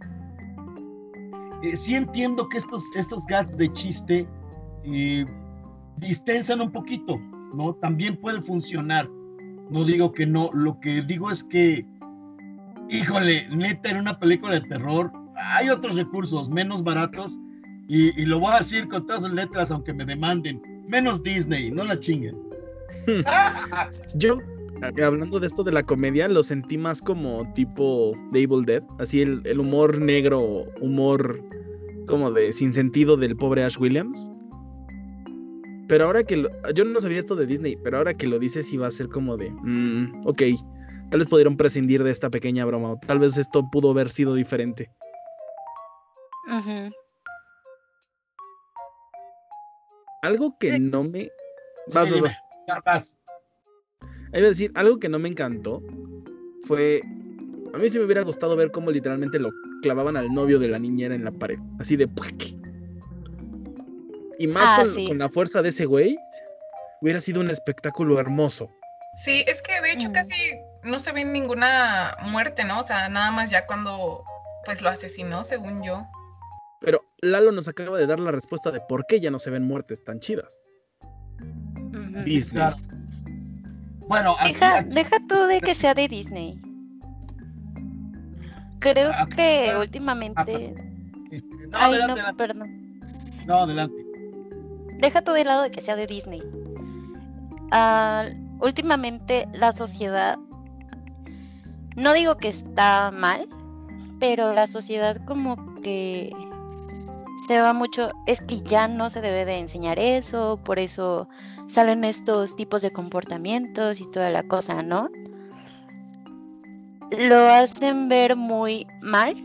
Eh, 1.61 1.75
sí 1.75 1.93
entiendo 1.93 2.49
que 2.49 2.57
estos, 2.57 2.83
estos 2.95 3.23
gags 3.27 3.55
de 3.55 3.71
chiste 3.73 4.27
eh, 4.83 5.23
distensan 5.97 6.61
un 6.61 6.71
poquito, 6.71 7.21
¿no? 7.53 7.73
También 7.75 8.17
puede 8.17 8.41
funcionar. 8.41 9.09
No 9.69 9.85
digo 9.85 10.11
que 10.11 10.25
no, 10.25 10.49
lo 10.53 10.79
que 10.79 11.01
digo 11.01 11.31
es 11.31 11.43
que, 11.43 11.85
híjole, 12.89 13.47
neta, 13.49 13.89
en 13.89 13.97
una 13.97 14.19
película 14.19 14.53
de 14.53 14.61
terror, 14.61 15.11
hay 15.35 15.69
otros 15.69 15.95
recursos 15.95 16.49
menos 16.49 16.83
baratos 16.83 17.39
y, 17.87 18.25
lo 18.25 18.39
voy 18.39 18.53
a 18.53 18.57
decir 18.59 18.87
con 18.87 19.05
todas 19.05 19.23
las 19.23 19.33
letras, 19.33 19.71
aunque 19.71 19.93
me 19.93 20.05
demanden. 20.05 20.61
Menos 20.87 21.21
Disney, 21.23 21.71
no 21.71 21.83
la 21.83 21.99
chinguen. 21.99 22.37
Yo, 24.15 24.37
hablando 25.03 25.39
de 25.39 25.47
esto 25.47 25.63
de 25.63 25.71
la 25.71 25.83
comedia, 25.83 26.27
lo 26.27 26.43
sentí 26.43 26.77
más 26.77 27.01
como 27.01 27.51
tipo 27.53 28.13
The 28.31 28.43
Evil 28.43 28.65
Dead, 28.65 28.83
así 28.99 29.21
el, 29.21 29.41
el 29.45 29.59
humor 29.59 29.99
negro, 29.99 30.65
humor 30.79 31.43
como 32.07 32.31
de 32.31 32.51
sin 32.51 32.73
sentido 32.73 33.17
del 33.17 33.35
pobre 33.35 33.63
Ash 33.63 33.77
Williams. 33.79 34.29
Pero 35.91 36.05
ahora 36.05 36.23
que 36.23 36.41
yo 36.73 36.85
no 36.85 37.01
sabía 37.01 37.19
esto 37.19 37.35
de 37.35 37.45
Disney, 37.45 37.75
pero 37.75 37.97
ahora 37.97 38.13
que 38.13 38.25
lo 38.25 38.39
dices 38.39 38.65
sí 38.65 38.77
va 38.77 38.87
a 38.87 38.91
ser 38.91 39.09
como 39.09 39.35
de, 39.35 39.49
mm, 39.49 40.21
ok, 40.25 40.41
tal 41.09 41.19
vez 41.19 41.27
pudieron 41.27 41.57
prescindir 41.57 42.01
de 42.01 42.11
esta 42.11 42.29
pequeña 42.29 42.63
broma, 42.63 42.93
o 42.93 42.97
tal 43.05 43.19
vez 43.19 43.35
esto 43.35 43.69
pudo 43.69 43.91
haber 43.91 44.09
sido 44.09 44.33
diferente. 44.33 44.89
Algo 50.21 50.55
que 50.61 50.79
no 50.79 51.03
me. 51.03 51.29
Vas, 51.93 52.09
vas, 52.21 53.17
Iba 54.33 54.45
a 54.45 54.49
decir, 54.49 54.71
algo 54.75 54.97
que 54.97 55.09
no 55.09 55.19
me 55.19 55.27
encantó 55.27 55.83
fue. 56.61 57.01
A 57.73 57.77
mí 57.77 57.89
sí 57.89 57.99
me 57.99 58.05
hubiera 58.05 58.21
gustado 58.21 58.55
ver 58.55 58.71
cómo 58.71 58.91
literalmente 58.91 59.39
lo 59.39 59.49
clavaban 59.81 60.15
al 60.15 60.29
novio 60.29 60.57
de 60.57 60.69
la 60.69 60.79
niñera 60.79 61.15
en 61.15 61.25
la 61.25 61.33
pared. 61.33 61.59
Así 61.79 61.97
de. 61.97 62.07
Y 64.41 64.47
más 64.47 64.79
ah, 64.79 64.85
con, 65.07 65.19
la 65.19 65.29
fuerza 65.29 65.61
de 65.61 65.69
ese 65.69 65.85
güey, 65.85 66.17
hubiera 66.99 67.19
sido 67.19 67.41
un 67.41 67.51
espectáculo 67.51 68.19
hermoso. 68.19 68.71
Sí, 69.23 69.45
es 69.45 69.61
que 69.61 69.79
de 69.81 69.91
hecho 69.91 70.09
mm. 70.09 70.13
casi 70.13 70.33
no 70.83 70.97
se 70.97 71.11
ve 71.11 71.23
ninguna 71.25 72.17
muerte, 72.31 72.63
¿no? 72.63 72.79
O 72.79 72.83
sea, 72.83 73.07
nada 73.07 73.29
más 73.29 73.51
ya 73.51 73.67
cuando 73.67 74.23
pues 74.65 74.81
lo 74.81 74.89
asesinó, 74.89 75.43
según 75.43 75.83
yo. 75.83 76.07
Pero 76.79 77.05
Lalo 77.21 77.51
nos 77.51 77.67
acaba 77.67 77.99
de 77.99 78.07
dar 78.07 78.19
la 78.19 78.31
respuesta 78.31 78.71
de 78.71 78.81
por 78.81 79.05
qué 79.05 79.19
ya 79.19 79.29
no 79.29 79.37
se 79.37 79.51
ven 79.51 79.61
muertes 79.61 80.03
tan 80.03 80.19
chidas. 80.19 80.59
Disney. 82.25 82.73
Bueno, 84.07 84.35
deja, 84.41 85.17
tú 85.29 85.35
de 85.45 85.61
que 85.61 85.75
sea 85.75 85.93
de 85.93 86.07
Disney. 86.07 86.59
Creo 88.79 89.11
ah, 89.13 89.27
que 89.35 89.69
ah, 89.69 89.77
últimamente. 89.77 90.73
No, 91.69 91.77
adelante, 91.77 92.21
perdón. 92.35 93.01
No, 93.45 93.57
adelante. 93.57 94.00
Deja 95.01 95.23
tú 95.23 95.31
de 95.31 95.43
lado 95.43 95.63
de 95.63 95.71
que 95.71 95.81
sea 95.81 95.95
de 95.95 96.05
Disney. 96.07 96.41
últimamente 98.59 99.47
la 99.53 99.71
sociedad. 99.71 100.37
No 101.95 102.13
digo 102.13 102.37
que 102.37 102.47
está 102.47 103.11
mal, 103.11 103.49
pero 104.19 104.53
la 104.53 104.67
sociedad 104.67 105.17
como 105.25 105.57
que 105.81 106.31
se 107.47 107.59
va 107.59 107.73
mucho, 107.73 108.11
es 108.27 108.39
que 108.41 108.61
ya 108.61 108.87
no 108.87 109.09
se 109.09 109.19
debe 109.19 109.45
de 109.45 109.57
enseñar 109.57 109.97
eso, 109.97 110.59
por 110.63 110.77
eso 110.77 111.27
salen 111.67 112.03
estos 112.03 112.55
tipos 112.55 112.83
de 112.83 112.91
comportamientos 112.91 113.99
y 113.99 114.09
toda 114.11 114.29
la 114.29 114.43
cosa, 114.43 114.83
¿no? 114.83 115.09
Lo 117.09 117.49
hacen 117.49 118.07
ver 118.07 118.35
muy 118.35 118.85
mal, 119.01 119.35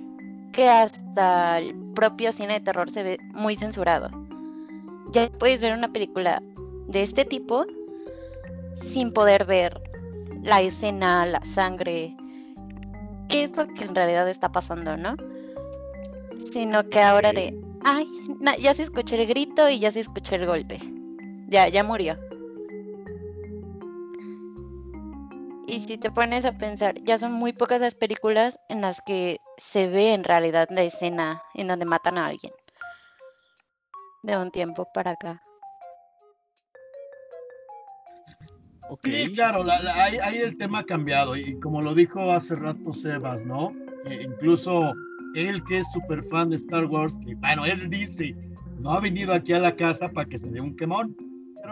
que 0.52 0.68
hasta 0.68 1.58
el 1.58 1.74
propio 1.94 2.32
cine 2.32 2.54
de 2.54 2.60
terror 2.60 2.90
se 2.90 3.02
ve 3.02 3.18
muy 3.32 3.56
censurado. 3.56 4.25
Ya 5.12 5.28
puedes 5.30 5.60
ver 5.60 5.74
una 5.74 5.92
película 5.92 6.42
de 6.88 7.02
este 7.02 7.24
tipo 7.24 7.64
sin 8.76 9.12
poder 9.12 9.44
ver 9.44 9.80
la 10.42 10.60
escena, 10.60 11.26
la 11.26 11.42
sangre, 11.44 12.14
qué 13.28 13.44
es 13.44 13.56
lo 13.56 13.66
que 13.66 13.84
en 13.84 13.94
realidad 13.94 14.28
está 14.28 14.50
pasando, 14.50 14.96
¿no? 14.96 15.16
Sino 16.52 16.88
que 16.88 17.00
ahora 17.00 17.32
de, 17.32 17.58
Ay, 17.88 18.08
ya 18.58 18.74
se 18.74 18.82
escuchó 18.82 19.14
el 19.14 19.28
grito 19.28 19.68
y 19.68 19.78
ya 19.78 19.92
se 19.92 20.00
escuchó 20.00 20.34
el 20.34 20.44
golpe. 20.44 20.80
Ya, 21.46 21.68
ya 21.68 21.84
murió. 21.84 22.18
Y 25.68 25.78
si 25.78 25.96
te 25.96 26.10
pones 26.10 26.44
a 26.44 26.58
pensar, 26.58 27.00
ya 27.04 27.16
son 27.16 27.32
muy 27.32 27.52
pocas 27.52 27.80
las 27.80 27.94
películas 27.94 28.58
en 28.68 28.80
las 28.80 29.00
que 29.02 29.38
se 29.58 29.86
ve 29.86 30.14
en 30.14 30.24
realidad 30.24 30.66
la 30.70 30.82
escena 30.82 31.40
en 31.54 31.68
donde 31.68 31.84
matan 31.84 32.18
a 32.18 32.26
alguien. 32.26 32.52
De 34.26 34.36
un 34.36 34.50
tiempo 34.50 34.88
para 34.92 35.12
acá. 35.12 35.40
Sí, 39.04 39.32
claro, 39.32 39.64
ahí, 39.94 40.38
el 40.38 40.56
tema 40.56 40.80
ha 40.80 40.84
cambiado 40.84 41.36
y 41.36 41.60
como 41.60 41.80
lo 41.80 41.94
dijo 41.94 42.20
hace 42.32 42.56
rato 42.56 42.92
Sebas, 42.92 43.44
¿no? 43.44 43.72
Eh, 44.04 44.22
incluso 44.24 44.92
él 45.36 45.62
que 45.68 45.78
es 45.78 45.92
súper 45.92 46.24
fan 46.24 46.50
de 46.50 46.56
Star 46.56 46.86
Wars, 46.86 47.16
que 47.24 47.36
bueno, 47.36 47.66
él 47.66 47.88
dice, 47.88 48.34
no 48.80 48.94
ha 48.94 49.00
venido 49.00 49.32
aquí 49.32 49.52
a 49.52 49.60
la 49.60 49.76
casa 49.76 50.08
para 50.08 50.28
que 50.28 50.38
se 50.38 50.48
dé 50.50 50.60
un 50.60 50.76
quemón, 50.76 51.16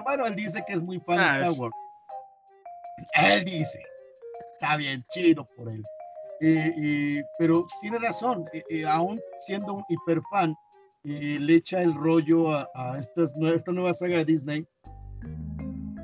Bueno, 0.04 0.24
él 0.24 0.36
dice 0.36 0.62
que 0.64 0.74
es 0.74 0.82
muy 0.82 1.00
fan 1.00 1.16
de 1.16 1.22
ah, 1.24 1.46
Star 1.48 1.60
Wars. 1.60 1.76
Él 3.16 3.44
dice. 3.44 3.82
Está 4.52 4.76
bien, 4.76 5.04
chido 5.10 5.44
por 5.56 5.72
él. 5.72 5.82
pero 7.36 7.66
tiene 7.80 7.98
razón, 7.98 8.44
aún 8.88 9.20
siendo 9.40 9.74
un 9.74 9.84
hiperfan, 9.88 10.54
le 11.04 11.54
echa 11.54 11.82
el 11.82 11.94
rollo 11.94 12.52
a, 12.52 12.68
a 12.74 12.98
estas, 12.98 13.32
esta 13.54 13.72
nueva 13.72 13.92
saga 13.92 14.18
de 14.18 14.24
Disney, 14.24 14.66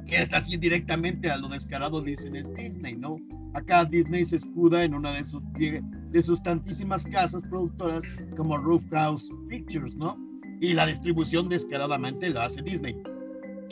que 0.07 0.17
está 0.17 0.39
así 0.39 0.57
directamente 0.57 1.31
a 1.31 1.37
lo 1.37 1.49
descarado 1.49 2.03
dicen 2.03 2.35
es 2.37 2.53
Disney, 2.55 2.97
¿no? 2.97 3.17
Acá 3.55 3.85
Disney 3.85 4.25
se 4.25 4.37
escuda 4.37 4.85
en 4.85 4.95
una 4.95 5.13
de 5.13 5.25
sus, 5.25 5.43
de 5.53 6.23
sus 6.23 6.43
tantísimas 6.43 7.05
casas 7.07 7.43
productoras 7.45 8.05
como 8.37 8.57
Roof 8.59 8.85
House 8.91 9.29
Pictures, 9.49 9.97
¿no? 9.97 10.19
Y 10.61 10.75
la 10.75 10.87
distribución 10.87 11.49
descaradamente 11.49 12.29
la 12.31 12.45
hace 12.45 12.61
Disney. 12.63 13.01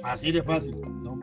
Así 0.05 0.33
de 0.33 0.43
fácil, 0.43 0.77
¿no? 1.03 1.21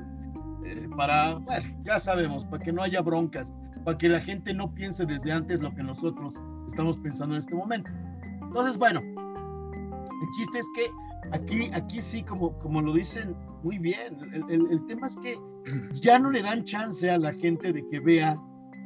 Eh, 0.65 0.87
para, 0.95 1.35
bueno, 1.35 1.75
ya 1.83 1.97
sabemos, 1.97 2.43
para 2.45 2.63
que 2.63 2.71
no 2.71 2.83
haya 2.83 3.01
broncas, 3.01 3.53
para 3.83 3.97
que 3.97 4.09
la 4.09 4.19
gente 4.19 4.53
no 4.53 4.73
piense 4.73 5.05
desde 5.05 5.31
antes 5.31 5.61
lo 5.61 5.73
que 5.73 5.83
nosotros 5.83 6.35
estamos 6.67 6.97
pensando 6.97 7.35
en 7.35 7.39
este 7.39 7.55
momento. 7.55 7.89
Entonces, 8.41 8.77
bueno, 8.77 9.01
el 10.25 10.31
chiste 10.31 10.59
es 10.59 10.69
que 10.75 10.91
aquí, 11.31 11.69
aquí 11.73 12.01
sí, 12.01 12.23
como, 12.23 12.57
como 12.59 12.81
lo 12.81 12.93
dicen 12.93 13.35
muy 13.63 13.77
bien, 13.77 14.17
el, 14.33 14.71
el, 14.71 14.85
tema 14.85 15.07
es 15.07 15.17
que 15.17 15.37
ya 15.93 16.19
no 16.19 16.29
le 16.29 16.41
dan 16.41 16.63
chance 16.63 17.09
a 17.09 17.17
la 17.17 17.33
gente 17.33 17.73
de 17.73 17.87
que 17.87 17.99
vea 17.99 18.37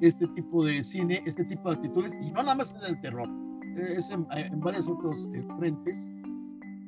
este 0.02 0.28
tipo 0.30 0.66
de 0.66 0.84
cine, 0.84 1.22
este 1.26 1.44
tipo 1.46 1.70
de 1.70 1.76
actitudes, 1.76 2.18
y 2.22 2.32
no 2.32 2.44
nada 2.44 2.56
más 2.56 2.74
en 2.74 2.96
el 2.96 3.02
terror, 3.02 3.30
es 3.78 4.10
en, 4.10 4.26
en 4.32 4.60
varios 4.60 4.88
otros 4.88 5.30
eh, 5.34 5.44
frentes, 5.58 6.10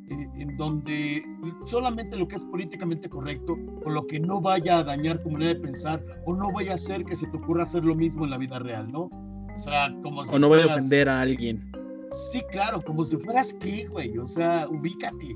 eh, 0.09 0.27
en 0.35 0.57
donde 0.57 1.23
solamente 1.65 2.17
lo 2.17 2.27
que 2.27 2.35
es 2.35 2.45
políticamente 2.45 3.09
correcto 3.09 3.57
o 3.85 3.89
lo 3.89 4.05
que 4.07 4.19
no 4.19 4.41
vaya 4.41 4.79
a 4.79 4.83
dañar 4.83 5.19
tu 5.19 5.31
manera 5.31 5.53
de 5.53 5.59
pensar 5.59 6.03
o 6.25 6.33
no 6.33 6.51
vaya 6.51 6.71
a 6.71 6.75
hacer 6.75 7.03
que 7.03 7.15
se 7.15 7.27
te 7.27 7.37
ocurra 7.37 7.63
hacer 7.63 7.83
lo 7.83 7.95
mismo 7.95 8.25
en 8.25 8.31
la 8.31 8.37
vida 8.37 8.59
real, 8.59 8.91
¿no? 8.91 9.09
O 9.57 9.59
sea, 9.59 9.93
como 10.01 10.23
si 10.23 10.35
O 10.35 10.39
no 10.39 10.49
vaya 10.49 10.63
a 10.63 10.75
ofender 10.77 11.09
a 11.09 11.21
alguien. 11.21 11.71
Sí, 12.11 12.41
claro, 12.51 12.81
como 12.81 13.03
si 13.03 13.17
fueras 13.17 13.53
qué, 13.53 13.87
güey, 13.87 14.17
o 14.17 14.25
sea, 14.25 14.67
ubícate, 14.69 15.35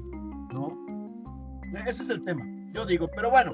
¿no? 0.54 0.78
Ese 1.88 2.04
es 2.04 2.10
el 2.10 2.24
tema, 2.24 2.46
yo 2.74 2.86
digo, 2.86 3.10
pero 3.16 3.32
bueno, 3.32 3.54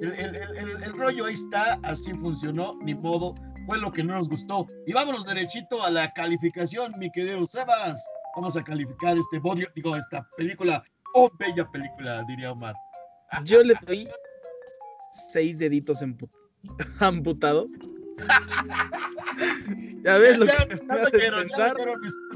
el, 0.00 0.92
rollo 0.92 1.24
ahí 1.24 1.34
está, 1.34 1.78
así 1.82 2.12
funcionó, 2.14 2.78
ni 2.82 2.94
modo, 2.94 3.34
fue 3.66 3.78
lo 3.78 3.90
que 3.90 4.04
no 4.04 4.14
nos 4.14 4.28
gustó. 4.28 4.66
Y 4.86 4.92
vámonos 4.92 5.24
derechito 5.24 5.82
a 5.82 5.90
la 5.90 6.12
calificación, 6.12 6.92
mi 6.98 7.10
querido 7.10 7.44
Sebas. 7.46 8.06
Vamos 8.36 8.56
a 8.56 8.62
calificar 8.62 9.16
este 9.16 9.38
bodio, 9.38 9.66
digo, 9.74 9.96
esta 9.96 10.26
película, 10.36 10.82
oh, 11.14 11.30
bella 11.38 11.68
película, 11.70 12.22
diría 12.24 12.52
Omar. 12.52 12.74
Yo 13.44 13.62
le 13.62 13.74
doy 13.86 14.08
seis 15.10 15.58
deditos 15.58 16.02
amputados 17.00 17.72
ya 20.04 20.18
ves 20.18 20.38
lo 20.38 20.46
que 20.46 20.76
me 20.84 21.00
hace 21.00 21.30
pensar. 21.30 21.76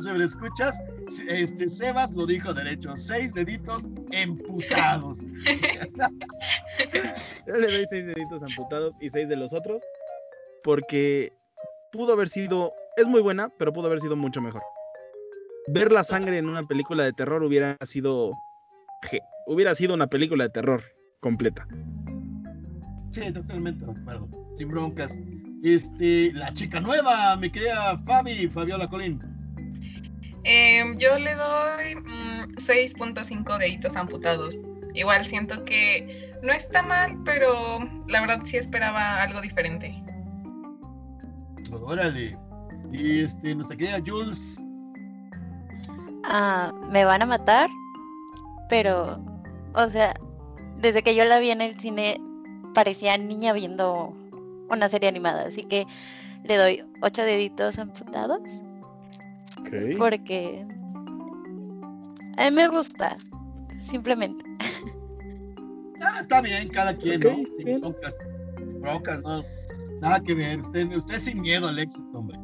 Ya 0.04 0.24
escuchas, 0.24 0.80
este 1.28 1.68
Sebas 1.68 2.12
lo 2.12 2.26
dijo 2.26 2.54
derecho, 2.54 2.96
seis 2.96 3.34
deditos 3.34 3.84
emputados. 4.10 5.18
Yo 7.46 7.54
le 7.54 7.72
doy 7.72 7.86
seis 7.88 8.06
deditos 8.06 8.42
amputados 8.42 8.96
y 9.00 9.08
seis 9.08 9.28
de 9.28 9.36
los 9.36 9.52
otros 9.52 9.80
porque 10.62 11.32
pudo 11.92 12.12
haber 12.12 12.28
sido, 12.28 12.72
es 12.96 13.06
muy 13.06 13.20
buena, 13.20 13.50
pero 13.58 13.72
pudo 13.72 13.86
haber 13.86 14.00
sido 14.00 14.16
mucho 14.16 14.40
mejor. 14.40 14.62
Ver 15.68 15.92
la 15.92 16.04
sangre 16.04 16.38
en 16.38 16.48
una 16.48 16.64
película 16.64 17.04
de 17.04 17.12
terror 17.12 17.42
hubiera 17.42 17.76
sido 17.82 18.32
hubiera 19.46 19.74
sido 19.74 19.94
una 19.94 20.06
película 20.06 20.44
de 20.44 20.50
terror 20.50 20.80
completa. 21.20 21.66
Sí, 23.12 23.32
totalmente 23.32 23.84
de 23.84 23.92
acuerdo. 23.92 24.28
Sin 24.56 24.68
broncas. 24.68 25.18
Este, 25.62 26.32
la 26.32 26.52
chica 26.54 26.80
nueva, 26.80 27.36
mi 27.36 27.48
querida 27.48 27.96
Fabi, 28.04 28.48
Fabiola 28.48 28.88
Colín. 28.88 29.20
Em, 30.42 30.98
yo 30.98 31.16
le 31.18 31.34
doy 31.36 31.94
6.5 32.56 33.54
mm, 33.54 33.58
deditos 33.58 33.94
amputados. 33.94 34.58
Igual 34.94 35.24
siento 35.24 35.64
que 35.64 36.34
no 36.42 36.52
está 36.52 36.82
mal, 36.82 37.16
pero 37.24 37.78
la 38.08 38.20
verdad 38.22 38.40
sí 38.44 38.56
esperaba 38.56 39.22
algo 39.22 39.40
diferente. 39.40 39.94
Órale. 41.70 42.36
Y 42.90 43.20
este, 43.20 43.54
nuestra 43.54 43.76
querida 43.76 44.02
Jules. 44.04 44.58
Ah, 46.24 46.72
me 46.90 47.04
van 47.04 47.22
a 47.22 47.26
matar, 47.26 47.70
pero, 48.68 49.24
o 49.74 49.88
sea, 49.88 50.12
desde 50.76 51.02
que 51.02 51.14
yo 51.14 51.24
la 51.24 51.38
vi 51.38 51.50
en 51.50 51.60
el 51.60 51.78
cine, 51.78 52.20
parecía 52.74 53.16
niña 53.16 53.52
viendo 53.52 54.16
una 54.72 54.88
serie 54.88 55.08
animada, 55.08 55.46
así 55.46 55.64
que 55.64 55.86
le 56.44 56.56
doy 56.56 56.84
ocho 57.02 57.22
deditos 57.22 57.78
amputados. 57.78 58.40
Porque 59.96 60.66
a 62.36 62.50
mí 62.50 62.56
me 62.56 62.68
gusta, 62.68 63.16
simplemente. 63.78 64.44
Ah, 66.00 66.18
está 66.20 66.40
bien, 66.40 66.68
cada 66.68 66.96
quien, 66.96 67.20
¿no? 67.20 67.36
Sin 67.56 67.80
broncas, 67.80 68.18
broncas, 68.80 69.22
no. 69.22 69.44
Nada 70.00 70.20
que 70.20 70.34
ver, 70.34 70.58
usted, 70.58 70.90
usted 70.90 71.20
sin 71.20 71.40
miedo 71.40 71.68
al 71.68 71.78
éxito, 71.78 72.08
hombre. 72.12 72.36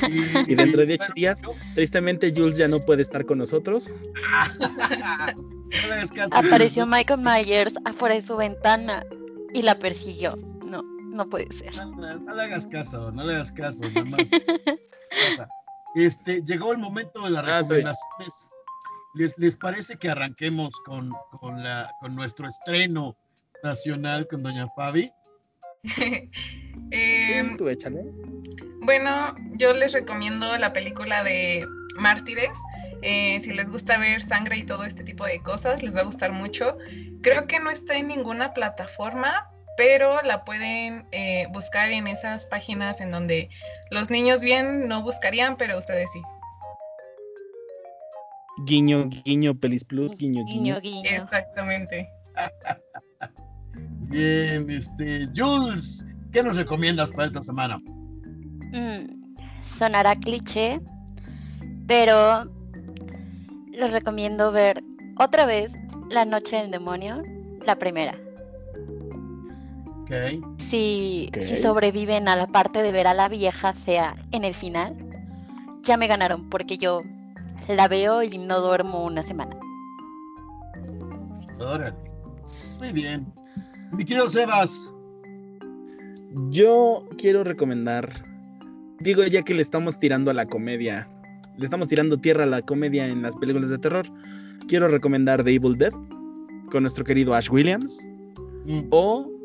Y, 0.48 0.54
dentro 0.54 0.84
de 0.84 0.94
ocho 0.94 1.12
días, 1.14 1.40
tristemente, 1.74 2.32
Jules 2.34 2.58
ya 2.58 2.66
no 2.66 2.84
puede 2.84 3.02
estar 3.02 3.24
con 3.24 3.38
nosotros. 3.38 3.92
Apareció 6.32 6.86
Michael 6.86 7.20
Myers 7.20 7.74
afuera 7.84 8.16
de 8.16 8.22
su 8.22 8.36
ventana 8.36 9.04
y 9.54 9.62
la 9.62 9.78
persiguió. 9.78 10.36
No, 11.16 11.26
puede 11.28 11.50
ser. 11.50 11.74
No, 11.74 12.34
le 12.34 12.42
hagas 12.42 12.66
caso, 12.66 13.10
no 13.10 13.24
le 13.24 13.34
hagas 13.34 13.50
caso, 13.50 13.88
nada 13.88 14.04
más. 14.04 14.28
este, 15.94 16.42
llegó 16.42 16.72
el 16.72 16.78
momento 16.78 17.22
de 17.22 17.30
las 17.30 17.46
ah, 17.46 17.60
recomendaciones. 17.60 18.50
¿Les, 19.14 19.38
¿Les, 19.38 19.56
parece 19.56 19.96
que 19.96 20.10
arranquemos 20.10 20.74
con, 20.84 21.10
con, 21.40 21.62
la, 21.62 21.90
con 22.00 22.14
nuestro 22.14 22.46
estreno 22.46 23.16
nacional 23.62 24.28
con 24.28 24.42
Doña 24.42 24.66
Fabi? 24.76 25.10
eh, 26.90 27.54
tú 27.56 27.68
échale. 27.68 28.04
Bueno, 28.82 29.34
yo 29.52 29.72
les 29.72 29.94
recomiendo 29.94 30.58
la 30.58 30.74
película 30.74 31.24
de 31.24 31.66
Mártires. 31.98 32.58
Eh, 33.00 33.40
si 33.40 33.54
les 33.54 33.70
gusta 33.70 33.98
ver 33.98 34.20
sangre 34.20 34.58
y 34.58 34.64
todo 34.64 34.84
este 34.84 35.02
tipo 35.02 35.24
de 35.24 35.40
cosas, 35.40 35.82
les 35.82 35.96
va 35.96 36.00
a 36.00 36.04
gustar 36.04 36.32
mucho. 36.32 36.76
Creo 37.22 37.46
que 37.46 37.58
no 37.58 37.70
está 37.70 37.96
en 37.96 38.08
ninguna 38.08 38.52
plataforma, 38.52 39.48
pero 39.76 40.22
la 40.22 40.44
pueden 40.44 41.06
eh, 41.12 41.46
buscar 41.52 41.90
en 41.90 42.06
esas 42.06 42.46
páginas 42.46 43.00
en 43.00 43.10
donde 43.10 43.48
los 43.90 44.10
niños 44.10 44.40
bien 44.40 44.88
no 44.88 45.02
buscarían, 45.02 45.56
pero 45.56 45.78
ustedes 45.78 46.10
sí. 46.12 46.22
Guiño, 48.64 49.08
guiño, 49.24 49.54
Pelis 49.54 49.84
Plus, 49.84 50.16
guiño, 50.16 50.44
guiño. 50.44 50.78
Exactamente. 51.04 52.08
Bien, 54.08 54.70
este, 54.70 55.28
Jules, 55.36 56.04
¿qué 56.32 56.42
nos 56.42 56.56
recomiendas 56.56 57.10
para 57.10 57.26
esta 57.26 57.42
semana? 57.42 57.78
Mm, 58.72 59.34
sonará 59.62 60.16
cliché, 60.16 60.80
pero 61.86 62.44
les 63.72 63.92
recomiendo 63.92 64.52
ver 64.52 64.82
otra 65.18 65.44
vez 65.44 65.72
La 66.08 66.24
Noche 66.24 66.56
del 66.56 66.70
Demonio, 66.70 67.22
la 67.66 67.76
primera. 67.76 68.18
Si, 70.58 71.30
sobreviven 71.60 72.28
a 72.28 72.36
la 72.36 72.46
parte 72.46 72.82
de 72.82 72.92
ver 72.92 73.06
a 73.06 73.14
la 73.14 73.28
vieja 73.28 73.72
fea 73.72 74.16
en 74.32 74.44
el 74.44 74.54
final, 74.54 74.94
ya 75.82 75.96
me 75.96 76.06
ganaron 76.06 76.48
porque 76.48 76.78
yo 76.78 77.02
la 77.68 77.88
veo 77.88 78.22
y 78.22 78.38
no 78.38 78.60
duermo 78.60 79.04
una 79.04 79.22
semana. 79.22 79.56
Órale. 81.58 81.96
Muy 82.78 82.92
bien. 82.92 83.26
Mi 83.92 84.04
querido 84.04 84.28
Sebas. 84.28 84.92
Yo 86.50 87.04
quiero 87.16 87.44
recomendar, 87.44 88.24
digo 89.00 89.24
ya 89.24 89.42
que 89.42 89.54
le 89.54 89.62
estamos 89.62 89.98
tirando 89.98 90.30
a 90.30 90.34
la 90.34 90.44
comedia, 90.44 91.08
le 91.56 91.64
estamos 91.64 91.88
tirando 91.88 92.18
tierra 92.18 92.42
a 92.42 92.46
la 92.46 92.60
comedia 92.60 93.08
en 93.08 93.22
las 93.22 93.34
películas 93.36 93.70
de 93.70 93.78
terror, 93.78 94.06
quiero 94.68 94.88
recomendar 94.88 95.42
The 95.42 95.54
Evil 95.54 95.78
Dead 95.78 95.94
con 96.70 96.82
nuestro 96.82 97.04
querido 97.04 97.34
Ash 97.34 97.50
Williams. 97.50 98.06
Mm. 98.66 98.88
O 98.90 99.35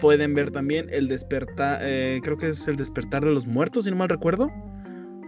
pueden 0.00 0.34
ver 0.34 0.50
también 0.50 0.88
el 0.90 1.08
despertar, 1.08 1.80
eh, 1.82 2.20
creo 2.22 2.36
que 2.36 2.48
es 2.48 2.66
el 2.68 2.76
despertar 2.76 3.24
de 3.24 3.30
los 3.30 3.46
muertos, 3.46 3.84
si 3.84 3.90
no 3.90 3.96
mal 3.96 4.08
recuerdo, 4.08 4.50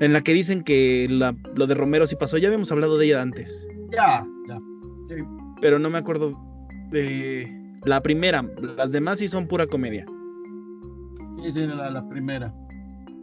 en 0.01 0.13
la 0.13 0.21
que 0.23 0.33
dicen 0.33 0.63
que 0.63 1.07
lo 1.09 1.67
de 1.67 1.75
Romero 1.75 2.07
sí 2.07 2.17
pasó, 2.17 2.39
ya 2.39 2.49
habíamos 2.49 2.73
hablado 2.73 2.99
de 2.99 3.07
ella 3.07 3.23
antes. 3.23 3.69
Ya, 3.91 4.25
ya. 4.49 4.59
Pero 5.61 5.79
no 5.79 5.91
me 5.91 5.99
acuerdo 5.99 6.39
de 6.91 7.49
la 7.85 8.01
primera, 8.01 8.43
las 8.77 8.93
demás 8.93 9.19
sí 9.19 9.29
son 9.29 9.47
pura 9.47 9.67
comedia. 9.67 10.05
Sí, 11.51 11.67
la, 11.67 11.91
la 11.91 12.09
primera. 12.09 12.53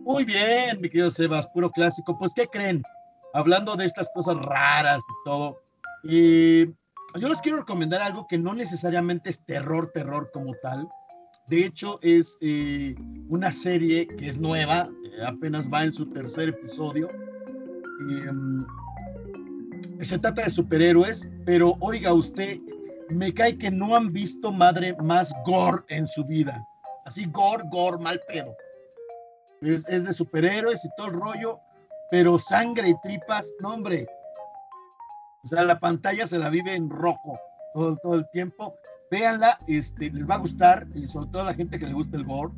Muy 0.05 0.25
bien, 0.25 0.79
mi 0.81 0.89
querido 0.89 1.09
Sebas, 1.09 1.47
puro 1.49 1.69
clásico. 1.71 2.17
Pues, 2.17 2.33
¿qué 2.33 2.47
creen? 2.47 2.81
Hablando 3.33 3.75
de 3.75 3.85
estas 3.85 4.09
cosas 4.13 4.37
raras 4.37 5.01
y 5.01 5.13
todo, 5.23 5.61
y 6.03 6.65
yo 7.19 7.27
les 7.27 7.41
quiero 7.41 7.59
recomendar 7.59 8.01
algo 8.01 8.27
que 8.27 8.37
no 8.37 8.53
necesariamente 8.53 9.29
es 9.29 9.43
terror, 9.45 9.91
terror 9.93 10.29
como 10.33 10.53
tal. 10.61 10.87
De 11.49 11.65
hecho, 11.65 11.99
es 12.03 12.37
eh, 12.41 12.95
una 13.27 13.51
serie 13.51 14.07
que 14.07 14.27
es 14.27 14.39
nueva, 14.39 14.87
eh, 15.03 15.23
apenas 15.25 15.67
va 15.71 15.83
en 15.83 15.91
su 15.91 16.05
tercer 16.05 16.49
episodio. 16.49 17.09
Em, 17.99 18.65
se 20.01 20.19
trata 20.19 20.43
de 20.43 20.49
superhéroes, 20.51 21.27
pero 21.45 21.75
oiga 21.79 22.13
usted, 22.13 22.59
me 23.09 23.33
cae 23.33 23.57
que 23.57 23.71
no 23.71 23.95
han 23.95 24.13
visto 24.13 24.51
madre 24.51 24.95
más 25.01 25.33
gore 25.43 25.83
en 25.89 26.05
su 26.05 26.23
vida. 26.23 26.63
Así 27.05 27.25
gore, 27.25 27.63
gore, 27.71 27.97
mal 27.97 28.21
pedo. 28.27 28.55
Es, 29.61 29.85
de 29.85 30.13
superhéroes 30.13 30.85
y 30.85 30.89
todo 30.95 31.07
el 31.07 31.13
rollo, 31.13 31.59
pero 32.11 32.37
sangre 32.37 32.89
y 32.89 33.01
tripas, 33.01 33.51
no 33.59 33.73
hombre. 33.73 34.07
O 35.43 35.47
sea, 35.47 35.63
la 35.63 35.79
pantalla 35.79 36.27
se 36.27 36.37
la 36.37 36.49
vive 36.49 36.75
en 36.75 36.89
rojo 36.89 37.39
todo 37.73 38.13
el 38.13 38.29
tiempo. 38.29 38.75
Véanla, 39.11 39.59
este, 39.67 40.11
les 40.11 40.29
va 40.29 40.35
a 40.35 40.39
gustar, 40.39 40.87
y 40.93 41.05
sobre 41.05 41.29
todo 41.31 41.41
a 41.41 41.45
la 41.45 41.53
gente 41.53 41.79
que 41.79 41.87
le 41.87 41.93
gusta 41.93 42.17
el 42.17 42.25
gore. 42.25 42.53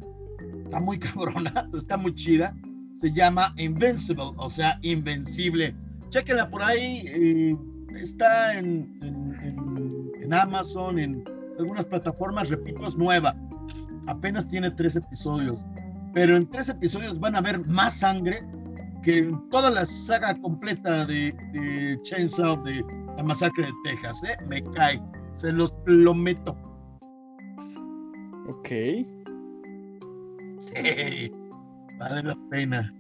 Está 0.64 0.80
muy 0.80 1.00
cabrona, 1.00 1.70
está 1.74 1.98
muy 1.98 2.14
chida. 2.14 2.56
Se 2.98 3.12
llama 3.12 3.54
Invincible, 3.58 4.32
o 4.38 4.50
sea, 4.50 4.78
invencible. 4.82 5.76
Chequenla 6.10 6.50
por 6.50 6.62
ahí, 6.62 7.04
eh, 7.08 7.58
está 7.96 8.58
en, 8.58 9.00
en, 9.02 10.12
en, 10.22 10.34
Amazon, 10.34 11.00
en 11.00 11.24
algunas 11.58 11.86
plataformas, 11.86 12.50
repito, 12.50 12.86
es 12.86 12.98
nueva. 12.98 13.36
Apenas 14.08 14.48
tiene 14.48 14.72
tres 14.72 14.96
episodios, 14.96 15.66
pero 16.14 16.38
en 16.38 16.50
tres 16.50 16.70
episodios 16.70 17.20
van 17.20 17.36
a 17.36 17.42
ver 17.42 17.66
más 17.66 18.00
sangre 18.00 18.44
que 19.04 19.34
toda 19.50 19.70
la 19.70 19.86
saga 19.86 20.40
completa 20.40 21.06
de, 21.06 21.34
de 21.54 22.00
Chainsaw 22.04 22.62
de 22.64 22.84
la 23.18 23.24
masacre 23.24 23.66
de 23.66 23.74
Texas, 23.84 24.24
¿eh? 24.24 24.38
me 24.48 24.64
cae, 24.72 25.02
se 25.36 25.52
los 25.52 25.72
prometo. 25.86 26.56
Ok. 28.48 28.68
Sí, 30.60 31.32
vale 32.00 32.24
la 32.24 32.38
pena. 32.50 32.94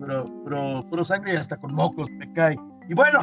Pero, 0.00 0.30
pero, 0.44 0.86
pero 0.90 1.04
sangre 1.04 1.36
hasta 1.36 1.56
con 1.56 1.74
mocos 1.74 2.10
me 2.10 2.32
cae. 2.32 2.56
Y 2.88 2.94
bueno, 2.94 3.20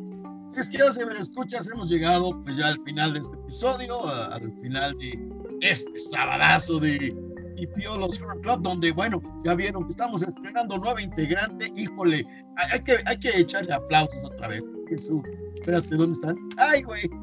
es 0.56 0.68
que 0.68 0.78
si 0.92 1.04
me 1.04 1.16
escuchas, 1.18 1.70
hemos 1.70 1.90
llegado 1.90 2.40
pues 2.42 2.56
ya 2.56 2.68
al 2.68 2.80
final 2.84 3.12
de 3.12 3.20
este 3.20 3.36
episodio, 3.36 4.06
al 4.06 4.52
final 4.60 4.96
de 4.98 5.30
este 5.60 5.98
sabadazo 5.98 6.80
de 6.80 7.14
y 7.56 7.66
Piolos 7.68 8.18
Club, 8.42 8.62
donde, 8.62 8.92
bueno, 8.92 9.22
ya 9.44 9.54
vieron 9.54 9.84
que 9.84 9.90
estamos 9.90 10.22
estrenando 10.22 10.78
nueva 10.78 11.00
integrante. 11.00 11.72
Híjole, 11.76 12.26
hay 12.56 12.80
que, 12.80 12.96
hay 13.06 13.18
que 13.18 13.40
echarle 13.40 13.72
aplausos 13.72 14.24
otra 14.24 14.48
vez. 14.48 14.62
Jesús, 14.88 15.22
espérate, 15.56 15.94
¿dónde 15.94 16.12
están? 16.12 16.36
¡Ay, 16.56 16.82
güey! 16.82 17.10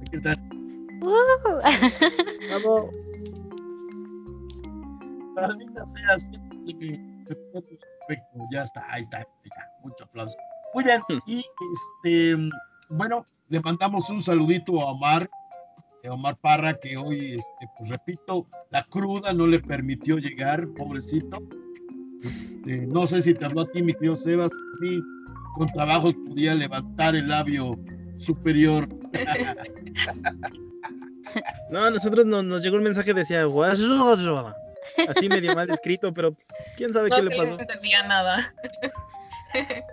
Aquí 0.00 0.16
están. 0.16 0.36
Uh. 1.02 1.16
Vamos. 2.50 2.90
Maldita 5.36 5.86
sea, 5.86 6.16
perfecto, 7.26 8.38
ya 8.50 8.62
está, 8.62 8.86
ahí 8.88 9.02
está, 9.02 9.18
ahí 9.18 9.24
está, 9.44 9.70
mucho 9.82 10.04
aplauso. 10.04 10.34
Muy 10.72 10.84
bien, 10.84 11.02
y 11.26 11.44
este, 11.74 12.36
bueno, 12.88 13.24
le 13.48 13.60
mandamos 13.60 14.08
un 14.08 14.22
saludito 14.22 14.80
a 14.80 14.92
Omar, 14.92 15.28
Omar 16.08 16.36
Parra, 16.38 16.78
que 16.78 16.96
hoy, 16.96 17.34
este, 17.34 17.68
pues 17.76 17.90
repito, 17.90 18.46
la 18.70 18.84
cruda 18.84 19.32
no 19.32 19.46
le 19.46 19.60
permitió 19.60 20.18
llegar, 20.18 20.66
pobrecito. 20.68 21.42
Este, 22.22 22.86
no 22.86 23.06
sé 23.06 23.22
si 23.22 23.34
te 23.34 23.44
habló 23.44 23.62
a 23.62 23.70
ti, 23.70 23.82
mi 23.82 23.92
querido 23.92 24.16
Sebas, 24.16 24.50
a 24.50 24.80
mí 24.80 25.00
con 25.56 25.68
trabajo 25.68 26.12
podía 26.28 26.54
levantar 26.54 27.16
el 27.16 27.28
labio 27.28 27.78
superior. 28.18 28.88
No, 31.70 31.84
a 31.84 31.90
nosotros 31.90 32.24
no, 32.24 32.42
nos 32.42 32.62
llegó 32.62 32.76
un 32.76 32.84
mensaje 32.84 33.08
que 33.08 33.14
decía, 33.14 33.44
así 35.08 35.28
medio 35.28 35.54
mal 35.54 35.68
escrito, 35.68 36.14
pero 36.14 36.34
quién 36.76 36.92
sabe 36.92 37.10
no, 37.10 37.16
qué 37.16 37.22
le 37.24 37.30
pasó. 37.30 37.56
No 37.56 37.60
entendía 37.60 38.06
nada. 38.06 38.54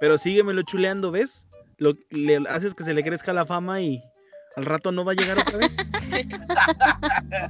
Pero 0.00 0.18
síguemelo 0.18 0.62
chuleando, 0.62 1.10
¿ves? 1.10 1.46
Lo, 1.78 1.94
le 2.10 2.36
haces 2.48 2.74
que 2.74 2.84
se 2.84 2.92
le 2.92 3.02
crezca 3.02 3.32
la 3.32 3.46
fama 3.46 3.80
y 3.80 4.02
al 4.56 4.66
rato 4.66 4.92
no 4.92 5.04
va 5.04 5.12
a 5.12 5.14
llegar 5.14 5.38
otra 5.38 5.56
vez. 5.56 5.76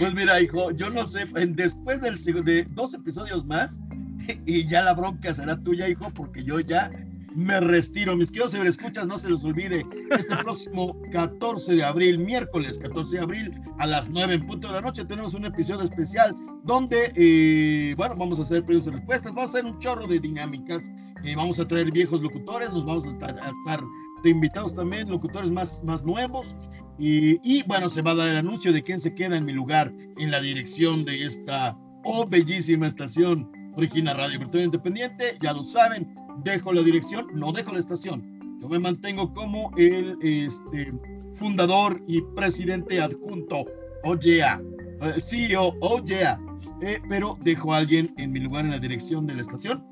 pues 0.00 0.14
mira, 0.14 0.40
hijo, 0.40 0.70
yo 0.72 0.90
no 0.90 1.06
sé, 1.06 1.26
después 1.48 2.00
del, 2.00 2.16
de 2.44 2.66
dos 2.70 2.94
episodios 2.94 3.44
más, 3.44 3.78
y 4.46 4.66
ya 4.66 4.82
la 4.82 4.94
bronca 4.94 5.32
será 5.32 5.56
tuya, 5.56 5.88
hijo, 5.88 6.10
porque 6.10 6.44
yo 6.44 6.60
ya 6.60 6.90
me 7.34 7.60
retiro. 7.60 8.16
Mis 8.16 8.30
queridos 8.30 8.54
escuchas, 8.54 9.06
no 9.06 9.18
se 9.18 9.28
los 9.28 9.44
olvide, 9.44 9.84
este 10.10 10.36
próximo 10.42 10.96
14 11.12 11.76
de 11.76 11.84
abril, 11.84 12.18
miércoles 12.18 12.78
14 12.78 13.16
de 13.16 13.22
abril, 13.22 13.60
a 13.78 13.86
las 13.86 14.08
9 14.08 14.34
en 14.34 14.46
punto 14.46 14.68
de 14.68 14.74
la 14.74 14.80
noche, 14.80 15.04
tenemos 15.04 15.34
un 15.34 15.44
episodio 15.44 15.82
especial 15.82 16.34
donde, 16.64 17.12
eh, 17.14 17.94
bueno, 17.96 18.16
vamos 18.16 18.38
a 18.38 18.42
hacer 18.42 18.64
preguntas 18.64 18.92
y 18.92 18.96
respuestas, 18.96 19.34
vamos 19.34 19.54
a 19.54 19.58
hacer 19.58 19.70
un 19.70 19.78
chorro 19.78 20.06
de 20.06 20.18
dinámicas, 20.18 20.82
eh, 21.24 21.36
vamos 21.36 21.60
a 21.60 21.68
traer 21.68 21.92
viejos 21.92 22.22
locutores, 22.22 22.72
nos 22.72 22.86
vamos 22.86 23.04
a 23.04 23.10
estar, 23.10 23.38
a 23.38 23.50
estar 23.50 23.84
de 24.24 24.30
invitados 24.30 24.72
también, 24.72 25.10
locutores 25.10 25.50
más, 25.50 25.82
más 25.84 26.02
nuevos. 26.04 26.56
Y, 26.98 27.38
y, 27.42 27.62
bueno, 27.64 27.90
se 27.90 28.00
va 28.00 28.12
a 28.12 28.14
dar 28.14 28.28
el 28.28 28.36
anuncio 28.36 28.72
de 28.72 28.82
quién 28.82 28.98
se 28.98 29.14
queda 29.14 29.36
en 29.36 29.44
mi 29.44 29.52
lugar 29.52 29.92
en 30.16 30.30
la 30.30 30.40
dirección 30.40 31.04
de 31.04 31.26
esta 31.26 31.76
oh, 32.04 32.26
bellísima 32.26 32.86
estación 32.86 33.50
Origina 33.76 34.14
Radio 34.14 34.38
Virtual 34.38 34.64
Independiente. 34.64 35.36
Ya 35.40 35.52
lo 35.52 35.62
saben, 35.62 36.14
dejo 36.42 36.72
la 36.72 36.82
dirección, 36.82 37.26
no 37.34 37.52
dejo 37.52 37.72
la 37.72 37.78
estación. 37.78 38.58
Yo 38.60 38.68
me 38.68 38.78
mantengo 38.78 39.32
como 39.32 39.70
el 39.76 40.16
este, 40.22 40.92
fundador 41.34 42.02
y 42.08 42.22
presidente 42.34 43.00
adjunto. 43.00 43.66
Oh 44.04 44.16
yeah, 44.18 44.60
uh, 45.00 45.20
CEO, 45.20 45.74
oh 45.80 46.02
yeah. 46.04 46.40
Eh, 46.82 47.00
pero 47.08 47.38
dejo 47.42 47.72
a 47.72 47.78
alguien 47.78 48.12
en 48.18 48.32
mi 48.32 48.40
lugar 48.40 48.64
en 48.64 48.70
la 48.72 48.78
dirección 48.78 49.26
de 49.26 49.34
la 49.34 49.42
estación 49.42 49.84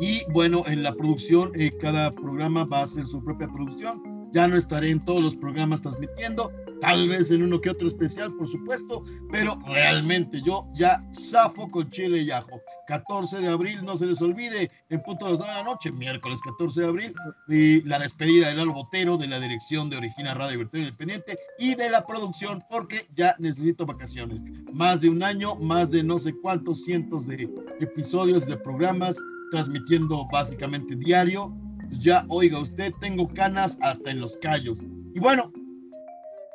y 0.00 0.22
bueno, 0.32 0.64
en 0.66 0.82
la 0.82 0.92
producción, 0.94 1.52
eh, 1.54 1.70
cada 1.80 2.12
programa 2.12 2.64
va 2.64 2.80
a 2.80 2.82
hacer 2.84 3.06
su 3.06 3.22
propia 3.22 3.48
producción. 3.48 4.02
Ya 4.32 4.48
no 4.48 4.56
estaré 4.56 4.90
en 4.90 5.04
todos 5.04 5.22
los 5.22 5.36
programas 5.36 5.82
transmitiendo, 5.82 6.50
tal 6.82 7.08
vez 7.08 7.30
en 7.30 7.44
uno 7.44 7.60
que 7.60 7.70
otro 7.70 7.86
especial, 7.86 8.34
por 8.34 8.48
supuesto, 8.48 9.04
pero 9.30 9.56
realmente 9.66 10.42
yo 10.44 10.66
ya 10.74 11.00
zafo 11.14 11.70
con 11.70 11.88
chile 11.90 12.22
y 12.22 12.30
ajo. 12.32 12.60
14 12.88 13.38
de 13.38 13.46
abril, 13.46 13.84
no 13.84 13.96
se 13.96 14.06
les 14.06 14.20
olvide, 14.20 14.68
en 14.90 15.00
punto 15.00 15.26
de 15.26 15.30
las 15.30 15.38
9 15.38 15.52
de 15.54 15.58
la 15.60 15.64
noche, 15.64 15.92
miércoles 15.92 16.40
14 16.42 16.80
de 16.80 16.86
abril, 16.88 17.14
y 17.48 17.82
la 17.82 18.00
despedida 18.00 18.48
de 18.48 18.56
Lalo 18.56 18.72
Botero 18.72 19.16
de 19.16 19.28
la 19.28 19.38
dirección 19.38 19.90
de 19.90 19.98
Origina 19.98 20.34
Radio 20.34 20.58
Virtual 20.58 20.82
Independiente 20.82 21.38
y 21.56 21.76
de 21.76 21.88
la 21.88 22.04
producción, 22.04 22.64
porque 22.68 23.06
ya 23.14 23.36
necesito 23.38 23.86
vacaciones. 23.86 24.42
Más 24.72 25.00
de 25.00 25.08
un 25.08 25.22
año, 25.22 25.54
más 25.54 25.88
de 25.88 26.02
no 26.02 26.18
sé 26.18 26.34
cuántos 26.42 26.82
cientos 26.82 27.28
de 27.28 27.48
episodios 27.78 28.44
de 28.44 28.56
programas 28.56 29.16
transmitiendo 29.52 30.26
básicamente 30.32 30.96
diario. 30.96 31.54
Ya, 32.00 32.24
oiga 32.28 32.58
usted, 32.58 32.92
tengo 33.00 33.28
canas 33.28 33.78
hasta 33.82 34.10
en 34.10 34.18
los 34.18 34.36
callos. 34.38 34.80
Y 35.14 35.20
bueno, 35.20 35.52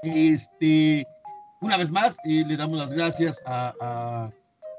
este, 0.03 1.07
una 1.61 1.77
vez 1.77 1.89
más, 1.89 2.17
eh, 2.25 2.43
le 2.45 2.57
damos 2.57 2.77
las 2.77 2.93
gracias 2.93 3.41
a, 3.45 3.73
a, 3.81 4.31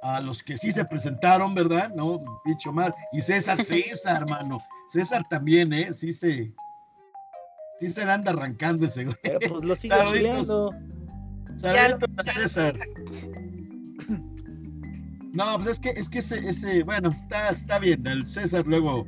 a, 0.03 0.21
los 0.21 0.43
que 0.43 0.57
sí 0.57 0.73
se 0.73 0.85
presentaron, 0.85 1.55
¿verdad? 1.55 1.91
No, 1.95 2.23
dicho 2.45 2.73
mal. 2.73 2.95
Y 3.13 3.21
César, 3.21 3.63
César, 3.65 4.23
hermano. 4.23 4.59
César 4.91 5.23
también, 5.29 5.73
¿eh? 5.73 5.93
Sí 5.93 6.13
se, 6.13 6.53
sí 7.79 7.89
se 7.89 8.03
anda 8.03 8.33
arrancando 8.33 8.87
ese 8.87 9.05
güey. 9.05 9.17
Pero 9.23 9.39
pues 9.41 9.65
lo 9.65 9.75
sigue 9.75 9.95
chileando. 10.07 10.73
Saludos 11.57 12.09
a 12.17 12.33
César. 12.33 12.79
No, 15.33 15.57
pues 15.57 15.69
es 15.69 15.81
que, 15.81 15.91
es 15.91 16.09
que 16.09 16.19
ese, 16.21 16.39
ese, 16.49 16.83
bueno, 16.83 17.11
está, 17.11 17.51
está 17.51 17.79
bien. 17.79 18.07
El 18.07 18.27
César 18.27 18.67
luego, 18.67 19.07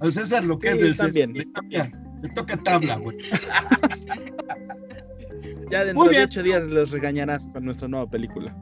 al 0.00 0.12
César 0.12 0.44
lo 0.44 0.58
que 0.58 0.68
Sí, 0.68 0.74
es 0.74 0.80
del 0.80 0.96
César, 0.96 1.28
le 1.28 1.46
toca, 1.46 1.90
le 2.22 2.28
toca 2.30 2.56
tabla, 2.58 2.96
güey. 2.96 3.18
Ya 5.72 5.86
dentro 5.86 6.04
de 6.04 6.22
ocho 6.22 6.42
días 6.42 6.68
les 6.68 6.90
regañarás 6.90 7.48
con 7.48 7.64
nuestra 7.64 7.88
nueva 7.88 8.06
película. 8.06 8.54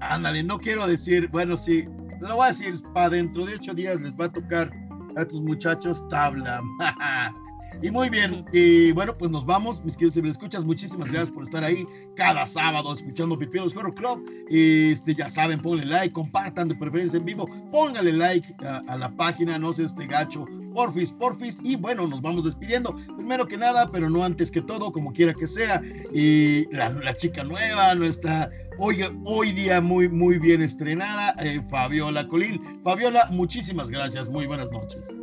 Ándale, 0.00 0.44
no 0.44 0.60
quiero 0.60 0.86
decir, 0.86 1.28
bueno, 1.32 1.56
sí, 1.56 1.88
lo 2.20 2.36
voy 2.36 2.44
a 2.44 2.48
decir, 2.48 2.80
para 2.94 3.10
dentro 3.10 3.44
de 3.44 3.54
ocho 3.56 3.74
días 3.74 4.00
les 4.00 4.14
va 4.14 4.26
a 4.26 4.32
tocar 4.32 4.70
a 5.16 5.22
estos 5.22 5.40
muchachos 5.40 6.08
tabla. 6.08 6.62
y 7.82 7.90
muy 7.90 8.08
bien, 8.08 8.44
y 8.52 8.92
bueno, 8.92 9.16
pues 9.16 9.30
nos 9.30 9.44
vamos, 9.44 9.82
mis 9.84 9.96
queridos 9.96 10.16
escuchas, 10.16 10.64
muchísimas 10.64 11.10
gracias 11.10 11.30
por 11.30 11.42
estar 11.42 11.62
ahí 11.62 11.86
cada 12.16 12.46
sábado 12.46 12.92
escuchando 12.92 13.38
Pipielos 13.38 13.76
Horror 13.76 13.94
Club. 13.94 14.24
Este, 14.50 15.14
ya 15.14 15.28
saben, 15.28 15.60
pónganle 15.60 15.86
like, 15.86 16.12
compartan 16.12 16.68
de 16.68 16.74
preferencia 16.74 17.18
en 17.18 17.24
vivo, 17.24 17.48
pónganle 17.70 18.12
like 18.12 18.54
a, 18.64 18.78
a 18.86 18.98
la 18.98 19.10
página, 19.10 19.58
no 19.58 19.72
se 19.72 19.84
este 19.84 20.06
gacho, 20.06 20.46
porfis, 20.74 21.12
porfis, 21.12 21.58
y 21.62 21.76
bueno, 21.76 22.06
nos 22.06 22.20
vamos 22.20 22.44
despidiendo. 22.44 22.94
Primero 23.16 23.46
que 23.46 23.56
nada, 23.56 23.88
pero 23.90 24.10
no 24.10 24.24
antes 24.24 24.50
que 24.50 24.60
todo, 24.62 24.90
como 24.92 25.12
quiera 25.12 25.32
que 25.34 25.46
sea, 25.46 25.82
y 26.12 26.66
la, 26.74 26.90
la 26.90 27.16
chica 27.16 27.44
nueva, 27.44 27.94
nuestra 27.94 28.50
hoy, 28.78 29.02
hoy 29.24 29.52
día 29.52 29.80
muy, 29.80 30.08
muy 30.08 30.38
bien 30.38 30.62
estrenada, 30.62 31.34
eh, 31.38 31.62
Fabiola 31.70 32.26
Colín. 32.26 32.80
Fabiola, 32.82 33.28
muchísimas 33.30 33.90
gracias, 33.90 34.28
muy 34.28 34.46
buenas 34.46 34.70
noches. 34.70 35.16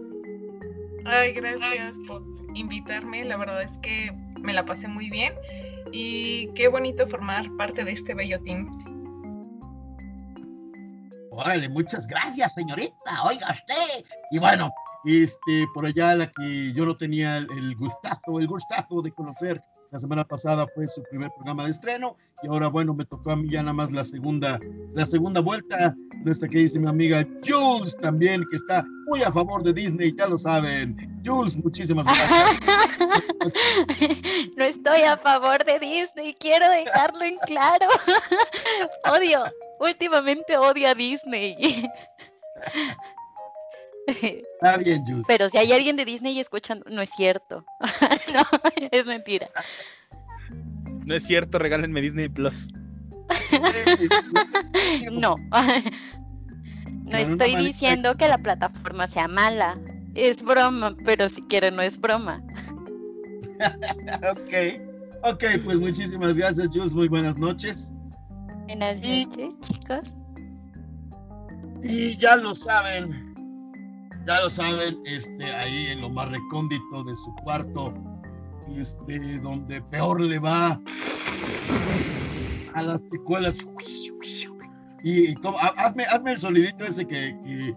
Ay, 1.06 1.34
gracias 1.34 1.96
por 2.08 2.24
invitarme. 2.56 3.26
La 3.26 3.38
verdad 3.38 3.62
es 3.62 3.78
que 3.80 4.12
me 4.42 4.54
la 4.54 4.66
pasé 4.66 4.88
muy 4.88 5.10
bien 5.10 5.34
y 5.92 6.48
qué 6.56 6.68
bonito 6.68 7.08
formar 7.08 7.46
parte 7.58 7.84
de 7.84 7.92
este 7.92 8.14
bello 8.14 8.42
team. 8.42 8.70
Órale, 11.32 11.70
muchas 11.70 12.08
gracias, 12.08 12.54
señorita. 12.56 13.24
Oiga 13.24 13.52
usted. 13.52 14.06
Y 14.32 14.40
bueno, 14.40 14.72
este, 15.06 15.66
por 15.74 15.86
allá 15.86 16.14
la 16.16 16.28
que 16.32 16.74
yo 16.74 16.86
no 16.86 16.98
tenía 16.98 17.38
el 17.38 17.76
gustazo, 17.78 18.40
el 18.40 18.48
gustazo 18.48 19.02
de 19.02 19.12
conocer 19.12 19.64
la 19.92 20.00
semana 20.00 20.26
pasada 20.26 20.66
fue 20.74 20.88
su 20.88 21.04
primer 21.04 21.30
programa 21.32 21.66
de 21.66 21.72
estreno 21.72 22.16
y 22.42 22.48
ahora, 22.48 22.70
bueno, 22.70 22.94
me 22.94 23.06
tocó 23.06 23.32
a 23.32 23.36
mí 23.36 23.50
ya 23.52 23.62
nada 23.62 23.74
más 23.74 23.92
la 23.92 24.04
segunda, 24.04 24.58
la 24.94 25.06
segunda 25.06 25.42
vuelta. 25.42 25.94
Nuestra 26.24 26.48
mi 26.48 26.88
amiga 26.88 27.28
Jules 27.46 27.98
también, 27.98 28.44
que 28.50 28.56
está 28.56 28.86
muy 29.08 29.22
a 29.22 29.32
favor 29.32 29.64
de 29.64 29.74
Disney, 29.74 30.14
ya 30.18 30.28
lo 30.28 30.38
saben. 30.38 30.96
Jules, 31.26 31.62
muchísimas 31.62 32.06
gracias. 32.06 32.60
no 34.56 34.64
estoy 34.64 35.02
a 35.02 35.18
favor 35.18 35.64
de 35.66 35.80
Disney, 35.80 36.36
quiero 36.40 36.70
dejarlo 36.70 37.26
en 37.26 37.36
claro. 37.46 37.88
odio, 39.14 39.44
últimamente 39.80 40.58
odio 40.58 40.88
a 40.88 40.96
Disney. 40.96 41.58
Está 44.62 44.78
bien, 44.78 45.04
Jules. 45.06 45.24
Pero 45.28 45.50
si 45.50 45.58
hay 45.58 45.72
alguien 45.72 45.96
de 45.96 46.06
Disney 46.06 46.40
escuchando, 46.40 46.86
no 46.90 47.02
es 47.02 47.10
cierto. 47.12 47.66
no, 48.34 48.44
es 48.92 49.06
mentira. 49.06 49.50
No 51.06 51.16
es 51.16 51.24
cierto, 51.24 51.60
regálenme 51.60 52.02
Disney 52.02 52.30
Plus. 52.30 52.70
no. 55.12 55.36
No 57.04 57.18
estoy 57.18 57.56
diciendo 57.56 58.16
que 58.16 58.28
la 58.28 58.38
plataforma 58.38 59.08
sea 59.08 59.28
mala. 59.28 59.80
Es 60.16 60.42
broma, 60.44 60.96
pero 61.06 61.30
si 61.30 61.42
quieren 61.44 61.76
no 61.76 61.82
es 61.82 62.00
broma. 62.00 62.44
ok. 64.32 64.82
Ok, 65.24 65.44
pues 65.64 65.78
muchísimas 65.78 66.36
gracias, 66.36 66.70
Jules. 66.74 66.94
Muy 66.94 67.08
buenas 67.08 67.38
noches. 67.38 67.94
Buenas 68.66 68.96
noches, 69.02 69.54
chicos. 69.62 70.14
Y 71.84 72.18
ya 72.18 72.36
lo 72.36 72.54
saben, 72.54 73.31
ya 74.26 74.42
lo 74.42 74.50
saben, 74.50 75.02
este, 75.06 75.46
ahí 75.46 75.88
en 75.88 76.02
lo 76.02 76.10
más 76.10 76.30
recóndito 76.32 77.04
de 77.04 77.16
su 77.16 77.34
cuarto, 77.44 77.94
este, 78.76 79.40
donde 79.40 79.82
peor 79.84 80.22
le 80.22 80.40
va 80.40 80.80
a 82.74 82.82
las 82.82 83.02
secuelas. 83.12 83.66
Y, 85.04 85.34
hazme, 85.78 86.04
hazme 86.06 86.32
el 86.32 86.38
sonidito 86.38 86.84
ese 86.86 87.06
que, 87.08 87.30
el, 87.30 87.76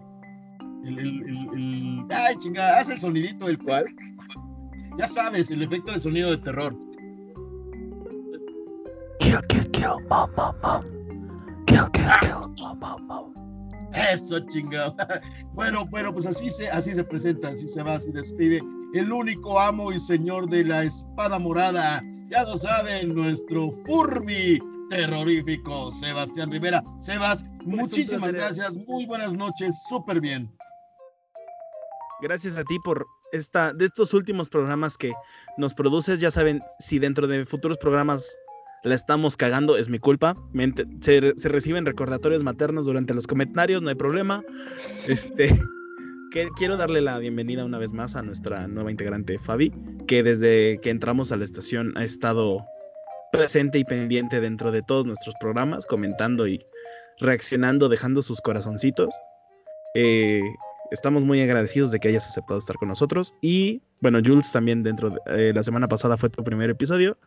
el, 0.85 1.23
el, 1.53 2.05
ay 2.11 2.35
chingada, 2.37 2.77
haz 2.79 2.89
el 2.89 2.99
sonidito 2.99 3.47
del 3.47 3.57
cual. 3.57 3.85
Ya 4.97 5.07
sabes, 5.07 5.51
el 5.51 5.63
efecto 5.63 5.91
de 5.91 5.99
sonido 5.99 6.31
de 6.31 6.37
terror. 6.37 6.75
Kill, 9.19 9.39
kill, 9.49 9.71
kill, 9.71 9.99
mom, 10.09 10.29
mom, 10.37 10.55
mom. 10.61 10.83
Kill, 11.65 11.89
kill, 11.91 12.11
kill, 12.55 12.75
mom. 12.79 13.34
Eso 14.11 14.39
chingado. 14.47 14.95
Bueno, 15.53 15.85
bueno, 15.85 16.13
pues 16.13 16.25
así 16.25 16.49
se, 16.49 16.69
así 16.69 16.93
se 16.93 17.03
presenta, 17.03 17.47
así 17.49 17.67
se 17.67 17.81
va, 17.81 17.95
así 17.95 18.11
despide 18.11 18.61
el 18.93 19.11
único 19.11 19.59
amo 19.59 19.91
y 19.91 19.99
señor 19.99 20.49
de 20.49 20.65
la 20.65 20.83
espada 20.83 21.39
morada. 21.39 22.01
Ya 22.29 22.43
lo 22.43 22.57
saben, 22.57 23.15
nuestro 23.15 23.71
Furby 23.85 24.59
terrorífico, 24.89 25.91
Sebastián 25.91 26.51
Rivera. 26.51 26.83
Sebas, 26.99 27.43
muchísimas 27.63 28.33
gracias, 28.33 28.75
muy 28.87 29.05
buenas 29.05 29.33
noches, 29.33 29.75
súper 29.87 30.19
bien. 30.19 30.51
Gracias 32.21 32.57
a 32.57 32.63
ti 32.63 32.77
por 32.83 33.05
esta, 33.31 33.73
de 33.73 33.85
estos 33.85 34.13
últimos 34.13 34.49
programas 34.49 34.97
que 34.97 35.13
nos 35.57 35.73
produces. 35.73 36.19
Ya 36.19 36.31
saben, 36.31 36.61
si 36.79 36.99
dentro 36.99 37.27
de 37.27 37.45
futuros 37.45 37.77
programas 37.77 38.37
la 38.83 38.95
estamos 38.95 39.37
cagando, 39.37 39.77
es 39.77 39.89
mi 39.89 39.99
culpa. 39.99 40.35
Se, 41.01 41.19
reciben 41.49 41.85
recordatorios 41.85 42.43
maternos 42.43 42.85
durante 42.85 43.13
los 43.13 43.27
comentarios, 43.27 43.81
no 43.81 43.89
hay 43.89 43.95
problema. 43.95 44.43
Este, 45.07 45.57
quiero 46.55 46.77
darle 46.77 47.01
la 47.01 47.17
bienvenida 47.17 47.65
una 47.65 47.77
vez 47.77 47.93
más 47.93 48.15
a 48.15 48.21
nuestra 48.21 48.67
nueva 48.67 48.91
integrante, 48.91 49.37
Fabi, 49.39 49.71
que 50.07 50.23
desde 50.23 50.79
que 50.81 50.89
entramos 50.89 51.31
a 51.31 51.37
la 51.37 51.45
estación 51.45 51.93
ha 51.97 52.03
estado 52.03 52.57
presente 53.31 53.79
y 53.79 53.83
pendiente 53.83 54.39
dentro 54.39 54.71
de 54.71 54.81
todos 54.81 55.05
nuestros 55.05 55.35
programas, 55.39 55.85
comentando 55.85 56.47
y 56.47 56.59
reaccionando, 57.19 57.89
dejando 57.89 58.21
sus 58.21 58.39
corazoncitos. 58.41 59.13
Eh, 59.93 60.41
estamos 60.91 61.25
muy 61.25 61.41
agradecidos 61.41 61.91
de 61.91 61.99
que 61.99 62.09
hayas 62.09 62.27
aceptado 62.27 62.59
estar 62.59 62.75
con 62.77 62.89
nosotros. 62.89 63.33
Y 63.41 63.81
bueno, 64.01 64.19
Jules 64.23 64.51
también 64.51 64.83
dentro 64.83 65.09
de 65.09 65.19
eh, 65.27 65.51
la 65.53 65.63
semana 65.63 65.87
pasada 65.87 66.17
fue 66.17 66.29
tu 66.29 66.43
primer 66.43 66.69
episodio. 66.69 67.17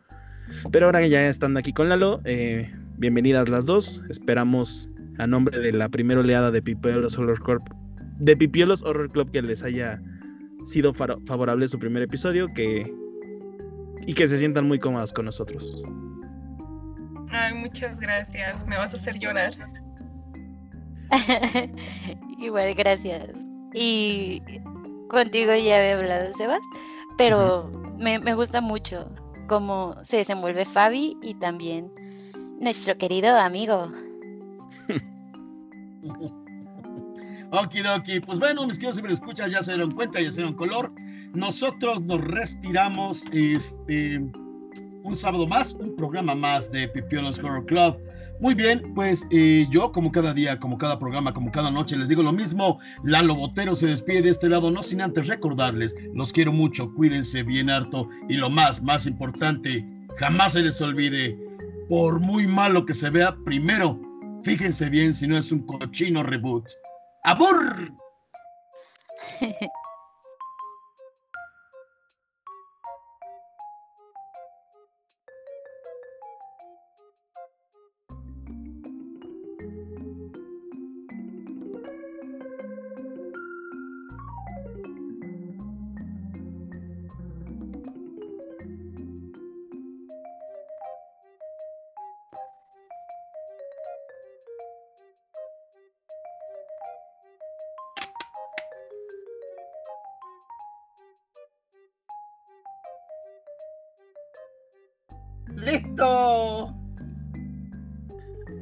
Pero 0.71 0.87
ahora 0.87 0.99
que 0.99 1.09
ya 1.09 1.27
están 1.27 1.57
aquí 1.57 1.73
con 1.73 1.89
Lalo, 1.89 2.21
eh, 2.25 2.71
bienvenidas 2.97 3.49
las 3.49 3.65
dos. 3.65 4.03
Esperamos 4.09 4.89
a 5.17 5.27
nombre 5.27 5.57
de 5.59 5.73
la 5.73 5.89
primera 5.89 6.19
oleada 6.19 6.51
de 6.51 6.61
Pipiolos 6.61 7.17
Horror 7.17 7.41
Club, 7.41 7.61
de 8.19 8.35
Pipiolos 8.35 8.83
Horror 8.83 9.11
Club 9.11 9.31
que 9.31 9.41
les 9.41 9.63
haya 9.63 10.01
sido 10.65 10.93
favorable 10.93 11.67
su 11.67 11.79
primer 11.79 12.03
episodio 12.03 12.47
que, 12.53 12.91
y 14.05 14.13
que 14.13 14.27
se 14.27 14.37
sientan 14.37 14.67
muy 14.67 14.79
cómodas 14.79 15.13
con 15.13 15.25
nosotros. 15.25 15.83
Ay, 17.31 17.53
muchas 17.55 17.99
gracias. 17.99 18.65
Me 18.67 18.77
vas 18.77 18.93
a 18.93 18.97
hacer 18.97 19.19
llorar. 19.19 19.53
Igual, 22.39 22.73
gracias. 22.75 23.29
Y 23.73 24.41
contigo 25.09 25.53
ya 25.53 25.77
había 25.77 25.97
hablado, 25.97 26.33
Sebas, 26.33 26.61
pero 27.17 27.69
me, 27.97 28.19
me 28.19 28.33
gusta 28.33 28.61
mucho 28.61 29.11
cómo 29.49 29.95
se 30.05 30.17
desenvuelve 30.17 30.63
Fabi 30.63 31.17
y 31.21 31.33
también 31.33 31.91
nuestro 32.61 32.97
querido 32.97 33.35
amigo. 33.35 33.91
Okidoki, 37.51 38.19
pues 38.19 38.39
bueno, 38.39 38.67
mis 38.67 38.77
queridos 38.77 39.01
me 39.01 39.11
escuchan, 39.11 39.49
ya 39.49 39.63
se 39.63 39.71
dieron 39.71 39.91
cuenta, 39.91 40.21
ya 40.21 40.29
se 40.29 40.41
dieron 40.41 40.53
color. 40.53 40.91
Nosotros 41.33 41.99
nos 42.03 42.21
retiramos 42.21 43.23
este, 43.33 44.19
un 45.03 45.17
sábado 45.17 45.47
más, 45.47 45.73
un 45.73 45.95
programa 45.95 46.35
más 46.35 46.71
de 46.71 46.87
Pipiolos 46.87 47.39
Horror 47.39 47.65
Club. 47.65 47.97
Muy 48.39 48.53
bien, 48.53 48.93
pues 48.95 49.27
eh, 49.31 49.67
yo 49.69 49.91
como 49.91 50.13
cada 50.13 50.33
día, 50.33 50.57
como 50.59 50.77
cada 50.77 50.97
programa, 50.97 51.33
como 51.33 51.51
cada 51.51 51.69
noche 51.69 51.97
les 51.97 52.07
digo 52.07 52.23
lo 52.23 52.31
mismo, 52.31 52.79
Lalo 53.03 53.35
Botero 53.35 53.75
se 53.75 53.87
despide 53.87 54.21
de 54.21 54.29
este 54.29 54.47
lado, 54.47 54.71
no 54.71 54.81
sin 54.81 55.01
antes 55.01 55.27
recordarles, 55.27 55.93
los 56.13 56.31
quiero 56.31 56.53
mucho, 56.53 56.93
cuídense 56.93 57.43
bien 57.43 57.69
harto 57.69 58.07
y 58.29 58.37
lo 58.37 58.49
más, 58.49 58.81
más 58.81 59.05
importante, 59.05 59.85
jamás 60.15 60.53
se 60.53 60.61
les 60.61 60.79
olvide, 60.79 61.37
por 61.89 62.21
muy 62.21 62.47
malo 62.47 62.85
que 62.85 62.93
se 62.93 63.09
vea, 63.09 63.35
primero, 63.43 63.99
fíjense 64.43 64.87
bien 64.89 65.13
si 65.13 65.27
no 65.27 65.37
es 65.37 65.51
un 65.51 65.65
cochino 65.65 66.23
reboot. 66.23 66.65
¡Abur! 67.25 67.91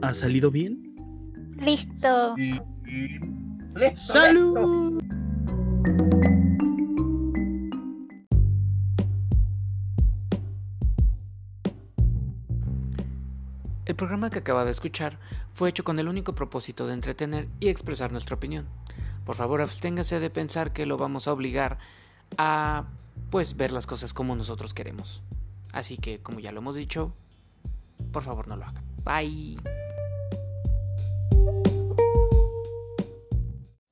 ¿Ha 0.07 0.13
salido 0.13 0.51
bien? 0.51 0.95
Listo. 1.59 2.33
¡Salud! 3.93 5.03
El 13.83 13.95
programa 13.97 14.29
que 14.29 14.39
acaba 14.39 14.63
de 14.63 14.71
escuchar 14.71 15.19
fue 15.53 15.67
hecho 15.67 15.83
con 15.83 15.99
el 15.99 16.07
único 16.07 16.33
propósito 16.35 16.87
de 16.87 16.93
entretener 16.93 17.49
y 17.59 17.67
expresar 17.67 18.13
nuestra 18.13 18.37
opinión. 18.37 18.65
Por 19.25 19.35
favor, 19.35 19.59
absténgase 19.59 20.21
de 20.21 20.29
pensar 20.29 20.71
que 20.71 20.85
lo 20.85 20.95
vamos 20.95 21.27
a 21.27 21.33
obligar 21.33 21.79
a 22.37 22.85
pues 23.29 23.57
ver 23.57 23.73
las 23.73 23.85
cosas 23.85 24.13
como 24.13 24.37
nosotros 24.37 24.73
queremos. 24.73 25.21
Así 25.73 25.97
que, 25.97 26.21
como 26.21 26.39
ya 26.39 26.53
lo 26.53 26.59
hemos 26.59 26.77
dicho, 26.77 27.13
por 28.13 28.23
favor 28.23 28.47
no 28.47 28.55
lo 28.55 28.63
hagan. 28.63 28.85
Bye. 29.03 29.57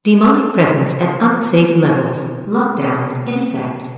Demonic 0.05 0.53
presence 0.53 1.01
at 1.01 1.19
unsafe 1.19 1.77
levels. 1.77 2.27
Lockdown 2.47 3.27
in 3.27 3.47
effect. 3.47 3.94